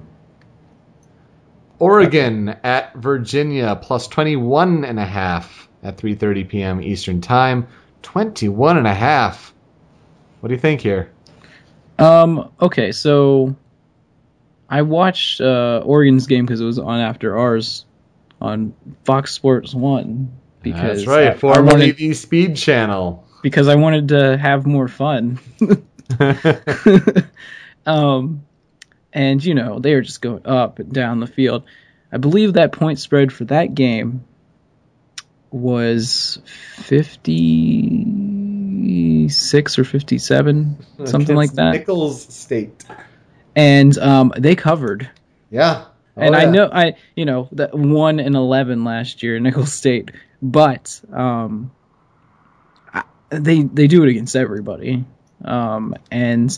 Oregon 1.80 2.50
at 2.64 2.96
Virginia 2.96 3.76
plus 3.82 4.08
21 4.08 4.86
and 4.86 5.00
a 5.00 5.06
half 5.06 5.68
at 5.84 5.98
3:30 5.98 6.48
p.m. 6.48 6.82
Eastern 6.82 7.22
Time. 7.22 7.68
21 8.04 8.78
and 8.78 8.88
a 8.88 8.94
half. 8.94 9.54
What 10.39 10.50
do 10.50 10.56
you 10.56 10.60
think 10.62 10.82
here? 10.82 11.12
Um. 12.00 12.50
Okay. 12.62 12.92
So, 12.92 13.56
I 14.70 14.82
watched 14.82 15.39
uh, 15.42 15.82
Oregon's 15.86 16.26
game 16.26 16.46
because 16.46 16.62
it 16.62 16.66
was 16.66 16.80
on 16.80 17.00
after 17.00 17.38
ours 17.38 17.86
on 18.42 18.74
Fox 19.06 19.32
Sports 19.34 19.74
One. 19.74 20.34
Because 20.62 21.06
That's 21.06 21.08
right, 21.08 21.28
I- 21.28 21.32
I 21.32 21.38
formerly 21.38 21.66
wanted, 21.66 21.98
the 21.98 22.14
Speed 22.14 22.56
Channel. 22.56 23.26
because 23.42 23.68
I 23.68 23.76
wanted 23.76 24.10
to 24.10 24.38
have 24.38 24.66
more 24.68 24.88
fun. 24.88 25.39
um, 27.86 28.44
and 29.14 29.44
you 29.44 29.54
know 29.56 29.80
they 29.80 29.94
were 29.96 30.02
just 30.02 30.22
going 30.22 30.46
up 30.46 30.80
and 30.80 30.92
down 30.94 31.20
the 31.20 31.28
field. 31.28 31.64
I 32.12 32.18
believe 32.18 32.54
that 32.54 32.72
point 32.74 33.00
spread 33.00 33.32
for 33.34 33.46
that 33.46 33.74
game 33.74 34.26
was 35.50 36.39
fifty 36.46 38.08
six 39.30 39.80
or 39.80 39.84
fifty 39.84 40.18
seven, 40.18 40.78
something 41.06 41.36
like 41.36 41.54
that. 41.54 41.72
Nicholls 41.72 42.22
State. 42.34 42.86
And 43.56 43.98
um, 43.98 44.32
they 44.38 44.56
covered. 44.56 45.10
Yeah. 45.50 45.86
And 46.22 46.36
Oh, 46.36 46.38
I 46.38 46.45
know 46.45 46.69
I 46.72 46.95
you 47.15 47.26
know 47.26 47.49
that 47.53 47.74
one 47.74 48.19
and 48.19 48.36
eleven 48.36 48.84
last 48.84 49.24
year, 49.24 49.39
Nicholls 49.39 49.74
State, 49.74 50.11
but 50.41 51.01
um, 51.11 51.72
I, 52.93 53.03
they 53.30 53.63
they 53.63 53.88
do 53.88 54.03
it 54.03 54.09
against 54.09 54.36
everybody, 54.36 55.05
um, 55.43 55.95
and 56.09 56.57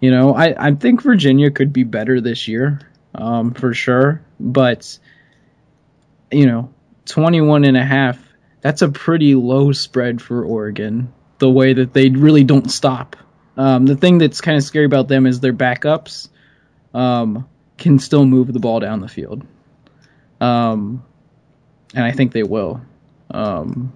you 0.00 0.10
know 0.10 0.34
I 0.34 0.68
I 0.68 0.74
think 0.74 1.02
Virginia 1.02 1.50
could 1.50 1.72
be 1.72 1.84
better 1.84 2.20
this 2.20 2.48
year, 2.48 2.80
um, 3.14 3.52
for 3.52 3.74
sure, 3.74 4.22
but 4.40 4.98
you 6.30 6.46
know 6.46 6.72
21 7.06 7.64
and 7.64 7.76
a 7.76 7.84
half 7.84 8.18
that's 8.64 8.80
a 8.80 8.88
pretty 8.88 9.34
low 9.34 9.72
spread 9.72 10.22
for 10.22 10.42
Oregon 10.42 11.12
the 11.38 11.50
way 11.50 11.74
that 11.74 11.92
they 11.92 12.08
really 12.08 12.44
don't 12.44 12.70
stop. 12.70 13.14
Um, 13.58 13.84
the 13.84 13.94
thing 13.94 14.16
that's 14.16 14.40
kind 14.40 14.56
of 14.56 14.64
scary 14.64 14.86
about 14.86 15.06
them 15.06 15.26
is 15.26 15.38
their 15.40 15.52
backups. 15.52 16.28
Um, 16.94 17.46
can 17.78 17.98
still 17.98 18.24
move 18.24 18.52
the 18.52 18.60
ball 18.60 18.80
down 18.80 19.00
the 19.00 19.08
field 19.08 19.44
um, 20.40 21.04
and 21.94 22.04
I 22.04 22.12
think 22.12 22.32
they 22.32 22.42
will 22.42 22.80
um, 23.30 23.92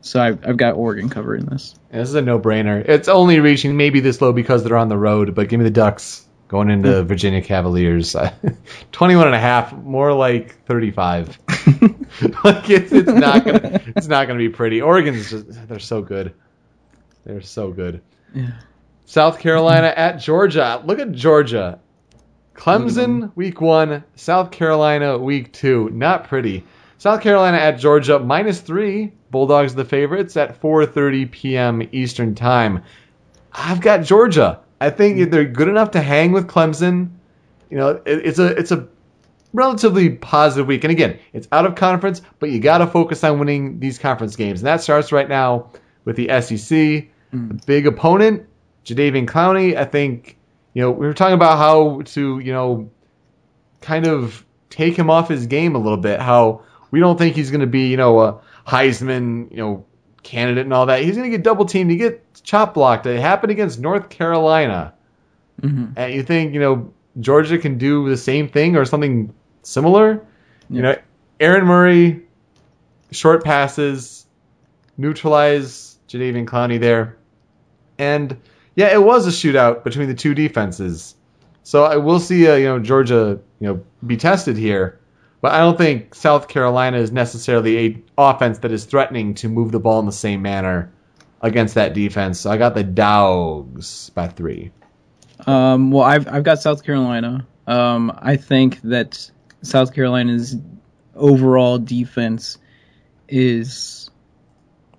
So 0.00 0.20
I've, 0.20 0.46
I've 0.46 0.56
got 0.56 0.74
Oregon 0.74 1.08
covering 1.08 1.46
this. 1.46 1.74
This 1.90 2.08
is 2.08 2.14
a 2.14 2.22
no-brainer. 2.22 2.86
It's 2.88 3.08
only 3.08 3.40
reaching 3.40 3.76
maybe 3.76 4.00
this 4.00 4.20
low 4.20 4.32
because 4.32 4.64
they're 4.64 4.76
on 4.76 4.88
the 4.88 4.98
road, 4.98 5.34
but 5.34 5.48
give 5.48 5.58
me 5.58 5.64
the 5.64 5.70
Ducks 5.70 6.26
going 6.48 6.70
into 6.70 7.02
Virginia 7.04 7.40
Cavaliers. 7.40 8.14
21 8.92 9.26
and 9.26 9.34
a 9.34 9.38
half, 9.38 9.72
more 9.72 10.12
like 10.12 10.64
35. 10.66 11.38
like 12.44 12.68
it's, 12.68 12.92
it's 12.92 13.10
not 13.10 13.44
gonna 13.44 13.80
it's 13.96 14.06
not 14.06 14.26
gonna 14.26 14.38
be 14.38 14.48
pretty. 14.48 14.82
Oregon's 14.82 15.30
just 15.30 15.68
they're 15.68 15.78
so 15.78 16.02
good. 16.02 16.34
They're 17.24 17.40
so 17.40 17.70
good. 17.70 18.02
Yeah. 18.34 18.50
South 19.06 19.38
Carolina 19.38 19.92
at 19.96 20.16
Georgia. 20.16 20.82
Look 20.84 20.98
at 20.98 21.12
Georgia. 21.12 21.80
Clemson 22.62 23.32
week 23.34 23.60
one, 23.60 24.04
South 24.14 24.52
Carolina 24.52 25.18
week 25.18 25.52
two. 25.52 25.90
Not 25.90 26.28
pretty. 26.28 26.62
South 26.96 27.20
Carolina 27.20 27.56
at 27.56 27.72
Georgia 27.72 28.20
minus 28.20 28.60
three. 28.60 29.10
Bulldogs 29.32 29.74
the 29.74 29.84
favorites 29.84 30.36
at 30.36 30.60
4:30 30.60 31.28
p.m. 31.32 31.88
Eastern 31.90 32.36
time. 32.36 32.84
I've 33.52 33.80
got 33.80 34.04
Georgia. 34.04 34.60
I 34.80 34.90
think 34.90 35.32
they're 35.32 35.44
good 35.44 35.66
enough 35.66 35.90
to 35.92 36.00
hang 36.00 36.30
with 36.30 36.46
Clemson. 36.46 37.10
You 37.68 37.78
know, 37.78 37.88
it, 38.04 38.26
it's 38.26 38.38
a 38.38 38.56
it's 38.56 38.70
a 38.70 38.86
relatively 39.52 40.10
positive 40.10 40.68
week. 40.68 40.84
And 40.84 40.92
again, 40.92 41.18
it's 41.32 41.48
out 41.50 41.66
of 41.66 41.74
conference, 41.74 42.22
but 42.38 42.50
you 42.50 42.60
got 42.60 42.78
to 42.78 42.86
focus 42.86 43.24
on 43.24 43.40
winning 43.40 43.80
these 43.80 43.98
conference 43.98 44.36
games, 44.36 44.60
and 44.60 44.68
that 44.68 44.80
starts 44.80 45.10
right 45.10 45.28
now 45.28 45.68
with 46.04 46.14
the 46.14 46.28
SEC. 46.40 47.08
Mm. 47.34 47.66
Big 47.66 47.88
opponent, 47.88 48.46
Jadeveon 48.84 49.26
Clowney. 49.26 49.76
I 49.76 49.84
think 49.84 50.36
you 50.74 50.82
know 50.82 50.90
we 50.90 51.06
were 51.06 51.14
talking 51.14 51.34
about 51.34 51.58
how 51.58 52.02
to 52.02 52.38
you 52.38 52.52
know 52.52 52.90
kind 53.80 54.06
of 54.06 54.44
take 54.70 54.96
him 54.96 55.10
off 55.10 55.28
his 55.28 55.46
game 55.46 55.74
a 55.74 55.78
little 55.78 55.98
bit. 55.98 56.20
How 56.20 56.62
we 56.90 57.00
don't 57.00 57.18
think 57.18 57.36
he's 57.36 57.50
going 57.50 57.60
to 57.60 57.66
be 57.66 57.88
you 57.88 57.96
know 57.96 58.20
a 58.20 58.40
Heisman 58.66 59.50
you 59.50 59.58
know 59.58 59.84
candidate 60.22 60.64
and 60.64 60.72
all 60.72 60.86
that. 60.86 61.02
He's 61.02 61.16
going 61.16 61.30
to 61.30 61.36
get 61.36 61.44
double 61.44 61.64
teamed. 61.64 61.90
He 61.90 61.96
get 61.96 62.24
chop 62.42 62.74
blocked. 62.74 63.06
It 63.06 63.20
happened 63.20 63.50
against 63.50 63.78
North 63.78 64.08
Carolina. 64.08 64.94
Mm-hmm. 65.60 65.92
And 65.96 66.14
you 66.14 66.22
think, 66.22 66.54
you 66.54 66.60
know, 66.60 66.92
Georgia 67.20 67.58
can 67.58 67.78
do 67.78 68.08
the 68.08 68.16
same 68.16 68.48
thing 68.48 68.76
or 68.76 68.84
something 68.84 69.32
similar? 69.62 70.24
Yeah. 70.68 70.76
You 70.76 70.82
know, 70.82 70.96
Aaron 71.40 71.64
Murray, 71.66 72.22
short 73.10 73.44
passes, 73.44 74.26
neutralize 74.96 75.98
Jadeveon 76.08 76.46
Clowney 76.46 76.80
there. 76.80 77.18
And 77.98 78.38
yeah, 78.74 78.92
it 78.92 79.02
was 79.02 79.26
a 79.26 79.30
shootout 79.30 79.84
between 79.84 80.08
the 80.08 80.14
two 80.14 80.34
defenses. 80.34 81.14
So 81.62 81.84
I 81.84 81.96
will 81.96 82.18
see, 82.18 82.48
uh, 82.48 82.54
you 82.54 82.66
know, 82.66 82.78
Georgia, 82.78 83.38
you 83.60 83.68
know, 83.68 83.84
be 84.04 84.16
tested 84.16 84.56
here. 84.56 84.98
But 85.40 85.52
I 85.52 85.58
don't 85.58 85.76
think 85.76 86.14
South 86.14 86.48
Carolina 86.48 86.98
is 86.98 87.10
necessarily 87.10 87.78
a 87.78 88.02
offense 88.16 88.58
that 88.58 88.70
is 88.70 88.84
threatening 88.84 89.34
to 89.34 89.48
move 89.48 89.72
the 89.72 89.80
ball 89.80 89.98
in 89.98 90.06
the 90.06 90.12
same 90.12 90.40
manner 90.40 90.92
against 91.40 91.74
that 91.74 91.94
defense. 91.94 92.40
So 92.40 92.50
I 92.50 92.56
got 92.56 92.74
the 92.74 92.84
Dogs 92.84 94.10
by 94.10 94.28
three. 94.28 94.70
Um, 95.46 95.90
well, 95.90 96.04
I've 96.04 96.28
I've 96.28 96.44
got 96.44 96.60
South 96.60 96.84
Carolina. 96.84 97.46
Um, 97.66 98.16
I 98.16 98.36
think 98.36 98.80
that 98.82 99.30
South 99.62 99.92
Carolina's 99.92 100.56
overall 101.14 101.78
defense 101.78 102.58
is 103.28 104.10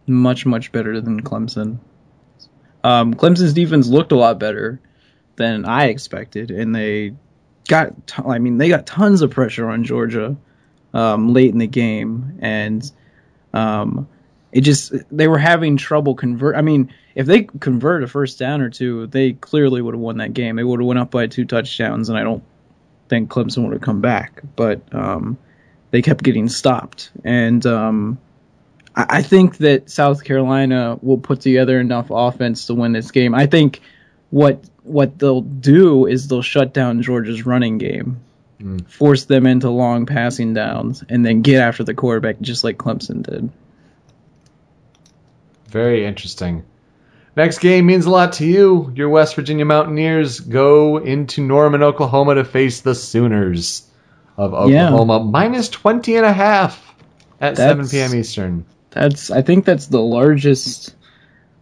much 0.05 0.45
much 0.45 0.74
better 0.74 0.99
than 0.99 1.21
Clemson. 1.21 1.80
Um, 2.84 3.14
Clemson's 3.14 3.54
defense 3.54 3.88
looked 3.88 4.12
a 4.12 4.18
lot 4.18 4.40
better 4.40 4.80
than 5.36 5.66
I 5.66 5.86
expected, 5.86 6.52
and 6.52 6.76
they 6.76 7.14
got, 7.68 8.08
t- 8.08 8.24
I 8.26 8.40
mean, 8.40 8.58
they 8.58 8.70
got 8.70 8.86
tons 8.86 9.22
of 9.22 9.32
pressure 9.32 9.70
on 9.70 9.84
Georgia 9.84 10.36
um, 10.94 11.34
late 11.34 11.52
in 11.52 11.58
the 11.58 11.68
game, 11.68 12.40
and 12.42 12.90
um, 13.54 14.08
it 14.52 14.62
just 14.62 14.94
they 15.12 15.28
were 15.28 15.40
having 15.40 15.78
trouble 15.78 16.16
convert. 16.16 16.56
I 16.56 16.62
mean, 16.62 16.94
if 17.16 17.26
they 17.26 17.44
convert 17.44 18.04
a 18.04 18.08
first 18.08 18.38
down 18.38 18.62
or 18.62 18.70
two, 18.70 19.08
they 19.08 19.34
clearly 19.34 19.82
would 19.82 19.94
have 19.94 20.02
won 20.02 20.18
that 20.18 20.34
game. 20.34 20.56
They 20.56 20.64
would 20.64 20.80
have 20.80 20.88
went 20.88 21.00
up 21.00 21.12
by 21.12 21.28
two 21.28 21.46
touchdowns, 21.46 22.10
and 22.10 22.18
I 22.18 22.24
don't 22.24 22.44
think 23.10 23.30
Clemson 23.30 23.64
would 23.64 23.74
have 23.74 23.82
come 23.82 24.02
back. 24.02 24.42
But 24.56 24.82
um, 24.94 25.38
they 25.92 26.02
kept 26.02 26.24
getting 26.24 26.50
stopped, 26.50 27.12
and 27.24 27.66
um, 27.66 28.20
I, 28.96 29.22
think 29.24 29.58
that 29.58 29.89
South 29.89 30.24
Carolina 30.24 31.00
will 31.02 31.18
put 31.18 31.41
together 31.41 31.80
enough 31.80 32.08
offense 32.12 32.68
to 32.68 32.76
win 32.76 32.91
this 32.91 33.12
game. 33.12 33.34
I 33.34 33.48
think 33.48 33.82
what 34.30 34.64
what 34.84 35.18
they'll 35.18 35.41
do 35.41 36.06
is 36.06 36.28
they'll 36.28 36.41
shut 36.41 36.74
down 36.74 37.02
Georgia's 37.02 37.46
running 37.46 37.78
game, 37.78 38.20
mm. 38.62 38.88
force 38.89 39.26
them 39.26 39.48
into 39.48 39.70
long 39.70 40.06
passing 40.06 40.54
downs, 40.54 41.04
and 41.08 41.26
then 41.26 41.41
get 41.41 41.62
after 41.62 41.84
the 41.84 41.94
quarterback 41.94 42.39
just 42.41 42.64
like 42.64 42.78
Clemson 42.78 43.24
did. 43.24 43.50
Very 45.70 46.06
interesting. 46.06 46.64
Next 47.36 47.60
game 47.60 47.88
means 47.88 48.06
a 48.06 48.12
lot 48.12 48.34
to 48.34 48.46
you. 48.46 48.91
Your 48.96 49.10
West 49.10 49.36
Virginia 49.36 49.66
Mountaineers 49.66 50.39
go 50.39 50.98
into 50.98 51.41
Norman, 51.41 51.82
Oklahoma 51.82 52.36
to 52.36 52.46
face 52.46 52.82
the 52.82 52.94
Sooners 52.94 53.89
of 54.38 54.54
Oklahoma. 54.54 55.18
Yeah. 55.18 55.32
Minus 55.32 55.70
20 55.70 56.18
and 56.18 56.26
a 56.28 56.34
half 56.34 56.96
at 57.41 57.56
that's, 57.56 57.89
7 57.89 57.89
p.m. 57.89 58.16
Eastern. 58.16 58.66
That's 58.94 59.32
I 59.32 59.41
think 59.41 59.66
that's 59.66 59.88
the 59.88 60.02
largest 60.02 60.96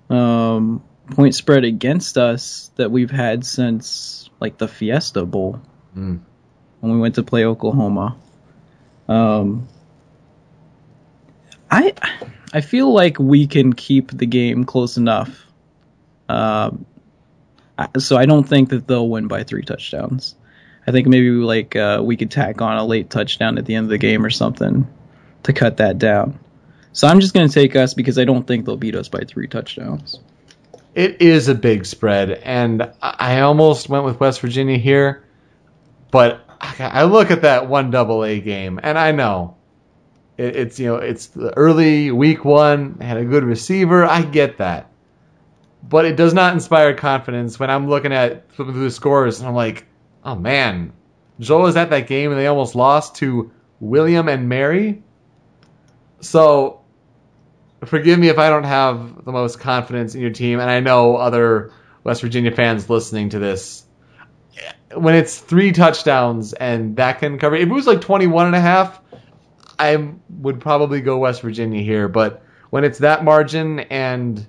um, 0.10 0.84
point 1.12 1.34
spread 1.36 1.64
against 1.64 2.18
us 2.18 2.72
that 2.76 2.92
we've 2.92 3.12
had 3.12 3.46
since 3.46 4.30
like 4.40 4.58
the 4.58 4.68
Fiesta 4.68 5.26
Bowl 5.26 5.62
mm. 5.96 6.20
when 6.82 6.92
we 6.92 7.00
went 7.00 7.16
to 7.16 7.24
play 7.24 7.46
Oklahoma. 7.46 8.18
Um, 9.08 9.68
I 11.70 11.94
I 12.54 12.62
feel 12.62 12.92
like 12.92 13.18
we 13.18 13.48
can 13.48 13.74
keep 13.74 14.12
the 14.12 14.26
game 14.26 14.66
close 14.66 14.98
enough. 14.98 15.46
Um, 16.28 16.86
so 17.98 18.18
I 18.18 18.26
don't 18.26 18.48
think 18.48 18.70
that 18.70 18.88
they'll 18.88 19.08
win 19.08 19.28
by 19.28 19.44
three 19.44 19.64
touchdowns. 19.64 20.36
I 20.86 20.92
think 20.92 21.08
maybe 21.08 21.30
like 21.30 21.76
uh, 21.76 22.02
we 22.04 22.18
could 22.18 22.32
tack 22.32 22.62
on 22.62 22.78
a 22.78 22.86
late 22.86 23.10
touchdown 23.10 23.58
at 23.58 23.66
the 23.66 23.76
end 23.76 23.86
of 23.86 23.90
the 23.90 23.98
game 23.98 24.26
or 24.26 24.30
something 24.30 24.88
to 25.44 25.54
cut 25.54 25.78
that 25.78 25.98
down. 25.98 26.40
So 26.94 27.08
I'm 27.08 27.20
just 27.20 27.34
going 27.34 27.48
to 27.48 27.54
take 27.54 27.76
us 27.76 27.94
because 27.94 28.18
I 28.18 28.26
don't 28.26 28.46
think 28.46 28.66
they'll 28.66 28.78
beat 28.78 28.96
us 28.96 29.08
by 29.08 29.22
three 29.22 29.48
touchdowns. 29.48 30.20
It 30.94 31.22
is 31.22 31.48
a 31.48 31.56
big 31.56 31.86
spread, 31.86 32.32
and 32.32 32.92
I 33.02 33.42
almost 33.42 33.88
went 33.88 34.04
with 34.04 34.20
West 34.20 34.42
Virginia 34.42 34.78
here, 34.78 35.26
but 36.12 36.46
I 36.60 37.06
look 37.06 37.32
at 37.32 37.44
that 37.44 37.70
one 37.70 37.92
double 37.92 38.26
A 38.26 38.42
game, 38.42 38.78
and 38.84 39.00
I 39.00 39.14
know 39.14 39.56
it's 40.38 40.80
you 40.80 40.88
know 40.88 40.96
it's 40.96 41.28
the 41.28 41.56
early 41.58 42.12
week 42.12 42.44
one, 42.44 43.00
had 43.00 43.16
a 43.16 43.24
good 43.24 43.46
receiver. 43.46 44.06
I 44.06 44.22
get 44.22 44.58
that, 44.58 44.92
but 45.82 46.04
it 46.04 46.18
does 46.18 46.34
not 46.34 46.54
inspire 46.54 46.94
confidence 46.94 47.58
when 47.58 47.70
I'm 47.70 47.88
looking 47.88 48.12
at 48.12 48.52
flipping 48.52 48.74
through 48.74 48.84
the 48.84 48.92
scores 48.92 49.39
and 49.39 49.48
I'm 49.48 49.56
like, 49.56 49.86
oh 50.26 50.36
man, 50.36 50.92
Joel 51.39 51.64
was 51.64 51.78
at 51.78 51.89
that 51.92 52.08
game 52.08 52.32
and 52.32 52.39
they 52.39 52.48
almost 52.48 52.76
lost 52.76 53.16
to 53.18 53.52
William 53.80 54.28
and 54.28 54.50
Mary. 54.50 55.04
So 56.20 56.81
forgive 57.86 58.20
me 58.20 58.30
if 58.30 58.38
I 58.38 58.50
don't 58.50 58.64
have 58.64 59.26
the 59.26 59.32
most 59.32 59.60
confidence 59.60 60.16
in 60.16 60.22
your 60.22 60.32
team, 60.32 60.60
and 60.60 60.70
I 60.70 60.80
know 60.80 61.16
other 61.16 61.72
West 62.04 62.22
Virginia 62.22 62.52
fans 62.52 62.90
listening 62.90 63.30
to 63.30 63.40
this. 63.40 63.86
When 64.94 65.16
it's 65.16 65.40
three 65.40 65.72
touchdowns 65.72 66.54
and 66.54 66.98
that 66.98 67.20
can 67.20 67.40
cover, 67.40 67.56
if 67.56 67.68
it 67.68 67.72
was 67.72 67.88
like 67.88 68.02
21 68.02 68.48
and 68.48 68.56
a 68.56 68.60
half, 68.60 69.00
I 69.80 70.14
would 70.30 70.60
probably 70.60 71.02
go 71.02 71.18
West 71.20 71.42
Virginia 71.42 71.82
here. 71.82 72.08
But 72.08 72.44
when 72.70 72.84
it's 72.84 73.00
that 73.00 73.24
margin 73.24 73.80
and, 73.80 74.46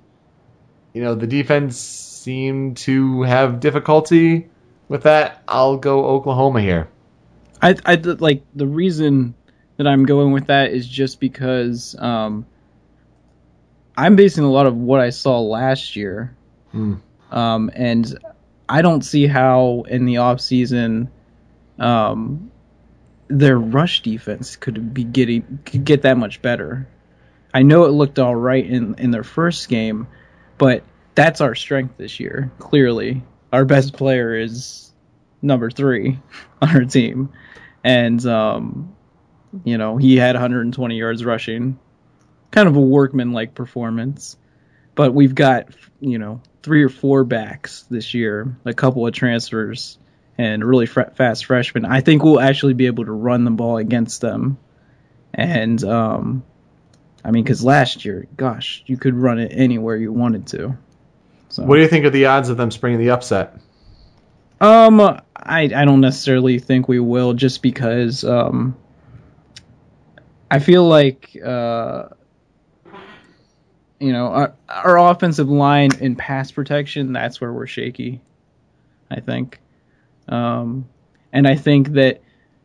you 0.93 1.03
know, 1.03 1.15
the 1.15 1.27
defense 1.27 1.79
seemed 1.79 2.77
to 2.79 3.23
have 3.23 3.61
difficulty 3.61 4.51
with 4.89 5.05
that, 5.05 5.43
I'll 5.47 5.77
go 5.77 6.05
Oklahoma 6.07 6.61
here. 6.61 6.89
I, 7.63 7.77
I 7.87 7.95
like 7.95 8.43
the 8.55 8.67
reason 8.67 9.35
that 9.77 9.87
I'm 9.87 10.05
going 10.05 10.33
with 10.33 10.47
that 10.49 10.73
is 10.73 10.87
just 10.87 11.21
because 11.21 11.97
um, 11.99 12.47
I'm 13.97 14.17
basing 14.17 14.45
a 14.45 14.51
lot 14.51 14.67
of 14.67 14.77
what 14.77 15.01
I 15.01 15.11
saw 15.11 15.41
last 15.41 15.97
year, 15.97 16.35
mm. 16.75 17.01
um, 17.31 17.71
and 17.75 18.19
I 18.69 18.83
don't 18.83 19.03
see 19.03 19.27
how 19.27 19.85
in 19.89 20.07
the 20.07 20.19
off 20.19 20.41
season, 20.41 21.11
um, 21.79 22.51
their 23.29 23.59
rush 23.59 24.03
defense 24.03 24.57
could 24.57 24.95
be 24.95 25.05
getting 25.05 25.61
could 25.65 25.85
get 25.85 26.03
that 26.03 26.17
much 26.17 26.41
better. 26.41 26.89
I 27.53 27.63
know 27.63 27.85
it 27.85 27.91
looked 27.91 28.19
all 28.19 28.35
right 28.35 28.65
in 28.65 28.95
in 28.97 29.11
their 29.11 29.25
first 29.25 29.69
game, 29.69 30.07
but 30.57 30.85
that's 31.15 31.41
our 31.43 31.55
strength 31.55 31.99
this 31.99 32.19
year. 32.19 32.51
Clearly, 32.59 33.23
our 33.53 33.67
best 33.67 33.93
player 33.93 34.35
is 34.35 34.91
number 35.43 35.71
three 35.71 36.19
on 36.63 36.71
our 36.71 36.85
team, 36.87 37.31
and 37.85 38.25
um, 38.25 38.97
you 39.65 39.77
know 39.77 39.99
he 39.99 40.17
had 40.17 40.35
120 40.35 40.97
yards 40.97 41.25
rushing 41.27 41.79
kind 42.53 42.69
of 42.69 42.77
a 42.77 42.81
workman 42.81 43.33
like 43.33 43.55
performance. 43.55 44.37
But 44.95 45.13
we've 45.13 45.35
got, 45.35 45.69
you 46.01 46.19
know, 46.19 46.41
three 46.63 46.85
or 46.85 46.89
four 46.89 47.25
backs 47.25 47.85
this 47.91 48.15
year, 48.15 48.57
a 48.65 48.75
couple 48.75 49.07
of 49.07 49.15
transfers, 49.15 49.99
and 50.39 50.63
really 50.63 50.87
fr- 50.87 51.11
fast 51.15 51.47
freshmen. 51.47 51.85
I 51.85 52.03
think 52.03 52.23
we'll 52.23 52.39
actually 52.39 52.75
be 52.75 52.87
able 52.87 53.07
to 53.07 53.13
run 53.13 53.45
the 53.45 53.51
ball 53.51 53.79
against 53.79 54.21
them. 54.21 54.59
And 55.35 55.83
um, 55.83 56.45
I 57.25 57.31
mean, 57.31 57.43
because 57.43 57.65
last 57.65 58.05
year, 58.05 58.27
gosh, 58.37 58.85
you 58.87 58.97
could 58.97 59.15
run 59.15 59.39
it 59.39 59.53
anywhere 59.55 59.97
you 59.97 60.13
wanted 60.13 60.47
to. 60.49 60.77
So. 61.49 61.65
What 61.65 61.77
do 61.77 61.83
you 61.83 61.89
think 61.89 62.05
of 62.05 62.13
the 62.13 62.27
odds 62.27 62.49
of 62.49 62.57
them 62.57 62.71
springing 62.71 62.99
the 62.99 63.11
upset? 63.11 63.57
Um, 64.61 65.01
I 65.01 65.63
I 65.63 65.85
don't 65.85 66.01
necessarily 66.01 66.59
think 66.59 66.87
we 66.87 67.01
will, 67.01 67.33
just 67.35 67.63
because 67.63 68.25
um, 68.25 68.77
I 70.51 70.61
feel 70.61 70.87
like 70.87 71.37
uh, 71.45 72.09
you 74.03 74.13
know 74.13 74.27
our, 74.27 74.55
our 74.69 74.99
offensive 74.99 75.49
line 75.49 75.91
in 76.01 76.17
pass 76.17 76.51
protection 76.51 77.13
that's 77.13 77.41
where 77.41 77.53
we're 77.53 77.67
shaky. 77.67 78.21
I 79.11 79.21
think, 79.21 79.61
um, 80.29 80.89
and 81.33 81.47
I 81.47 81.55
think 81.55 81.91
that 81.91 82.23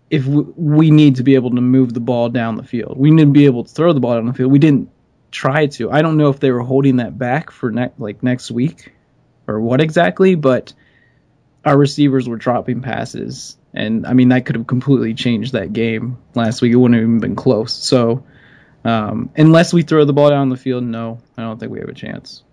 if 0.09 0.25
we, 0.25 0.43
we 0.55 0.91
need 0.91 1.17
to 1.17 1.23
be 1.23 1.35
able 1.35 1.51
to 1.51 1.61
move 1.61 1.93
the 1.93 1.99
ball 1.99 2.29
down 2.29 2.55
the 2.55 2.63
field, 2.63 2.97
we 2.97 3.11
need 3.11 3.25
to 3.25 3.31
be 3.31 3.45
able 3.45 3.65
to 3.65 3.71
throw 3.71 3.91
the 3.91 3.99
ball 3.99 4.15
down 4.15 4.25
the 4.25 4.33
field. 4.33 4.51
We 4.51 4.59
didn't 4.59 4.89
try 5.29 5.67
to. 5.67 5.91
I 5.91 6.01
don't 6.01 6.17
know 6.17 6.29
if 6.29 6.39
they 6.39 6.51
were 6.51 6.61
holding 6.61 6.97
that 6.97 7.17
back 7.17 7.51
for 7.51 7.69
ne- 7.69 7.91
like 7.97 8.23
next 8.23 8.49
week 8.49 8.93
or 9.45 9.59
what 9.59 9.81
exactly, 9.81 10.35
but 10.35 10.73
our 11.65 11.77
receivers 11.77 12.27
were 12.29 12.38
dropping 12.38 12.81
passes, 12.81 13.57
and 13.73 14.07
I 14.07 14.13
mean 14.13 14.29
that 14.29 14.45
could 14.45 14.55
have 14.55 14.67
completely 14.67 15.13
changed 15.13 15.53
that 15.53 15.73
game 15.73 16.17
last 16.33 16.61
week. 16.61 16.71
It 16.71 16.77
wouldn't 16.77 16.95
have 16.95 17.03
even 17.03 17.19
been 17.19 17.35
close. 17.35 17.73
So 17.73 18.23
um, 18.88 19.29
unless 19.35 19.73
we 19.73 19.81
throw 19.81 20.05
the 20.05 20.13
ball 20.13 20.29
down 20.29 20.47
the 20.47 20.55
field, 20.55 20.83
no, 20.83 21.19
I 21.38 21.41
don't 21.41 21.59
think 21.59 21.73
we 21.73 21.79
have 21.79 21.89
a 21.89 21.93
chance. 21.93 22.43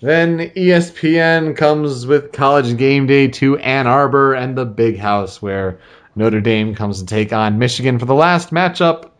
Then 0.00 0.40
E 0.40 0.66
ESPN 0.68 1.56
comes 1.56 2.04
with 2.04 2.32
College 2.32 2.76
Game 2.76 3.06
Day 3.06 3.28
to 3.28 3.56
Ann 3.58 3.86
Arbor 3.86 4.34
and 4.34 4.58
the 4.58 4.64
Big 4.64 4.98
House, 4.98 5.40
where 5.40 5.78
Notre 6.16 6.40
Dame 6.40 6.74
comes 6.74 6.98
to 6.98 7.06
take 7.06 7.32
on 7.32 7.60
Michigan 7.60 8.00
for 8.00 8.06
the 8.06 8.14
last 8.14 8.50
matchup 8.50 9.10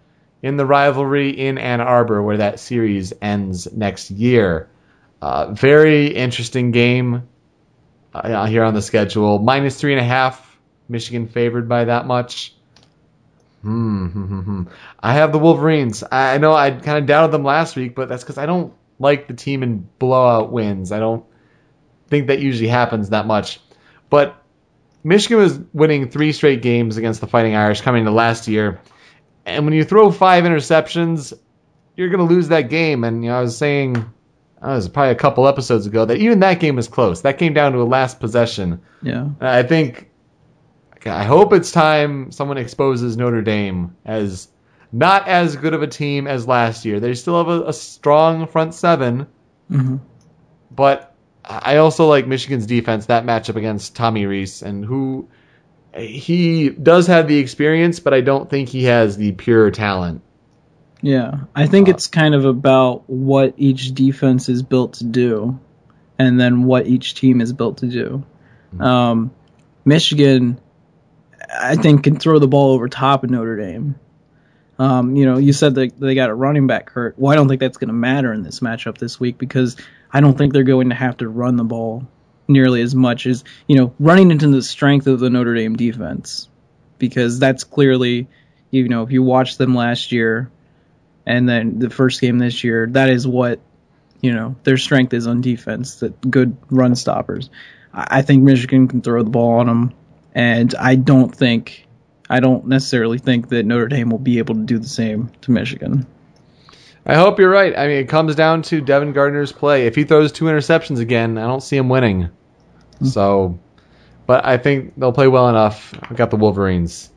in 0.43 0.57
the 0.57 0.67
rivalry 0.67 1.31
in 1.31 1.59
Ann 1.59 1.81
Arbor, 1.81 2.21
where 2.21 2.39
that 2.39 2.59
series 2.59 3.13
ends 3.23 3.73
next 3.73 4.11
year. 4.11 4.69
Uh, 5.23 5.53
very 5.53 6.09
interesting 6.09 6.73
game 6.73 7.29
uh, 8.13 8.47
here 8.47 8.65
on 8.65 8.75
the 8.75 8.83
schedule. 8.83 9.39
Minus 9.39 9.81
three 9.81 9.93
and 9.93 10.01
a 10.01 10.05
half. 10.05 10.59
Michigan 10.89 11.29
favored 11.29 11.69
by 11.69 11.85
that 11.85 12.07
much. 12.07 12.55
Hmm. 13.65 14.07
hmm, 14.09 14.25
hmm, 14.25 14.41
hmm. 14.41 14.63
I 15.01 15.15
have 15.15 15.33
the 15.33 15.39
Wolverines. 15.39 16.05
I 16.13 16.37
know 16.37 16.53
I 16.53 16.71
kind 16.71 16.99
of 16.99 17.07
doubted 17.07 17.33
them 17.33 17.45
last 17.45 17.77
week, 17.77 17.95
but 17.95 18.11
that's 18.11 18.23
because 18.23 18.37
I 18.37 18.45
don't 18.45 18.75
like 18.99 19.27
the 19.27 19.33
team 19.33 19.63
in 19.63 19.89
blowout 19.99 20.53
wins. 20.53 20.93
I 20.93 20.99
don't 20.99 21.25
think 22.09 22.27
that 22.27 22.41
usually 22.41 22.69
happens 22.69 23.09
that 23.09 23.27
much. 23.27 23.61
But 24.11 24.37
Michigan 25.03 25.39
was 25.39 25.59
winning 25.73 26.11
three 26.11 26.33
straight 26.33 26.61
games 26.61 26.99
against 26.99 27.23
the 27.23 27.27
Fighting 27.27 27.57
Irish 27.57 27.81
coming 27.81 28.01
into 28.01 28.13
last 28.13 28.49
year. 28.49 28.83
And 29.47 29.65
when 29.65 29.73
you 29.73 29.85
throw 29.85 30.11
five 30.11 30.45
interceptions, 30.45 31.33
you're 31.97 32.11
going 32.11 32.27
to 32.27 32.35
lose 32.35 32.49
that 32.49 32.69
game. 32.69 33.03
And 33.03 33.25
you 33.25 33.31
know, 33.31 33.39
I 33.39 33.41
was 33.41 33.57
saying, 33.57 33.97
I 34.61 34.75
was 34.75 34.91
probably 34.91 35.13
a 35.13 35.17
couple 35.17 35.49
episodes 35.49 35.87
ago 35.87 36.05
that 36.05 36.19
even 36.19 36.41
that 36.41 36.61
game 36.61 36.77
was 36.77 36.89
close. 36.89 37.23
That 37.23 37.39
came 37.39 37.55
down 37.55 37.73
to 37.73 37.81
a 37.81 37.85
last 37.85 38.21
possession. 38.21 38.83
Yeah. 39.03 39.29
I 39.41 39.63
think, 39.63 40.11
I 41.07 41.25
hope 41.25 41.53
it's 41.53 41.71
time 41.71 42.33
someone 42.33 42.59
exposes 42.59 43.17
Notre 43.17 43.43
Dame 43.43 43.97
as 44.05 44.49
not 44.93 45.29
as 45.29 45.57
good 45.57 45.75
of 45.75 45.83
a 45.83 45.87
team 45.87 46.27
as 46.27 46.47
last 46.47 46.85
year. 46.85 47.01
They 47.01 47.15
still 47.15 47.39
have 47.39 47.49
a, 47.49 47.69
a 47.69 47.73
strong 47.73 48.47
front 48.47 48.75
seven, 48.75 49.27
hmm 49.69 49.97
but 50.71 51.15
I 51.45 51.77
also 51.77 52.07
like 52.07 52.27
Michigan's 52.27 52.67
defense. 52.67 53.07
That 53.07 53.25
matchup 53.25 53.57
against 53.57 53.95
Tommy 53.95 54.27
Rees, 54.27 54.63
and 54.63 54.85
who 54.85 55.29
he 55.97 56.71
does 56.71 57.07
have 57.07 57.29
the 57.29 57.39
experience, 57.39 58.01
but 58.01 58.15
I 58.15 58.21
don't 58.23 58.49
think 58.49 58.69
he 58.69 58.85
has 58.85 59.17
the 59.17 59.33
pure 59.33 59.71
talent. 59.71 60.23
Yeah, 61.03 61.41
I 61.55 61.67
think 61.67 61.89
it's 61.89 62.07
kind 62.07 62.35
of 62.35 62.45
about 62.47 63.09
what 63.09 63.55
each 63.59 63.93
defense 63.93 64.49
is 64.49 64.63
built 64.63 64.95
to 64.95 65.05
do, 65.05 65.61
and 66.19 66.41
then 66.41 66.65
what 66.65 66.87
each 66.87 67.15
team 67.15 67.41
is 67.41 67.53
built 67.53 67.79
to 67.79 67.87
do. 67.87 68.25
Um, 68.81 69.31
Michigan, 69.85 70.59
I 71.57 71.77
think, 71.77 72.05
can 72.05 72.19
throw 72.19 72.39
the 72.39 72.49
ball 72.49 72.73
over 72.73 72.89
top 72.89 73.25
of 73.25 73.31
Notre 73.31 73.57
Dame. 73.57 73.97
Um, 74.79 75.15
you 75.15 75.25
know, 75.25 75.39
you 75.39 75.53
said 75.53 75.77
that 75.77 75.99
they 75.99 76.15
got 76.15 76.31
a 76.31 76.35
running 76.35 76.67
back 76.67 76.91
hurt. 76.91 77.15
Well, 77.17 77.33
I 77.33 77.37
don't 77.37 77.49
think 77.49 77.61
that's 77.61 77.77
going 77.79 77.89
to 77.89 77.95
matter 77.95 78.33
in 78.33 78.43
this 78.43 78.61
matchup 78.61 78.99
this 78.99 79.21
week 79.21 79.39
because 79.39 79.77
I 80.13 80.21
don't 80.21 80.37
think 80.37 80.53
they're 80.53 80.65
going 80.65 80.89
to 80.89 80.97
have 80.97 81.19
to 81.19 81.29
run 81.29 81.57
the 81.57 81.65
ball 81.65 82.09
nearly 82.49 82.83
as 82.83 82.95
much 82.95 83.27
as 83.27 83.45
you 83.67 83.77
know 83.77 83.95
running 83.99 84.31
into 84.31 84.49
the 84.49 84.63
strength 84.63 85.07
of 85.07 85.21
the 85.21 85.31
Notre 85.31 85.55
Dame 85.55 85.77
defense 85.77 86.49
because 86.99 87.39
that's 87.39 87.65
clearly 87.65 88.29
you 88.71 88.89
know 88.89 89.03
if 89.03 89.13
you 89.13 89.23
watched 89.23 89.57
them 89.59 89.75
last 89.75 90.13
year 90.13 90.51
and 91.27 91.49
then 91.49 91.79
the 91.79 91.91
first 91.91 92.21
game 92.21 92.39
this 92.39 92.65
year, 92.65 92.87
that 92.91 93.09
is 93.09 93.27
what 93.27 93.61
you 94.21 94.33
know 94.33 94.57
their 94.65 94.77
strength 94.77 95.15
is 95.15 95.27
on 95.27 95.41
defense. 95.41 95.97
That 95.97 96.31
good 96.31 96.57
run 96.71 96.95
stoppers. 96.95 97.51
I 97.93 98.23
think 98.23 98.43
Michigan 98.43 98.89
can 98.89 99.03
throw 99.03 99.23
the 99.23 99.31
ball 99.31 99.61
on 99.61 99.67
them, 99.67 99.95
and 100.35 100.75
I 100.75 100.95
don't 100.97 101.35
think 101.35 101.87
I 102.29 102.41
don't 102.41 102.67
necessarily 102.67 103.19
think 103.19 103.49
that 103.51 103.65
Notre 103.67 103.89
Dame 103.89 104.11
will 104.11 104.19
be 104.19 104.39
able 104.39 104.55
to 104.55 104.63
do 104.63 104.79
the 104.79 104.89
same 104.89 105.31
to 105.43 105.51
Michigan. 105.51 106.07
I 107.07 107.17
hope 107.17 107.39
you're 107.39 107.51
right. 107.51 107.77
I 107.77 107.87
mean, 107.87 107.99
it 107.99 108.09
comes 108.09 108.35
down 108.35 108.63
to 108.63 108.81
Devin 108.81 109.13
Gardner's 109.13 109.53
play. 109.53 109.87
If 109.87 109.95
he 109.95 110.05
throws 110.05 110.33
two 110.33 110.47
interceptions 110.47 111.01
again, 111.01 111.37
I 111.37 111.47
don't 111.47 111.63
see 111.63 111.77
him 111.77 111.91
winning. 111.91 112.31
So, 113.03 113.59
but 114.27 114.47
I 114.47 114.57
think 114.57 114.95
they'll 114.97 115.13
play 115.13 115.29
well 115.29 115.51
enough. 115.51 115.93
I 116.03 116.15
got 116.15 116.31
the 116.31 116.37
Wolverines. 116.37 117.11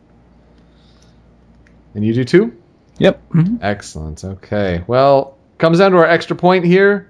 And 1.96 2.06
you 2.06 2.14
do 2.14 2.26
too? 2.26 2.58
Yep. 3.00 3.30
Mhm. 3.30 3.60
Excellent. 3.62 4.26
Okay. 4.26 4.84
Well, 4.88 5.38
comes 5.58 5.80
down 5.80 5.92
to 5.92 5.98
our 5.98 6.06
extra 6.06 6.36
point 6.36 6.66
here 6.66 7.10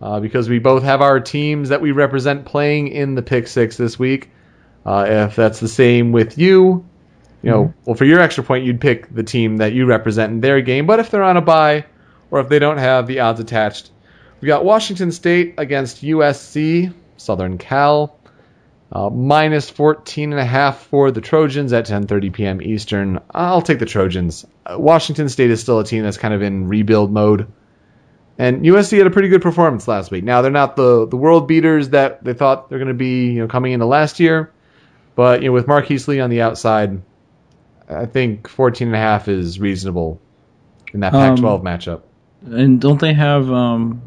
uh, 0.00 0.20
because 0.20 0.48
we 0.48 0.58
both 0.58 0.84
have 0.84 1.02
our 1.02 1.20
teams 1.20 1.68
that 1.68 1.80
we 1.82 1.92
represent 1.92 2.46
playing 2.46 2.88
in 2.88 3.14
the 3.14 3.22
pick 3.22 3.46
six 3.46 3.76
this 3.76 3.98
week. 3.98 4.30
Uh, 4.86 5.04
if 5.08 5.36
that's 5.36 5.58
the 5.58 5.68
same 5.68 6.12
with 6.12 6.38
you, 6.38 6.86
you 7.42 7.50
know, 7.50 7.74
well, 7.84 7.96
for 7.96 8.04
your 8.04 8.20
extra 8.20 8.44
point, 8.44 8.64
you'd 8.64 8.80
pick 8.80 9.12
the 9.12 9.22
team 9.22 9.58
that 9.58 9.72
you 9.72 9.84
represent 9.84 10.32
in 10.32 10.40
their 10.40 10.60
game. 10.60 10.86
But 10.86 11.00
if 11.00 11.10
they're 11.10 11.24
on 11.24 11.36
a 11.36 11.42
bye 11.42 11.84
or 12.30 12.40
if 12.40 12.48
they 12.48 12.60
don't 12.60 12.78
have 12.78 13.06
the 13.06 13.20
odds 13.20 13.40
attached, 13.40 13.90
we 14.40 14.46
got 14.46 14.64
Washington 14.64 15.10
State 15.10 15.54
against 15.58 16.02
USC, 16.02 16.94
Southern 17.16 17.58
Cal. 17.58 18.16
Uh, 18.92 19.10
minus 19.10 19.68
14 19.68 20.30
and 20.30 20.40
a 20.40 20.44
half 20.44 20.84
for 20.84 21.10
the 21.10 21.20
Trojans 21.20 21.72
at 21.72 21.86
10:30 21.86 22.32
p.m. 22.32 22.62
Eastern. 22.62 23.18
I'll 23.32 23.60
take 23.60 23.80
the 23.80 23.86
Trojans. 23.86 24.46
Uh, 24.64 24.76
Washington 24.78 25.28
State 25.28 25.50
is 25.50 25.60
still 25.60 25.80
a 25.80 25.84
team 25.84 26.04
that's 26.04 26.16
kind 26.16 26.32
of 26.32 26.40
in 26.40 26.68
rebuild 26.68 27.12
mode. 27.12 27.48
And 28.38 28.62
USC 28.64 28.98
had 28.98 29.08
a 29.08 29.10
pretty 29.10 29.28
good 29.28 29.42
performance 29.42 29.88
last 29.88 30.12
week. 30.12 30.22
Now 30.22 30.40
they're 30.40 30.52
not 30.52 30.76
the 30.76 31.04
the 31.08 31.16
world 31.16 31.48
beaters 31.48 31.88
that 31.88 32.22
they 32.22 32.32
thought 32.32 32.70
they're 32.70 32.78
going 32.78 32.86
to 32.86 32.94
be, 32.94 33.32
you 33.32 33.40
know, 33.40 33.48
coming 33.48 33.72
into 33.72 33.86
last 33.86 34.20
year. 34.20 34.52
But 35.16 35.42
you 35.42 35.48
know, 35.48 35.52
with 35.52 35.66
Marquise 35.66 36.06
Lee 36.06 36.20
on 36.20 36.30
the 36.30 36.42
outside, 36.42 37.02
I 37.88 38.06
think 38.06 38.46
14 38.48 38.86
and 38.88 38.94
a 38.94 38.98
half 38.98 39.26
is 39.28 39.58
reasonable 39.58 40.20
in 40.92 41.00
that 41.00 41.12
Pac-12 41.12 41.62
matchup. 41.62 42.02
And 42.44 42.80
don't 42.80 43.00
they 43.00 43.14
have 43.14 43.50
um 43.50 44.02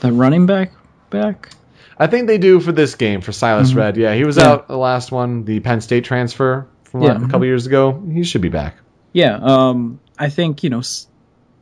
the 0.00 0.12
running 0.12 0.46
back 0.46 0.72
back? 1.10 1.50
I 1.98 2.06
think 2.06 2.28
they 2.28 2.38
do 2.38 2.60
for 2.60 2.72
this 2.72 2.94
game 2.94 3.20
for 3.20 3.32
Silas 3.32 3.74
Redd. 3.74 3.98
Yeah, 3.98 4.14
he 4.14 4.24
was 4.24 4.38
Yeah. 4.38 4.48
out 4.48 4.68
the 4.68 4.78
last 4.78 5.12
one, 5.12 5.44
the 5.44 5.60
Penn 5.60 5.82
State 5.82 6.04
transfer 6.04 6.66
from 6.84 7.02
Yeah. 7.02 7.22
a 7.22 7.28
couple 7.28 7.44
years 7.44 7.66
ago. 7.66 8.02
He 8.10 8.22
should 8.24 8.40
be 8.40 8.48
back. 8.48 8.76
Yeah. 9.12 9.38
Um, 9.42 10.00
I 10.18 10.30
think 10.30 10.62
you 10.64 10.70
know 10.70 10.80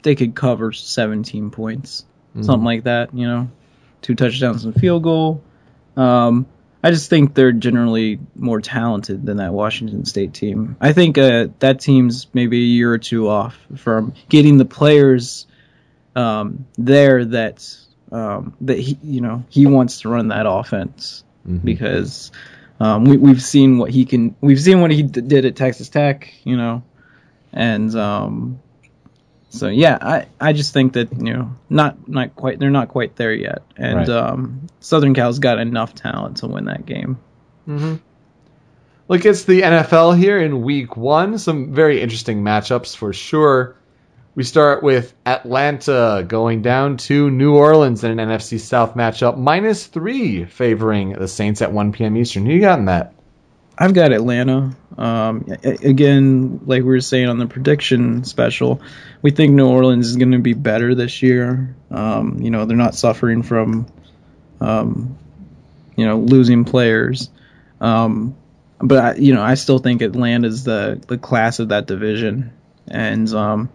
they 0.03 0.15
could 0.15 0.35
cover 0.35 0.71
17 0.73 1.51
points, 1.51 2.05
something 2.41 2.65
like 2.65 2.85
that. 2.85 3.13
You 3.15 3.27
know, 3.27 3.49
two 4.03 4.15
touchdowns 4.15 4.65
and 4.65 4.75
field 4.75 5.03
goal. 5.03 5.43
Um, 5.97 6.47
I 6.83 6.91
just 6.91 7.11
think 7.11 7.35
they're 7.35 7.53
generally 7.53 8.21
more 8.37 8.61
talented 8.61 9.27
than 9.27 9.39
that 9.39 9.53
Washington 9.53 10.05
State 10.05 10.33
team. 10.33 10.77
I 10.81 10.93
think 10.93 11.19
uh, 11.19 11.49
that 11.59 11.81
team's 11.81 12.29
maybe 12.33 12.59
a 12.59 12.67
year 12.67 12.93
or 12.93 12.99
two 12.99 13.29
off 13.29 13.59
from 13.77 14.15
getting 14.29 14.59
the 14.59 14.65
players 14.65 15.47
um, 16.15 16.67
there 16.77 17.25
that 17.25 17.77
um, 18.13 18.55
that 18.63 18.79
he 18.79 18.99
you 19.03 19.21
know 19.21 19.45
he 19.49 19.67
wants 19.67 20.01
to 20.03 20.09
run 20.09 20.29
that 20.29 20.47
offense 20.49 21.25
because 21.65 22.31
um, 22.81 23.05
we 23.05 23.17
we've 23.17 23.43
seen 23.43 23.79
what 23.79 23.91
he 23.91 24.05
can 24.05 24.35
we've 24.41 24.61
seen 24.61 24.81
what 24.81 24.91
he 24.91 25.03
d- 25.03 25.21
did 25.21 25.45
at 25.45 25.57
Texas 25.57 25.89
Tech 25.89 26.33
you 26.45 26.57
know 26.57 26.83
and 27.53 27.95
um, 27.97 28.61
so 29.51 29.69
yeah 29.69 29.99
I, 30.01 30.27
I 30.41 30.53
just 30.53 30.73
think 30.75 30.93
that 30.95 31.13
you 31.13 31.33
know 31.33 31.53
not 31.71 32.09
not 32.09 32.37
quite 32.37 32.59
they're 32.59 32.71
not 32.71 32.89
quite 32.89 33.17
there 33.17 33.33
yet 33.33 33.63
and 33.77 33.97
Right. 33.97 34.09
um, 34.09 34.67
Southern 34.81 35.15
Cal's 35.15 35.39
got 35.39 35.59
enough 35.59 35.95
talent 35.95 36.39
to 36.39 36.47
win 36.47 36.67
that 36.67 36.85
game. 36.87 37.19
Look, 39.09 39.25
it's 39.25 39.45
the 39.45 39.63
NFL 39.63 40.19
here 40.19 40.39
in 40.39 40.63
week 40.63 40.97
one. 40.97 41.39
Some 41.39 41.73
very 41.73 42.01
interesting 42.03 42.43
matchups 42.43 42.95
for 42.97 43.13
sure. 43.15 43.75
We 44.35 44.45
start 44.45 44.83
with 44.83 45.15
Atlanta 45.27 46.25
going 46.29 46.63
down 46.63 46.99
to 46.99 47.31
New 47.31 47.57
Orleans 47.57 48.05
in 48.05 48.19
an 48.19 48.29
NFC 48.29 48.61
South 48.61 48.95
matchup, 48.95 49.37
minus 49.39 49.87
three 49.87 50.45
favoring 50.45 51.15
the 51.15 51.27
Saints 51.27 51.63
at 51.63 51.73
1 51.73 51.93
p.m. 51.93 52.17
Eastern. 52.19 52.45
Who 52.47 52.53
you 52.53 52.61
got 52.61 52.79
in 52.79 52.85
that? 52.85 53.15
I've 53.81 53.95
got 53.95 54.13
Atlanta. 54.13 54.77
Um, 54.97 55.47
again, 55.63 56.61
like 56.67 56.83
we 56.83 56.89
were 56.89 57.01
saying 57.01 57.29
on 57.29 57.39
the 57.39 57.47
prediction 57.47 58.25
special, 58.25 58.83
we 59.23 59.31
think 59.31 59.55
New 59.55 59.69
Orleans 59.69 60.09
is 60.09 60.17
going 60.17 60.33
to 60.33 60.41
be 60.41 60.55
better 60.55 60.97
this 60.97 61.23
year. 61.23 61.77
Um, 61.89 62.41
you 62.41 62.51
know, 62.51 62.65
they're 62.65 62.77
not 62.77 62.97
suffering 62.97 63.45
from, 63.45 63.87
um, 64.61 65.17
you 65.97 66.05
know, 66.05 66.19
losing 66.19 66.65
players. 66.65 67.31
Um, 67.81 68.37
but 68.81 68.99
I, 68.99 69.15
you 69.15 69.33
know, 69.33 69.43
I 69.43 69.55
still 69.55 69.79
think 69.79 70.03
Atlanta's 70.03 70.65
the 70.65 71.01
the 71.07 71.19
class 71.19 71.61
of 71.61 71.69
that 71.69 71.87
division, 71.87 72.53
and 72.89 73.29
um, 73.33 73.71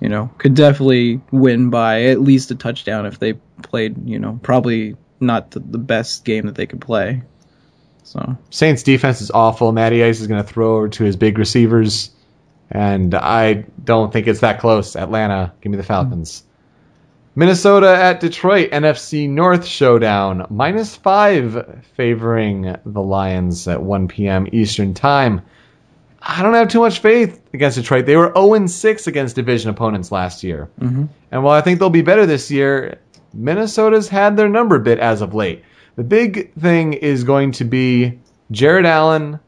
you 0.00 0.08
know, 0.08 0.30
could 0.38 0.54
definitely 0.54 1.20
win 1.30 1.70
by 1.70 2.04
at 2.04 2.20
least 2.20 2.50
a 2.50 2.54
touchdown 2.54 3.06
if 3.06 3.18
they 3.18 3.34
played. 3.62 4.08
You 4.08 4.18
know, 4.18 4.38
probably 4.42 4.96
not 5.20 5.50
the, 5.50 5.60
the 5.60 5.78
best 5.78 6.24
game 6.24 6.46
that 6.46 6.54
they 6.54 6.66
could 6.66 6.80
play. 6.80 7.22
So 8.04 8.36
Saints 8.50 8.82
defense 8.82 9.20
is 9.20 9.30
awful. 9.30 9.72
Matty 9.72 10.02
Ice 10.04 10.20
is 10.20 10.26
going 10.26 10.42
to 10.42 10.48
throw 10.48 10.76
over 10.76 10.88
to 10.88 11.04
his 11.04 11.16
big 11.16 11.38
receivers, 11.38 12.10
and 12.70 13.14
I 13.14 13.64
don't 13.84 14.12
think 14.12 14.26
it's 14.26 14.40
that 14.40 14.60
close. 14.60 14.96
Atlanta, 14.96 15.52
give 15.60 15.70
me 15.70 15.76
the 15.76 15.84
Falcons. 15.84 16.42
Minnesota 17.34 17.88
at 17.88 18.20
Detroit, 18.20 18.70
NFC 18.72 19.28
North 19.28 19.64
showdown, 19.64 20.46
minus 20.50 20.94
five 20.94 21.82
favoring 21.96 22.76
the 22.84 23.00
Lions 23.00 23.66
at 23.66 23.82
1 23.82 24.08
p.m. 24.08 24.46
Eastern 24.52 24.92
Time. 24.92 25.40
I 26.20 26.42
don't 26.42 26.54
have 26.54 26.68
too 26.68 26.80
much 26.80 26.98
faith 26.98 27.40
against 27.54 27.78
Detroit. 27.78 28.06
They 28.06 28.16
were 28.16 28.32
0 28.36 28.66
6 28.66 29.06
against 29.06 29.34
division 29.34 29.70
opponents 29.70 30.12
last 30.12 30.44
year. 30.44 30.68
Mhm. 30.80 31.08
And 31.32 31.42
while 31.42 31.54
I 31.54 31.62
think 31.62 31.78
they'll 31.78 31.90
be 31.90 32.02
better 32.02 32.26
this 32.26 32.50
year, 32.50 32.98
Minnesota's 33.32 34.08
had 34.08 34.36
their 34.36 34.48
number 34.48 34.78
bit 34.78 34.98
as 34.98 35.22
of 35.22 35.34
late. 35.34 35.64
The 35.96 36.04
big 36.04 36.54
thing 36.54 36.94
is 36.94 37.24
going 37.24 37.52
to 37.52 37.64
be 37.64 38.20
Jared 38.50 38.86
Allen 38.86 39.40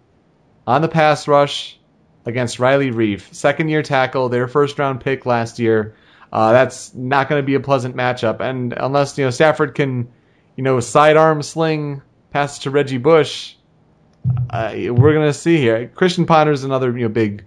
on 0.67 0.83
the 0.83 0.89
pass 0.89 1.27
rush 1.27 1.79
against 2.27 2.59
Riley 2.59 2.91
Reiff, 2.91 3.33
second 3.33 3.69
year 3.69 3.83
tackle, 3.83 4.29
their 4.29 4.47
first 4.47 4.79
round 4.79 5.01
pick 5.01 5.25
last 5.25 5.59
year. 5.59 5.95
Uh, 6.33 6.53
that's 6.53 6.95
not 6.95 7.29
going 7.29 7.41
to 7.41 7.47
be 7.47 7.55
a 7.55 7.61
pleasant 7.61 7.97
matchup, 7.97 8.41
and 8.41 8.75
unless 8.77 9.17
you 9.17 9.25
know 9.25 9.31
Stafford 9.31 9.75
can, 9.75 10.09
you 10.57 10.65
know, 10.65 10.81
sidearm 10.81 11.43
sling 11.43 12.03
passes 12.31 12.61
to 12.61 12.71
Reggie 12.71 12.99
Bush, 12.99 13.55
uh, 14.51 14.73
we're 14.75 15.13
going 15.13 15.27
to 15.27 15.33
see 15.33 15.57
here. 15.57 15.89
Christian 15.95 16.27
Ponder's 16.27 16.61
is 16.61 16.65
another 16.65 16.91
you 16.97 17.05
know 17.05 17.09
big 17.09 17.45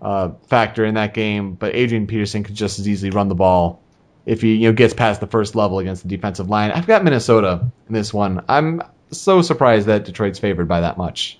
uh, 0.00 0.30
factor 0.48 0.84
in 0.84 0.94
that 0.94 1.14
game, 1.14 1.54
but 1.54 1.74
Adrian 1.76 2.06
Peterson 2.06 2.42
could 2.42 2.54
just 2.54 2.78
as 2.78 2.88
easily 2.88 3.10
run 3.10 3.28
the 3.28 3.34
ball 3.34 3.82
if 4.26 4.42
he 4.42 4.54
you 4.54 4.68
know 4.68 4.72
gets 4.72 4.94
past 4.94 5.20
the 5.20 5.26
first 5.26 5.54
level 5.54 5.78
against 5.78 6.02
the 6.02 6.08
defensive 6.08 6.48
line. 6.48 6.70
I've 6.70 6.86
got 6.86 7.04
Minnesota 7.04 7.70
in 7.88 7.94
this 7.94 8.12
one. 8.12 8.44
I'm 8.48 8.82
so 9.10 9.42
surprised 9.42 9.86
that 9.86 10.04
Detroit's 10.04 10.38
favored 10.38 10.68
by 10.68 10.80
that 10.80 10.96
much. 10.96 11.38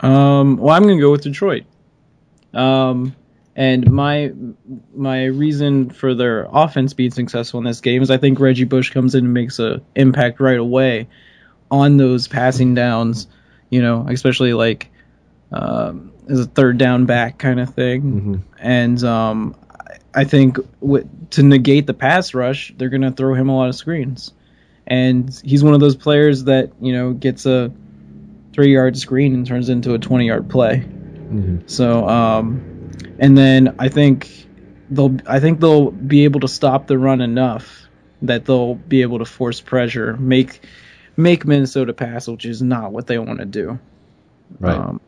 Um, 0.00 0.56
well, 0.56 0.74
I'm 0.74 0.82
going 0.82 0.96
to 0.96 1.02
go 1.02 1.10
with 1.10 1.22
Detroit. 1.22 1.64
Um, 2.54 3.14
and 3.54 3.90
my 3.90 4.32
my 4.94 5.24
reason 5.26 5.90
for 5.90 6.14
their 6.14 6.48
offense 6.50 6.94
being 6.94 7.10
successful 7.10 7.58
in 7.58 7.64
this 7.64 7.80
game 7.80 8.02
is 8.02 8.10
I 8.10 8.16
think 8.16 8.40
Reggie 8.40 8.64
Bush 8.64 8.90
comes 8.90 9.14
in 9.14 9.26
and 9.26 9.34
makes 9.34 9.58
an 9.58 9.84
impact 9.94 10.40
right 10.40 10.58
away 10.58 11.08
on 11.70 11.96
those 11.96 12.28
passing 12.28 12.74
downs. 12.74 13.26
You 13.68 13.82
know, 13.82 14.06
especially 14.08 14.52
like 14.52 14.90
um, 15.52 16.12
as 16.28 16.40
a 16.40 16.46
third 16.46 16.78
down 16.78 17.06
back 17.06 17.38
kind 17.38 17.60
of 17.60 17.74
thing. 17.74 18.02
Mm-hmm. 18.02 18.34
And 18.58 19.04
um, 19.04 19.56
I 20.14 20.24
think 20.24 20.58
w- 20.80 21.08
to 21.30 21.42
negate 21.42 21.86
the 21.86 21.94
pass 21.94 22.34
rush, 22.34 22.72
they're 22.76 22.88
going 22.88 23.02
to 23.02 23.12
throw 23.12 23.34
him 23.34 23.48
a 23.48 23.56
lot 23.56 23.68
of 23.68 23.74
screens. 23.74 24.32
And 24.86 25.40
he's 25.44 25.62
one 25.62 25.74
of 25.74 25.80
those 25.80 25.96
players 25.96 26.44
that 26.44 26.72
you 26.80 26.92
know 26.92 27.12
gets 27.12 27.46
a 27.46 27.72
three 28.52 28.72
yard 28.72 28.98
screen 28.98 29.34
and 29.34 29.46
turns 29.46 29.68
into 29.68 29.94
a 29.94 29.98
20 29.98 30.26
yard 30.26 30.50
play. 30.50 30.78
Mm-hmm. 30.78 31.58
So, 31.66 32.08
um, 32.08 32.90
and 33.18 33.38
then 33.38 33.76
I 33.78 33.88
think 33.88 34.48
they'll 34.90 35.16
I 35.26 35.40
think 35.40 35.60
they'll 35.60 35.90
be 35.90 36.24
able 36.24 36.40
to 36.40 36.48
stop 36.48 36.86
the 36.86 36.98
run 36.98 37.20
enough 37.20 37.88
that 38.22 38.44
they'll 38.44 38.74
be 38.74 39.02
able 39.02 39.18
to 39.20 39.24
force 39.24 39.60
pressure, 39.60 40.16
make 40.16 40.60
make 41.16 41.46
Minnesota 41.46 41.92
pass, 41.92 42.26
which 42.26 42.44
is 42.44 42.60
not 42.60 42.92
what 42.92 43.06
they 43.06 43.18
want 43.18 43.38
to 43.38 43.46
do. 43.46 43.78
Right. 44.58 44.76
Um, 44.76 45.00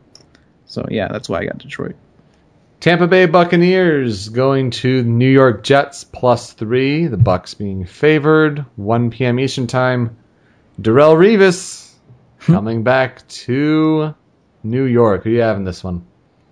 so 0.65 0.85
yeah, 0.89 1.09
that's 1.09 1.27
why 1.27 1.39
I 1.39 1.45
got 1.45 1.57
Detroit. 1.57 1.95
Tampa 2.83 3.07
Bay 3.07 3.27
Buccaneers 3.27 4.27
going 4.27 4.71
to 4.71 5.03
New 5.03 5.29
York 5.29 5.63
Jets 5.63 6.03
plus 6.03 6.51
three. 6.51 7.07
The 7.07 7.15
Bucks 7.15 7.53
being 7.53 7.85
favored. 7.85 8.65
1 8.75 9.09
p.m. 9.09 9.39
Eastern 9.39 9.67
Time. 9.67 10.17
Darrelle 10.81 11.15
Revis 11.15 11.93
coming 12.39 12.83
back 12.83 13.25
to 13.29 14.13
New 14.63 14.83
York. 14.83 15.23
Who 15.23 15.29
do 15.29 15.33
you 15.37 15.41
have 15.43 15.55
in 15.55 15.63
this 15.63 15.81
one? 15.81 16.05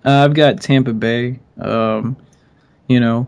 Uh, 0.06 0.24
I've 0.24 0.34
got 0.34 0.62
Tampa 0.62 0.94
Bay. 0.94 1.42
Um, 1.60 2.16
you 2.88 3.02
know, 3.02 3.28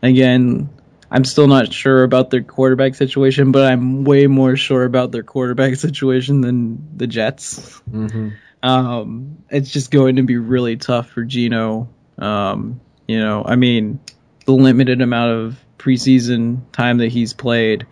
again, 0.00 0.68
I'm 1.10 1.24
still 1.24 1.48
not 1.48 1.72
sure 1.72 2.04
about 2.04 2.30
their 2.30 2.44
quarterback 2.44 2.94
situation, 2.94 3.50
but 3.50 3.64
I'm 3.64 4.04
way 4.04 4.28
more 4.28 4.54
sure 4.56 4.84
about 4.84 5.10
their 5.10 5.24
quarterback 5.24 5.74
situation 5.74 6.42
than 6.42 6.96
the 6.96 7.08
Jets. 7.08 7.82
Mm-hmm. 7.90 8.28
Um, 8.62 9.38
it's 9.50 9.72
just 9.72 9.90
going 9.90 10.14
to 10.16 10.22
be 10.22 10.36
really 10.36 10.76
tough 10.76 11.10
for 11.10 11.24
Geno. 11.24 11.88
Um, 12.18 12.80
you 13.06 13.18
know, 13.18 13.42
I 13.44 13.56
mean, 13.56 14.00
the 14.44 14.52
limited 14.52 15.00
amount 15.00 15.32
of 15.32 15.64
preseason 15.78 16.60
time 16.72 16.98
that 16.98 17.08
he's 17.08 17.32
played, 17.32 17.86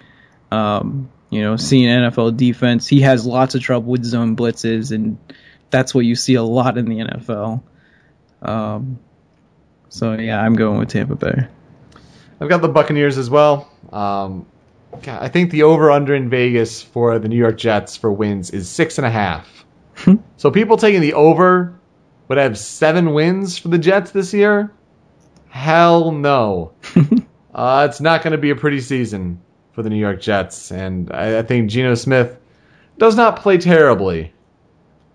um, 0.50 1.10
you 1.30 1.42
know, 1.42 1.56
seeing 1.56 1.88
NFL 1.88 2.36
defense, 2.36 2.86
he 2.86 3.00
has 3.02 3.26
lots 3.26 3.54
of 3.54 3.62
trouble 3.62 3.90
with 3.90 4.04
zone 4.04 4.36
blitzes, 4.36 4.92
and 4.92 5.18
that's 5.70 5.94
what 5.94 6.04
you 6.04 6.14
see 6.14 6.34
a 6.34 6.42
lot 6.42 6.78
in 6.78 6.86
the 6.86 6.98
NFL. 6.98 7.62
Um, 8.42 8.98
so 9.88 10.14
yeah, 10.14 10.40
I'm 10.40 10.54
going 10.54 10.78
with 10.78 10.90
Tampa 10.90 11.16
Bay. 11.16 11.46
I've 12.40 12.48
got 12.48 12.60
the 12.60 12.68
Buccaneers 12.68 13.16
as 13.18 13.30
well. 13.30 13.70
Um, 13.92 14.46
God, 15.02 15.22
I 15.22 15.28
think 15.28 15.50
the 15.50 15.62
over 15.64 15.90
under 15.90 16.14
in 16.14 16.28
Vegas 16.28 16.82
for 16.82 17.18
the 17.18 17.28
New 17.28 17.36
York 17.36 17.58
Jets 17.58 17.96
for 17.96 18.12
wins 18.12 18.50
is 18.50 18.68
six 18.68 18.98
and 18.98 19.06
a 19.06 19.10
half. 19.10 19.64
so 20.36 20.50
people 20.50 20.76
taking 20.76 21.00
the 21.00 21.14
over 21.14 21.75
would 22.28 22.38
have 22.38 22.58
seven 22.58 23.12
wins 23.12 23.58
for 23.58 23.68
the 23.68 23.78
Jets 23.78 24.10
this 24.10 24.32
year. 24.34 24.72
Hell 25.48 26.12
no. 26.12 26.72
uh, 27.54 27.86
it's 27.88 28.00
not 28.00 28.22
going 28.22 28.32
to 28.32 28.38
be 28.38 28.50
a 28.50 28.56
pretty 28.56 28.80
season 28.80 29.40
for 29.72 29.82
the 29.82 29.90
New 29.90 29.98
York 29.98 30.20
Jets, 30.20 30.72
and 30.72 31.12
I, 31.12 31.38
I 31.38 31.42
think 31.42 31.70
Geno 31.70 31.94
Smith 31.94 32.36
does 32.98 33.16
not 33.16 33.36
play 33.40 33.58
terribly, 33.58 34.32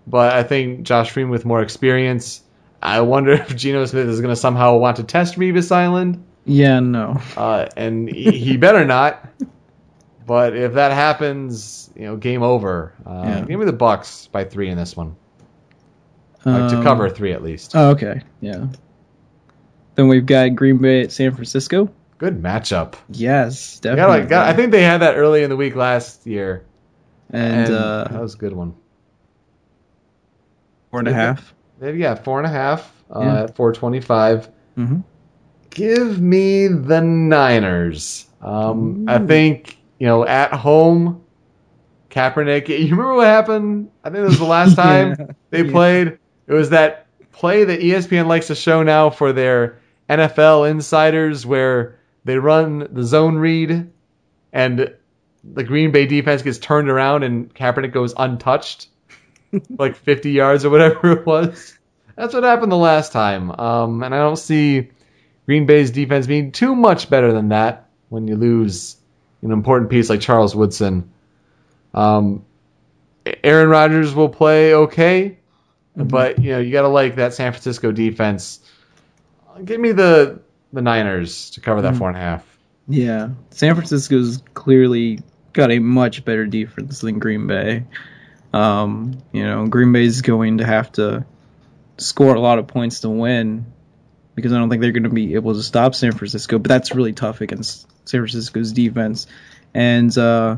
but 0.06 0.32
I 0.32 0.42
think 0.42 0.82
Josh 0.82 1.10
Freeman 1.10 1.30
with 1.30 1.44
more 1.44 1.62
experience. 1.62 2.42
I 2.80 3.00
wonder 3.00 3.32
if 3.32 3.56
Geno 3.56 3.84
Smith 3.86 4.08
is 4.08 4.20
going 4.20 4.34
to 4.34 4.40
somehow 4.40 4.76
want 4.76 4.96
to 4.98 5.04
test 5.04 5.36
Revis 5.36 5.72
Island. 5.72 6.24
Yeah, 6.44 6.80
no. 6.80 7.20
Uh, 7.36 7.68
and 7.76 8.08
he, 8.08 8.32
he 8.32 8.56
better 8.56 8.84
not. 8.84 9.28
But 10.26 10.56
if 10.56 10.74
that 10.74 10.92
happens, 10.92 11.90
you 11.96 12.02
know, 12.02 12.16
game 12.16 12.42
over. 12.42 12.94
Uh, 13.04 13.22
Yeah. 13.24 13.40
Give 13.44 13.58
me 13.58 13.66
the 13.66 13.72
Bucks 13.72 14.28
by 14.28 14.44
three 14.44 14.68
in 14.68 14.76
this 14.76 14.96
one, 14.96 15.16
like 16.44 16.70
to 16.70 16.76
Um, 16.78 16.82
cover 16.82 17.08
three 17.08 17.32
at 17.32 17.42
least. 17.42 17.72
Oh, 17.76 17.90
okay. 17.90 18.22
Yeah. 18.40 18.66
Then 19.94 20.08
we've 20.08 20.26
got 20.26 20.54
Green 20.54 20.78
Bay 20.78 21.02
at 21.02 21.12
San 21.12 21.32
Francisco. 21.34 21.90
Good 22.18 22.42
matchup. 22.42 22.94
Yes, 23.10 23.80
Got, 23.80 23.96
definitely. 23.96 24.20
like, 24.20 24.28
got, 24.28 24.46
I 24.48 24.52
think 24.54 24.70
they 24.72 24.82
had 24.82 25.02
that 25.02 25.16
early 25.16 25.42
in 25.42 25.50
the 25.50 25.56
week 25.56 25.74
last 25.76 26.26
year, 26.26 26.64
and, 27.30 27.66
and 27.66 27.74
uh, 27.74 28.04
that 28.10 28.20
was 28.20 28.34
a 28.34 28.38
good 28.38 28.52
one. 28.52 28.74
four 30.90 31.00
and 31.00 31.08
a 31.08 31.12
half. 31.12 31.52
They've 31.80 31.98
got 31.98 32.22
four 32.24 32.38
and 32.38 32.46
a 32.46 32.50
half 32.50 32.92
uh, 33.14 33.20
Yeah. 33.20 33.42
at 33.44 33.56
four 33.56 33.72
twenty-five. 33.72 34.48
Mm-hmm. 34.78 34.98
Give 35.70 36.20
me 36.20 36.68
the 36.68 37.00
Niners. 37.00 38.26
Um, 38.40 39.06
I 39.08 39.18
think 39.18 39.78
you 39.98 40.06
know 40.06 40.24
at 40.24 40.52
home, 40.52 41.22
Kaepernick. 42.10 42.68
You 42.68 42.84
remember 42.90 43.14
what 43.14 43.26
happened? 43.26 43.90
I 44.04 44.10
think 44.10 44.20
it 44.20 44.28
was 44.28 44.38
the 44.38 44.44
last 44.44 44.76
time 44.76 45.16
Yeah. 45.18 45.26
they 45.50 45.64
Yeah. 45.64 45.70
played. 45.72 46.18
It 46.52 46.56
was 46.56 46.68
that 46.68 47.06
play 47.32 47.64
that 47.64 47.80
ESPN 47.80 48.26
likes 48.26 48.48
to 48.48 48.54
show 48.54 48.82
now 48.82 49.08
for 49.08 49.32
their 49.32 49.78
NFL 50.06 50.70
insiders, 50.70 51.46
where 51.46 51.98
they 52.26 52.36
run 52.36 52.88
the 52.92 53.04
zone 53.04 53.36
read, 53.38 53.90
and 54.52 54.94
the 55.42 55.64
Green 55.64 55.92
Bay 55.92 56.04
defense 56.04 56.42
gets 56.42 56.58
turned 56.58 56.90
around 56.90 57.22
and 57.22 57.54
Kaepernick 57.54 57.94
goes 57.94 58.12
untouched, 58.14 58.88
like 59.78 59.96
50 59.96 60.30
yards 60.30 60.66
or 60.66 60.68
whatever 60.68 61.12
it 61.12 61.24
was. 61.24 61.78
That's 62.16 62.34
what 62.34 62.44
happened 62.44 62.70
the 62.70 62.76
last 62.76 63.12
time. 63.12 63.50
Um, 63.50 64.02
and 64.02 64.14
I 64.14 64.18
don't 64.18 64.36
see 64.36 64.90
Green 65.46 65.64
Bay's 65.64 65.90
defense 65.90 66.26
being 66.26 66.52
too 66.52 66.76
much 66.76 67.08
better 67.08 67.32
than 67.32 67.48
that 67.48 67.88
when 68.10 68.28
you 68.28 68.36
lose 68.36 68.98
an 69.40 69.52
important 69.52 69.90
piece 69.90 70.10
like 70.10 70.20
Charles 70.20 70.54
Woodson. 70.54 71.10
Um, 71.94 72.44
Aaron 73.42 73.70
Rodgers 73.70 74.14
will 74.14 74.28
play 74.28 74.74
okay, 74.74 75.38
but 75.96 76.38
you 76.38 76.52
know 76.52 76.58
you 76.58 76.72
got 76.72 76.82
to 76.82 76.88
like 76.88 77.16
that 77.16 77.34
San 77.34 77.52
Francisco 77.52 77.92
defense. 77.92 78.60
Give 79.64 79.80
me 79.80 79.92
the 79.92 80.40
the 80.72 80.82
Niners 80.82 81.50
to 81.50 81.60
cover 81.60 81.82
that 81.82 81.96
four 81.96 82.08
and 82.08 82.16
a 82.16 82.20
half. 82.20 82.46
Yeah, 82.88 83.30
San 83.50 83.74
Francisco's 83.74 84.42
clearly 84.54 85.20
got 85.52 85.70
a 85.70 85.78
much 85.78 86.24
better 86.24 86.46
defense 86.46 87.00
than 87.00 87.18
Green 87.18 87.46
Bay. 87.46 87.84
Um, 88.52 89.22
you 89.32 89.44
know, 89.44 89.66
Green 89.66 89.92
Bay's 89.92 90.22
going 90.22 90.58
to 90.58 90.66
have 90.66 90.92
to 90.92 91.24
score 91.98 92.34
a 92.34 92.40
lot 92.40 92.58
of 92.58 92.66
points 92.66 93.00
to 93.00 93.10
win 93.10 93.66
because 94.34 94.52
I 94.52 94.58
don't 94.58 94.70
think 94.70 94.82
they're 94.82 94.92
going 94.92 95.02
to 95.04 95.10
be 95.10 95.34
able 95.34 95.54
to 95.54 95.62
stop 95.62 95.94
San 95.94 96.12
Francisco. 96.12 96.58
But 96.58 96.68
that's 96.68 96.94
really 96.94 97.12
tough 97.12 97.40
against 97.40 97.86
San 98.08 98.20
Francisco's 98.20 98.72
defense, 98.72 99.26
and 99.74 100.16
uh, 100.16 100.56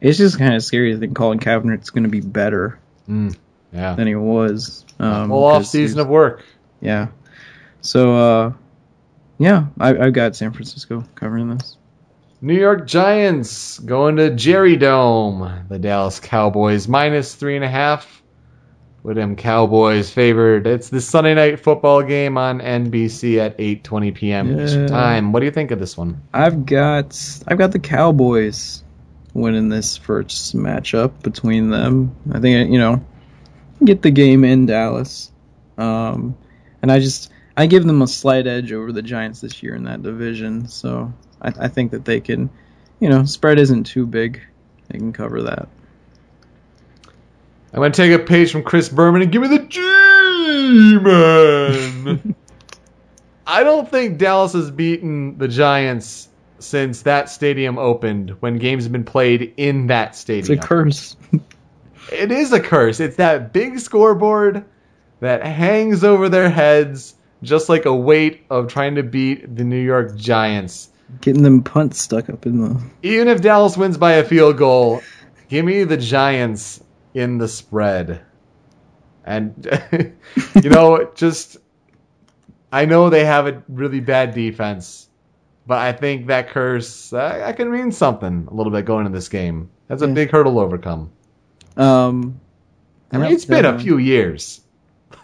it's 0.00 0.18
just 0.18 0.38
kind 0.38 0.54
of 0.54 0.64
scary 0.64 0.92
to 0.92 0.98
think 0.98 1.16
Colin 1.16 1.38
Kaepernick's 1.38 1.90
going 1.90 2.04
to 2.04 2.10
be 2.10 2.20
better 2.20 2.78
Mm, 3.08 3.36
yeah. 3.74 3.94
than 3.94 4.06
he 4.06 4.14
was. 4.14 4.84
Um, 4.98 5.30
Whole 5.30 5.44
off 5.44 5.66
season 5.66 6.00
of 6.00 6.08
work. 6.08 6.44
yeah. 6.80 7.08
So 7.80 8.16
uh, 8.16 8.52
yeah, 9.38 9.66
I, 9.78 9.96
I've 9.96 10.12
got 10.12 10.36
San 10.36 10.52
Francisco 10.52 11.04
covering 11.14 11.50
this. 11.56 11.76
New 12.40 12.54
York 12.54 12.86
Giants 12.86 13.78
going 13.78 14.16
to 14.16 14.30
Jerry 14.30 14.76
Dome. 14.76 15.64
The 15.68 15.78
Dallas 15.78 16.20
Cowboys 16.20 16.88
minus 16.88 17.34
three 17.34 17.56
and 17.56 17.64
a 17.64 17.68
half. 17.68 18.22
With 19.02 19.16
them 19.16 19.36
Cowboys 19.36 20.10
favored. 20.10 20.66
It's 20.66 20.88
the 20.88 21.00
Sunday 21.00 21.34
night 21.34 21.60
football 21.60 22.02
game 22.02 22.38
on 22.38 22.60
NBC 22.60 23.36
at 23.38 23.58
8:20 23.58 24.14
p.m. 24.14 24.58
Yeah. 24.58 24.86
time. 24.86 25.32
What 25.32 25.40
do 25.40 25.46
you 25.46 25.52
think 25.52 25.72
of 25.72 25.78
this 25.78 25.94
one? 25.94 26.22
I've 26.32 26.64
got 26.64 27.18
I've 27.46 27.58
got 27.58 27.72
the 27.72 27.80
Cowboys 27.80 28.82
winning 29.34 29.68
this 29.68 29.98
first 29.98 30.56
matchup 30.56 31.22
between 31.22 31.68
them. 31.68 32.16
I 32.32 32.40
think 32.40 32.72
you 32.72 32.78
know 32.78 33.04
get 33.82 34.02
the 34.02 34.10
game 34.10 34.44
in 34.44 34.66
Dallas, 34.66 35.30
um, 35.78 36.36
and 36.82 36.92
I 36.92 37.00
just 37.00 37.30
I 37.56 37.66
give 37.66 37.86
them 37.86 38.02
a 38.02 38.06
slight 38.06 38.46
edge 38.46 38.72
over 38.72 38.92
the 38.92 39.02
Giants 39.02 39.40
this 39.40 39.62
year 39.62 39.74
in 39.74 39.84
that 39.84 40.02
division. 40.02 40.68
So 40.68 41.12
I, 41.40 41.52
I 41.60 41.68
think 41.68 41.92
that 41.92 42.04
they 42.04 42.20
can, 42.20 42.50
you 43.00 43.08
know, 43.08 43.24
spread 43.24 43.58
isn't 43.58 43.84
too 43.84 44.06
big. 44.06 44.42
They 44.88 44.98
can 44.98 45.12
cover 45.12 45.42
that. 45.42 45.68
I'm 47.72 47.82
to 47.82 47.90
take 47.90 48.12
a 48.12 48.20
page 48.20 48.52
from 48.52 48.62
Chris 48.62 48.88
Berman 48.88 49.22
and 49.22 49.32
give 49.32 49.42
me 49.42 49.48
the 49.48 49.64
G-Man. 51.00 52.34
I 53.46 53.64
don't 53.64 53.90
think 53.90 54.18
Dallas 54.18 54.52
has 54.52 54.70
beaten 54.70 55.38
the 55.38 55.48
Giants 55.48 56.28
since 56.60 57.02
that 57.02 57.28
stadium 57.28 57.78
opened 57.78 58.30
when 58.40 58.58
games 58.58 58.84
have 58.84 58.92
been 58.92 59.04
played 59.04 59.54
in 59.56 59.88
that 59.88 60.14
stadium. 60.14 60.56
It's 60.56 60.64
a 60.64 60.68
curse. 60.68 61.16
It 62.12 62.30
is 62.32 62.52
a 62.52 62.60
curse. 62.60 63.00
It's 63.00 63.16
that 63.16 63.52
big 63.52 63.78
scoreboard 63.78 64.64
that 65.20 65.44
hangs 65.44 66.04
over 66.04 66.28
their 66.28 66.50
heads 66.50 67.14
just 67.42 67.68
like 67.68 67.84
a 67.84 67.94
weight 67.94 68.44
of 68.50 68.68
trying 68.68 68.94
to 68.96 69.02
beat 69.02 69.54
the 69.56 69.64
New 69.64 69.80
York 69.82 70.16
Giants. 70.16 70.88
Getting 71.20 71.42
them 71.42 71.62
punts 71.62 72.00
stuck 72.00 72.28
up 72.30 72.46
in 72.46 72.60
the. 72.60 72.82
Even 73.02 73.28
if 73.28 73.40
Dallas 73.42 73.76
wins 73.76 73.98
by 73.98 74.12
a 74.14 74.24
field 74.24 74.56
goal, 74.56 75.02
give 75.48 75.64
me 75.64 75.84
the 75.84 75.96
Giants 75.96 76.82
in 77.12 77.38
the 77.38 77.48
spread. 77.48 78.22
And, 79.24 79.66
you 80.62 80.70
know, 80.70 81.10
just, 81.14 81.58
I 82.72 82.84
know 82.86 83.10
they 83.10 83.24
have 83.24 83.46
a 83.46 83.62
really 83.68 84.00
bad 84.00 84.34
defense, 84.34 85.08
but 85.66 85.78
I 85.78 85.92
think 85.92 86.26
that 86.26 86.48
curse, 86.50 87.12
uh, 87.12 87.38
that 87.38 87.56
can 87.56 87.70
mean 87.70 87.92
something 87.92 88.48
a 88.50 88.54
little 88.54 88.72
bit 88.72 88.84
going 88.84 89.06
into 89.06 89.16
this 89.16 89.28
game. 89.28 89.70
That's 89.88 90.02
a 90.02 90.06
Yeah. 90.06 90.14
big 90.14 90.30
hurdle 90.30 90.54
to 90.54 90.60
overcome. 90.60 91.10
Um, 91.76 92.40
I 93.12 93.18
mean, 93.18 93.32
it's 93.32 93.44
been 93.44 93.64
a 93.64 93.78
few 93.78 93.98
years. 93.98 94.60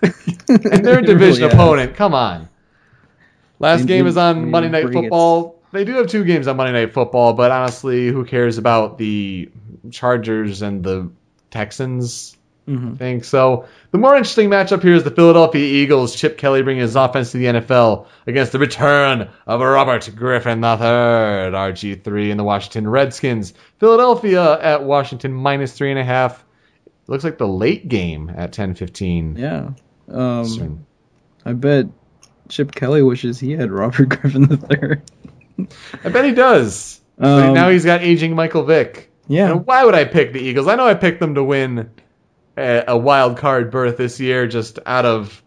and 0.02 0.84
their 0.84 1.00
It 1.00 1.06
division 1.06 1.42
really 1.42 1.54
opponent, 1.54 1.94
come 1.94 2.14
on. 2.14 2.48
Last 3.58 3.86
game 3.86 4.06
is 4.06 4.16
on 4.16 4.50
Monday 4.50 4.70
Night. 4.70 4.92
Football. 4.92 5.60
They 5.72 5.84
do 5.84 5.94
have 5.94 6.08
two 6.08 6.24
games 6.24 6.48
on 6.48 6.56
Monday 6.56 6.72
Night 6.72 6.92
Football, 6.92 7.34
but 7.34 7.50
honestly, 7.50 8.08
who 8.08 8.24
cares 8.24 8.58
about 8.58 8.98
the 8.98 9.50
Chargers 9.90 10.62
and 10.62 10.82
the 10.82 11.10
Texans? 11.50 12.36
Mhm. 12.70 12.94
I 12.94 12.96
think 12.96 13.24
so. 13.24 13.66
The 13.90 13.98
more 13.98 14.14
interesting 14.16 14.48
matchup 14.50 14.82
here 14.82 14.94
is 14.94 15.02
the 15.04 15.10
Philadelphia 15.10 15.64
Eagles. 15.64 16.14
Chip 16.14 16.38
Kelly 16.38 16.62
bringing 16.62 16.82
his 16.82 16.94
offense 16.96 17.32
to 17.32 17.38
the 17.38 17.46
NFL 17.46 18.06
against 18.26 18.52
the 18.52 18.58
return 18.60 19.28
of 19.46 19.60
Robert 19.60 20.08
Griffin 20.14 20.62
III, 20.62 20.70
RG3, 21.52 22.30
and 22.30 22.38
the 22.38 22.44
Washington 22.44 22.88
Redskins. 22.88 23.52
Philadelphia 23.78 24.60
at 24.60 24.84
Washington 24.84 25.32
minus 25.32 25.72
three 25.72 25.90
and 25.90 25.98
a 25.98 26.04
half. 26.04 26.44
Looks 27.08 27.24
like 27.24 27.38
the 27.38 27.48
late 27.48 27.88
game 27.88 28.30
at 28.34 28.52
10:15. 28.52 29.36
Yeah. 29.36 29.70
Um. 30.08 30.86
I 31.44 31.52
bet 31.54 31.86
Chip 32.48 32.72
Kelly 32.74 33.02
wishes 33.02 33.40
he 33.40 33.52
had 33.52 33.70
Robert 33.72 34.08
Griffin 34.08 34.48
III. 34.50 35.66
I 36.04 36.08
bet 36.08 36.24
he 36.24 36.32
does. 36.32 37.00
but 37.18 37.48
Um, 37.48 37.54
now 37.54 37.68
he's 37.70 37.84
got 37.84 38.02
aging 38.02 38.34
Michael 38.34 38.62
Vick. 38.64 39.10
yeah. 39.26 39.50
And 39.50 39.66
why 39.66 39.84
would 39.84 39.94
I 39.94 40.04
pick 40.04 40.32
the 40.32 40.40
Eagles? 40.40 40.68
I 40.68 40.74
know 40.76 40.86
I 40.86 40.94
picked 40.94 41.20
them 41.20 41.34
to 41.34 41.42
win 41.44 41.90
a, 42.56 42.84
a 42.88 42.96
wild 42.96 43.38
card 43.38 43.70
berth 43.70 43.96
this 43.96 44.20
year, 44.20 44.46
just 44.46 44.78
out 44.86 45.06
of 45.06 45.42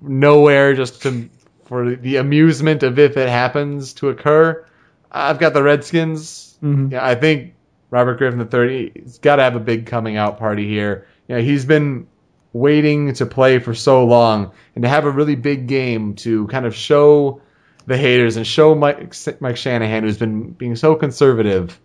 nowhere, 0.00 0.74
just 0.74 1.02
to 1.02 1.28
for 1.64 1.96
the 1.96 2.16
amusement 2.16 2.82
of 2.82 2.98
if 2.98 3.16
it 3.16 3.28
happens 3.28 3.94
to 3.94 4.08
occur. 4.08 4.64
I've 5.10 5.38
got 5.38 5.52
the 5.54 5.62
Redskins. 5.62 6.56
Mhm. 6.62 6.92
Yeah, 6.92 7.04
I 7.04 7.14
think 7.14 7.54
Robert 7.90 8.18
Griffin 8.18 8.40
III. 8.40 8.92
He's 8.94 9.18
got 9.18 9.36
to 9.36 9.42
have 9.42 9.56
a 9.56 9.60
big 9.60 9.86
coming 9.86 10.16
out 10.16 10.38
party 10.38 10.68
here. 10.68 11.06
You 11.28 11.36
know, 11.36 11.42
he's 11.42 11.64
been 11.64 12.06
waiting 12.52 13.12
to 13.14 13.26
play 13.26 13.58
for 13.58 13.74
so 13.74 14.04
long, 14.04 14.52
and 14.74 14.82
to 14.82 14.88
have 14.88 15.04
a 15.04 15.10
really 15.10 15.34
big 15.34 15.66
game 15.66 16.14
to 16.16 16.46
kind 16.46 16.66
of 16.66 16.74
show 16.74 17.40
the 17.86 17.96
haters 17.96 18.36
and 18.36 18.46
show 18.46 18.74
Mike, 18.74 19.14
Mike 19.40 19.56
Shanahan, 19.56 20.02
who's 20.02 20.18
been 20.18 20.50
being 20.50 20.76
so 20.76 20.94
conservative 20.94 21.78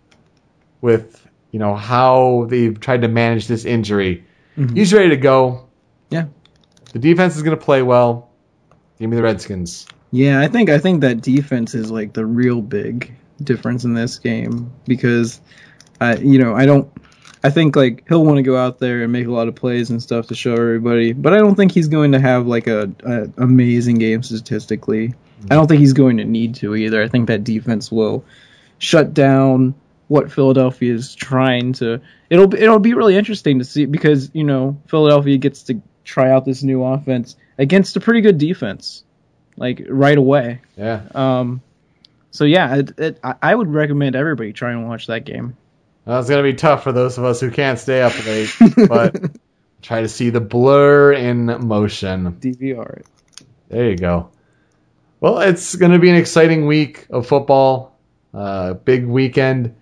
with 0.80 1.21
you 1.52 1.60
know 1.60 1.76
how 1.76 2.46
they've 2.48 2.78
tried 2.80 3.02
to 3.02 3.08
manage 3.08 3.46
this 3.46 3.64
injury. 3.64 4.24
Mhm. 4.58 4.76
He's 4.76 4.92
ready 4.92 5.10
to 5.10 5.16
go. 5.16 5.68
Yeah. 6.10 6.24
The 6.92 6.98
defense 6.98 7.36
is 7.36 7.42
going 7.42 7.56
to 7.56 7.64
play 7.64 7.82
well. 7.82 8.30
Give 8.98 9.08
me 9.08 9.16
the 9.16 9.22
Redskins. 9.22 9.86
Yeah, 10.10 10.40
I 10.40 10.48
think 10.48 10.68
I 10.68 10.78
think 10.78 11.02
that 11.02 11.22
defense 11.22 11.74
is 11.74 11.90
like 11.90 12.12
the 12.12 12.26
real 12.26 12.60
big 12.60 13.14
difference 13.42 13.84
in 13.84 13.94
this 13.94 14.18
game 14.18 14.72
because 14.86 15.40
I 16.00 16.16
you 16.16 16.38
know, 16.38 16.54
I 16.54 16.66
don't 16.66 16.90
I 17.44 17.50
think 17.50 17.76
like 17.76 18.04
he'll 18.08 18.24
want 18.24 18.36
to 18.36 18.42
go 18.42 18.56
out 18.56 18.78
there 18.78 19.02
and 19.02 19.12
make 19.12 19.26
a 19.26 19.32
lot 19.32 19.48
of 19.48 19.54
plays 19.54 19.90
and 19.90 20.02
stuff 20.02 20.28
to 20.28 20.34
show 20.34 20.52
everybody, 20.52 21.12
but 21.12 21.32
I 21.32 21.38
don't 21.38 21.54
think 21.54 21.72
he's 21.72 21.88
going 21.88 22.12
to 22.12 22.20
have 22.20 22.46
like 22.46 22.66
a, 22.66 22.92
a 23.04 23.42
amazing 23.42 23.96
game 23.96 24.22
statistically. 24.22 25.14
I 25.50 25.54
don't 25.54 25.66
think 25.66 25.80
he's 25.80 25.94
going 25.94 26.18
to 26.18 26.24
need 26.24 26.56
to 26.56 26.76
either. 26.76 27.02
I 27.02 27.08
think 27.08 27.26
that 27.28 27.42
defense 27.42 27.90
will 27.90 28.24
shut 28.78 29.12
down 29.12 29.74
what 30.08 30.30
Philadelphia 30.30 30.94
is 30.94 31.14
trying 31.14 31.72
to. 31.74 32.00
It'll 32.30 32.46
be- 32.48 32.58
it'll 32.58 32.78
be 32.78 32.94
really 32.94 33.16
interesting 33.16 33.58
to 33.58 33.64
see 33.64 33.86
because 33.86 34.30
you 34.34 34.44
know 34.44 34.80
Philadelphia 34.86 35.38
gets 35.38 35.64
to 35.64 35.80
try 36.04 36.30
out 36.30 36.44
this 36.44 36.62
new 36.62 36.82
offense 36.84 37.36
against 37.58 37.96
a 37.96 38.00
pretty 38.00 38.20
good 38.20 38.38
defense, 38.38 39.04
like 39.56 39.84
right 39.88 40.18
away. 40.18 40.60
Yeah. 40.76 41.02
Um, 41.14 41.62
so 42.30 42.44
yeah, 42.44 42.76
it, 42.76 42.98
it, 42.98 43.20
I 43.22 43.54
would 43.54 43.68
recommend 43.68 44.16
everybody 44.16 44.52
try 44.52 44.72
and 44.72 44.88
watch 44.88 45.06
that 45.08 45.24
game. 45.24 45.56
Well, 46.04 46.18
it's 46.18 46.28
going 46.28 46.44
to 46.44 46.50
be 46.50 46.56
tough 46.56 46.82
for 46.82 46.90
those 46.92 47.18
of 47.18 47.24
us 47.24 47.40
who 47.40 47.50
can't 47.50 47.78
stay 47.78 48.02
up 48.02 48.12
late, 48.26 48.50
but 48.88 49.30
try 49.82 50.00
to 50.00 50.08
see 50.08 50.30
the 50.30 50.40
blur 50.40 51.12
in 51.12 51.46
motion. 51.66 52.32
DVR 52.40 52.98
it. 52.98 53.06
There 53.68 53.88
you 53.90 53.96
go. 53.96 54.30
Well, 55.20 55.38
it's 55.40 55.76
going 55.76 55.92
to 55.92 56.00
be 56.00 56.10
an 56.10 56.16
exciting 56.16 56.66
week 56.66 57.06
of 57.10 57.26
football. 57.28 57.96
Uh, 58.34 58.74
big 58.74 59.06
weekend. 59.06 59.76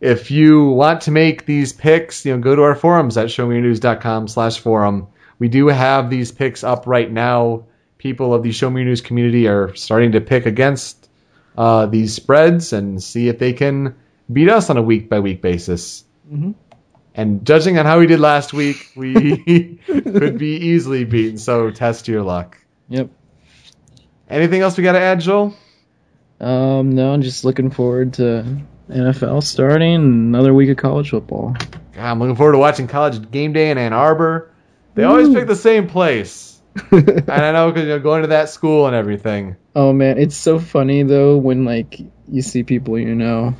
If 0.00 0.30
you 0.30 0.64
want 0.70 1.02
to 1.02 1.10
make 1.10 1.44
these 1.44 1.72
picks, 1.72 2.24
you 2.24 2.34
know, 2.34 2.40
go 2.40 2.56
to 2.56 2.62
our 2.62 2.74
forums 2.74 3.16
at 3.18 3.26
showmeyournews.com 3.26 4.28
slash 4.28 4.58
forum. 4.58 5.08
We 5.38 5.48
do 5.48 5.66
have 5.68 6.08
these 6.10 6.32
picks 6.32 6.64
up 6.64 6.86
right 6.86 7.10
now. 7.10 7.64
People 7.98 8.32
of 8.32 8.42
the 8.42 8.52
Show 8.52 8.70
Me 8.70 8.80
Your 8.80 8.88
News 8.88 9.02
community 9.02 9.46
are 9.46 9.74
starting 9.74 10.12
to 10.12 10.20
pick 10.22 10.46
against 10.46 11.08
uh, 11.56 11.84
these 11.86 12.14
spreads 12.14 12.72
and 12.72 13.02
see 13.02 13.28
if 13.28 13.38
they 13.38 13.52
can 13.52 13.94
beat 14.32 14.48
us 14.48 14.70
on 14.70 14.78
a 14.78 14.82
week 14.82 15.10
by 15.10 15.20
week 15.20 15.42
basis. 15.42 16.04
Mhm. 16.32 16.54
And 17.14 17.44
judging 17.44 17.78
on 17.78 17.84
how 17.84 17.98
we 17.98 18.06
did 18.06 18.20
last 18.20 18.52
week, 18.54 18.90
we 18.96 19.76
could 19.86 20.38
be 20.38 20.56
easily 20.56 21.04
beaten. 21.04 21.36
So 21.36 21.70
test 21.70 22.08
your 22.08 22.22
luck. 22.22 22.56
Yep. 22.88 23.10
Anything 24.30 24.62
else 24.62 24.78
we 24.78 24.84
got 24.84 24.92
to 24.92 25.00
add, 25.00 25.20
Joel? 25.20 25.54
Um, 26.40 26.94
no, 26.94 27.12
I'm 27.12 27.20
just 27.20 27.44
looking 27.44 27.70
forward 27.70 28.14
to 28.14 28.46
NFL 28.90 29.42
starting 29.42 29.94
another 29.96 30.52
week 30.54 30.70
of 30.70 30.76
college 30.76 31.10
football. 31.10 31.54
God, 31.92 32.04
I'm 32.10 32.18
looking 32.18 32.36
forward 32.36 32.52
to 32.52 32.58
watching 32.58 32.86
college 32.88 33.30
game 33.30 33.52
day 33.52 33.70
in 33.70 33.78
Ann 33.78 33.92
Arbor. 33.92 34.50
They 34.94 35.04
always 35.04 35.32
pick 35.32 35.46
the 35.46 35.56
same 35.56 35.86
place, 35.88 36.60
and 36.90 37.30
I 37.30 37.52
know 37.52 37.70
because 37.70 37.86
you're 37.86 37.98
going 38.00 38.22
to 38.22 38.28
that 38.28 38.48
school 38.48 38.86
and 38.86 38.94
everything. 38.96 39.56
oh 39.76 39.92
man, 39.92 40.18
it's 40.18 40.36
so 40.36 40.58
funny 40.58 41.02
though 41.04 41.36
when 41.36 41.64
like 41.64 42.00
you 42.28 42.42
see 42.42 42.62
people 42.64 42.98
you 42.98 43.14
know 43.14 43.54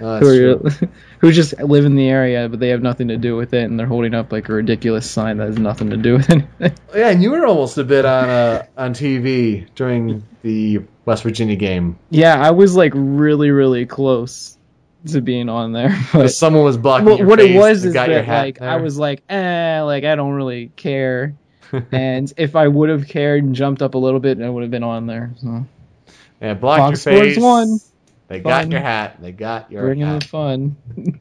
Uh, 0.00 0.18
who 0.18 0.56
are, 0.56 0.70
who 1.20 1.30
just 1.32 1.58
live 1.60 1.84
in 1.84 1.94
the 1.94 2.08
area 2.08 2.48
but 2.48 2.58
they 2.58 2.70
have 2.70 2.82
nothing 2.82 3.08
to 3.08 3.16
do 3.16 3.36
with 3.36 3.54
it 3.54 3.62
and 3.62 3.78
they're 3.78 3.86
holding 3.86 4.12
up 4.12 4.32
like 4.32 4.48
a 4.48 4.52
ridiculous 4.52 5.08
sign 5.08 5.36
that 5.38 5.46
has 5.46 5.56
nothing 5.58 5.88
to 5.90 5.96
do 5.96 6.14
with 6.14 6.28
anything. 6.30 6.72
Yeah, 6.94 7.10
and 7.10 7.22
you 7.22 7.30
were 7.30 7.46
almost 7.46 7.78
a 7.78 7.84
bit 7.84 8.04
on 8.04 8.28
uh, 8.28 8.66
on 8.76 8.92
TV 8.92 9.66
during 9.74 10.22
the 10.42 10.80
West 11.06 11.22
Virginia 11.22 11.56
game. 11.56 11.98
yeah, 12.10 12.38
I 12.40 12.50
was 12.50 12.76
like 12.76 12.92
really 12.94 13.50
really 13.50 13.86
close 13.86 14.53
to 15.08 15.20
being 15.20 15.48
on 15.48 15.72
there, 15.72 15.96
but 16.12 16.28
Someone 16.28 16.64
was 16.64 16.76
blocking 16.76 17.06
well, 17.06 17.24
what 17.24 17.38
face 17.38 17.54
it 17.54 17.58
was 17.58 17.84
is 17.84 17.92
got 17.94 18.08
that 18.08 18.24
hat 18.24 18.42
like 18.42 18.58
there. 18.58 18.68
I 18.70 18.76
was 18.76 18.98
like, 18.98 19.22
eh, 19.28 19.80
like 19.82 20.04
I 20.04 20.14
don't 20.14 20.32
really 20.32 20.68
care. 20.76 21.34
and 21.92 22.32
if 22.36 22.54
I 22.56 22.68
would 22.68 22.88
have 22.88 23.08
cared 23.08 23.42
and 23.42 23.54
jumped 23.54 23.82
up 23.82 23.94
a 23.94 23.98
little 23.98 24.20
bit, 24.20 24.40
I 24.40 24.48
would 24.48 24.62
have 24.62 24.70
been 24.70 24.82
on 24.84 25.06
there. 25.06 25.32
So 25.38 25.66
Yeah, 26.40 26.54
block 26.54 26.78
Fox 26.78 27.04
your 27.06 27.14
Sports 27.16 27.34
face. 27.34 27.42
won. 27.42 27.78
They 28.28 28.40
got 28.40 28.62
Fun. 28.62 28.70
your 28.70 28.80
hat. 28.80 29.20
They 29.20 29.32
got 29.32 29.70
your 29.70 29.82
bringing 29.82 30.06
hat. 30.06 30.22
the 30.22 30.28
fun. 30.28 30.76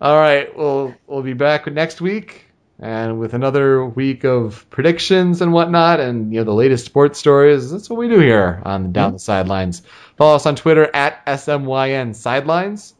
All 0.00 0.16
right, 0.16 0.54
we'll 0.56 0.94
we'll 1.06 1.22
be 1.22 1.32
back 1.32 1.66
next 1.72 2.00
week 2.00 2.44
and 2.78 3.18
with 3.18 3.32
another 3.32 3.84
week 3.86 4.24
of 4.24 4.68
predictions 4.68 5.40
and 5.40 5.52
whatnot, 5.52 6.00
and 6.00 6.32
you 6.32 6.40
know 6.40 6.44
the 6.44 6.52
latest 6.52 6.84
sports 6.84 7.18
stories. 7.18 7.70
That's 7.70 7.88
what 7.88 7.98
we 7.98 8.08
do 8.08 8.18
here 8.20 8.60
on 8.66 8.92
Down 8.92 9.14
the 9.14 9.18
Sidelines. 9.18 9.82
Follow 10.16 10.36
us 10.36 10.46
on 10.46 10.56
Twitter 10.56 10.88
at 10.94 11.24
smyn 11.26 12.14
sidelines, 12.14 12.94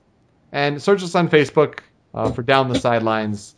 and 0.53 0.83
search 0.83 1.03
us 1.03 1.15
on 1.15 1.29
Facebook 1.29 1.81
uh, 2.15 2.31
for 2.31 2.43
Down 2.43 2.69
the 2.69 2.79
Sidelines. 2.79 3.55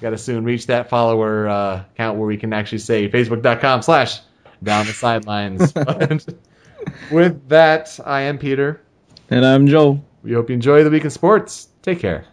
Got 0.00 0.10
to 0.10 0.18
soon 0.18 0.44
reach 0.44 0.66
that 0.66 0.88
follower 0.88 1.48
uh, 1.48 1.84
count 1.96 2.18
where 2.18 2.26
we 2.26 2.36
can 2.36 2.52
actually 2.52 2.78
say 2.78 3.08
facebook.com 3.08 3.82
slash 3.82 4.20
Down 4.62 4.86
the 4.86 4.92
Sidelines. 4.92 5.72
With 7.10 7.48
that, 7.48 7.98
I 8.04 8.22
am 8.22 8.38
Peter. 8.38 8.80
And 9.30 9.44
I'm 9.44 9.66
Joel. 9.66 10.04
We 10.22 10.32
hope 10.32 10.48
you 10.48 10.54
enjoy 10.54 10.84
the 10.84 10.90
week 10.90 11.04
in 11.04 11.10
sports. 11.10 11.68
Take 11.82 12.00
care. 12.00 12.26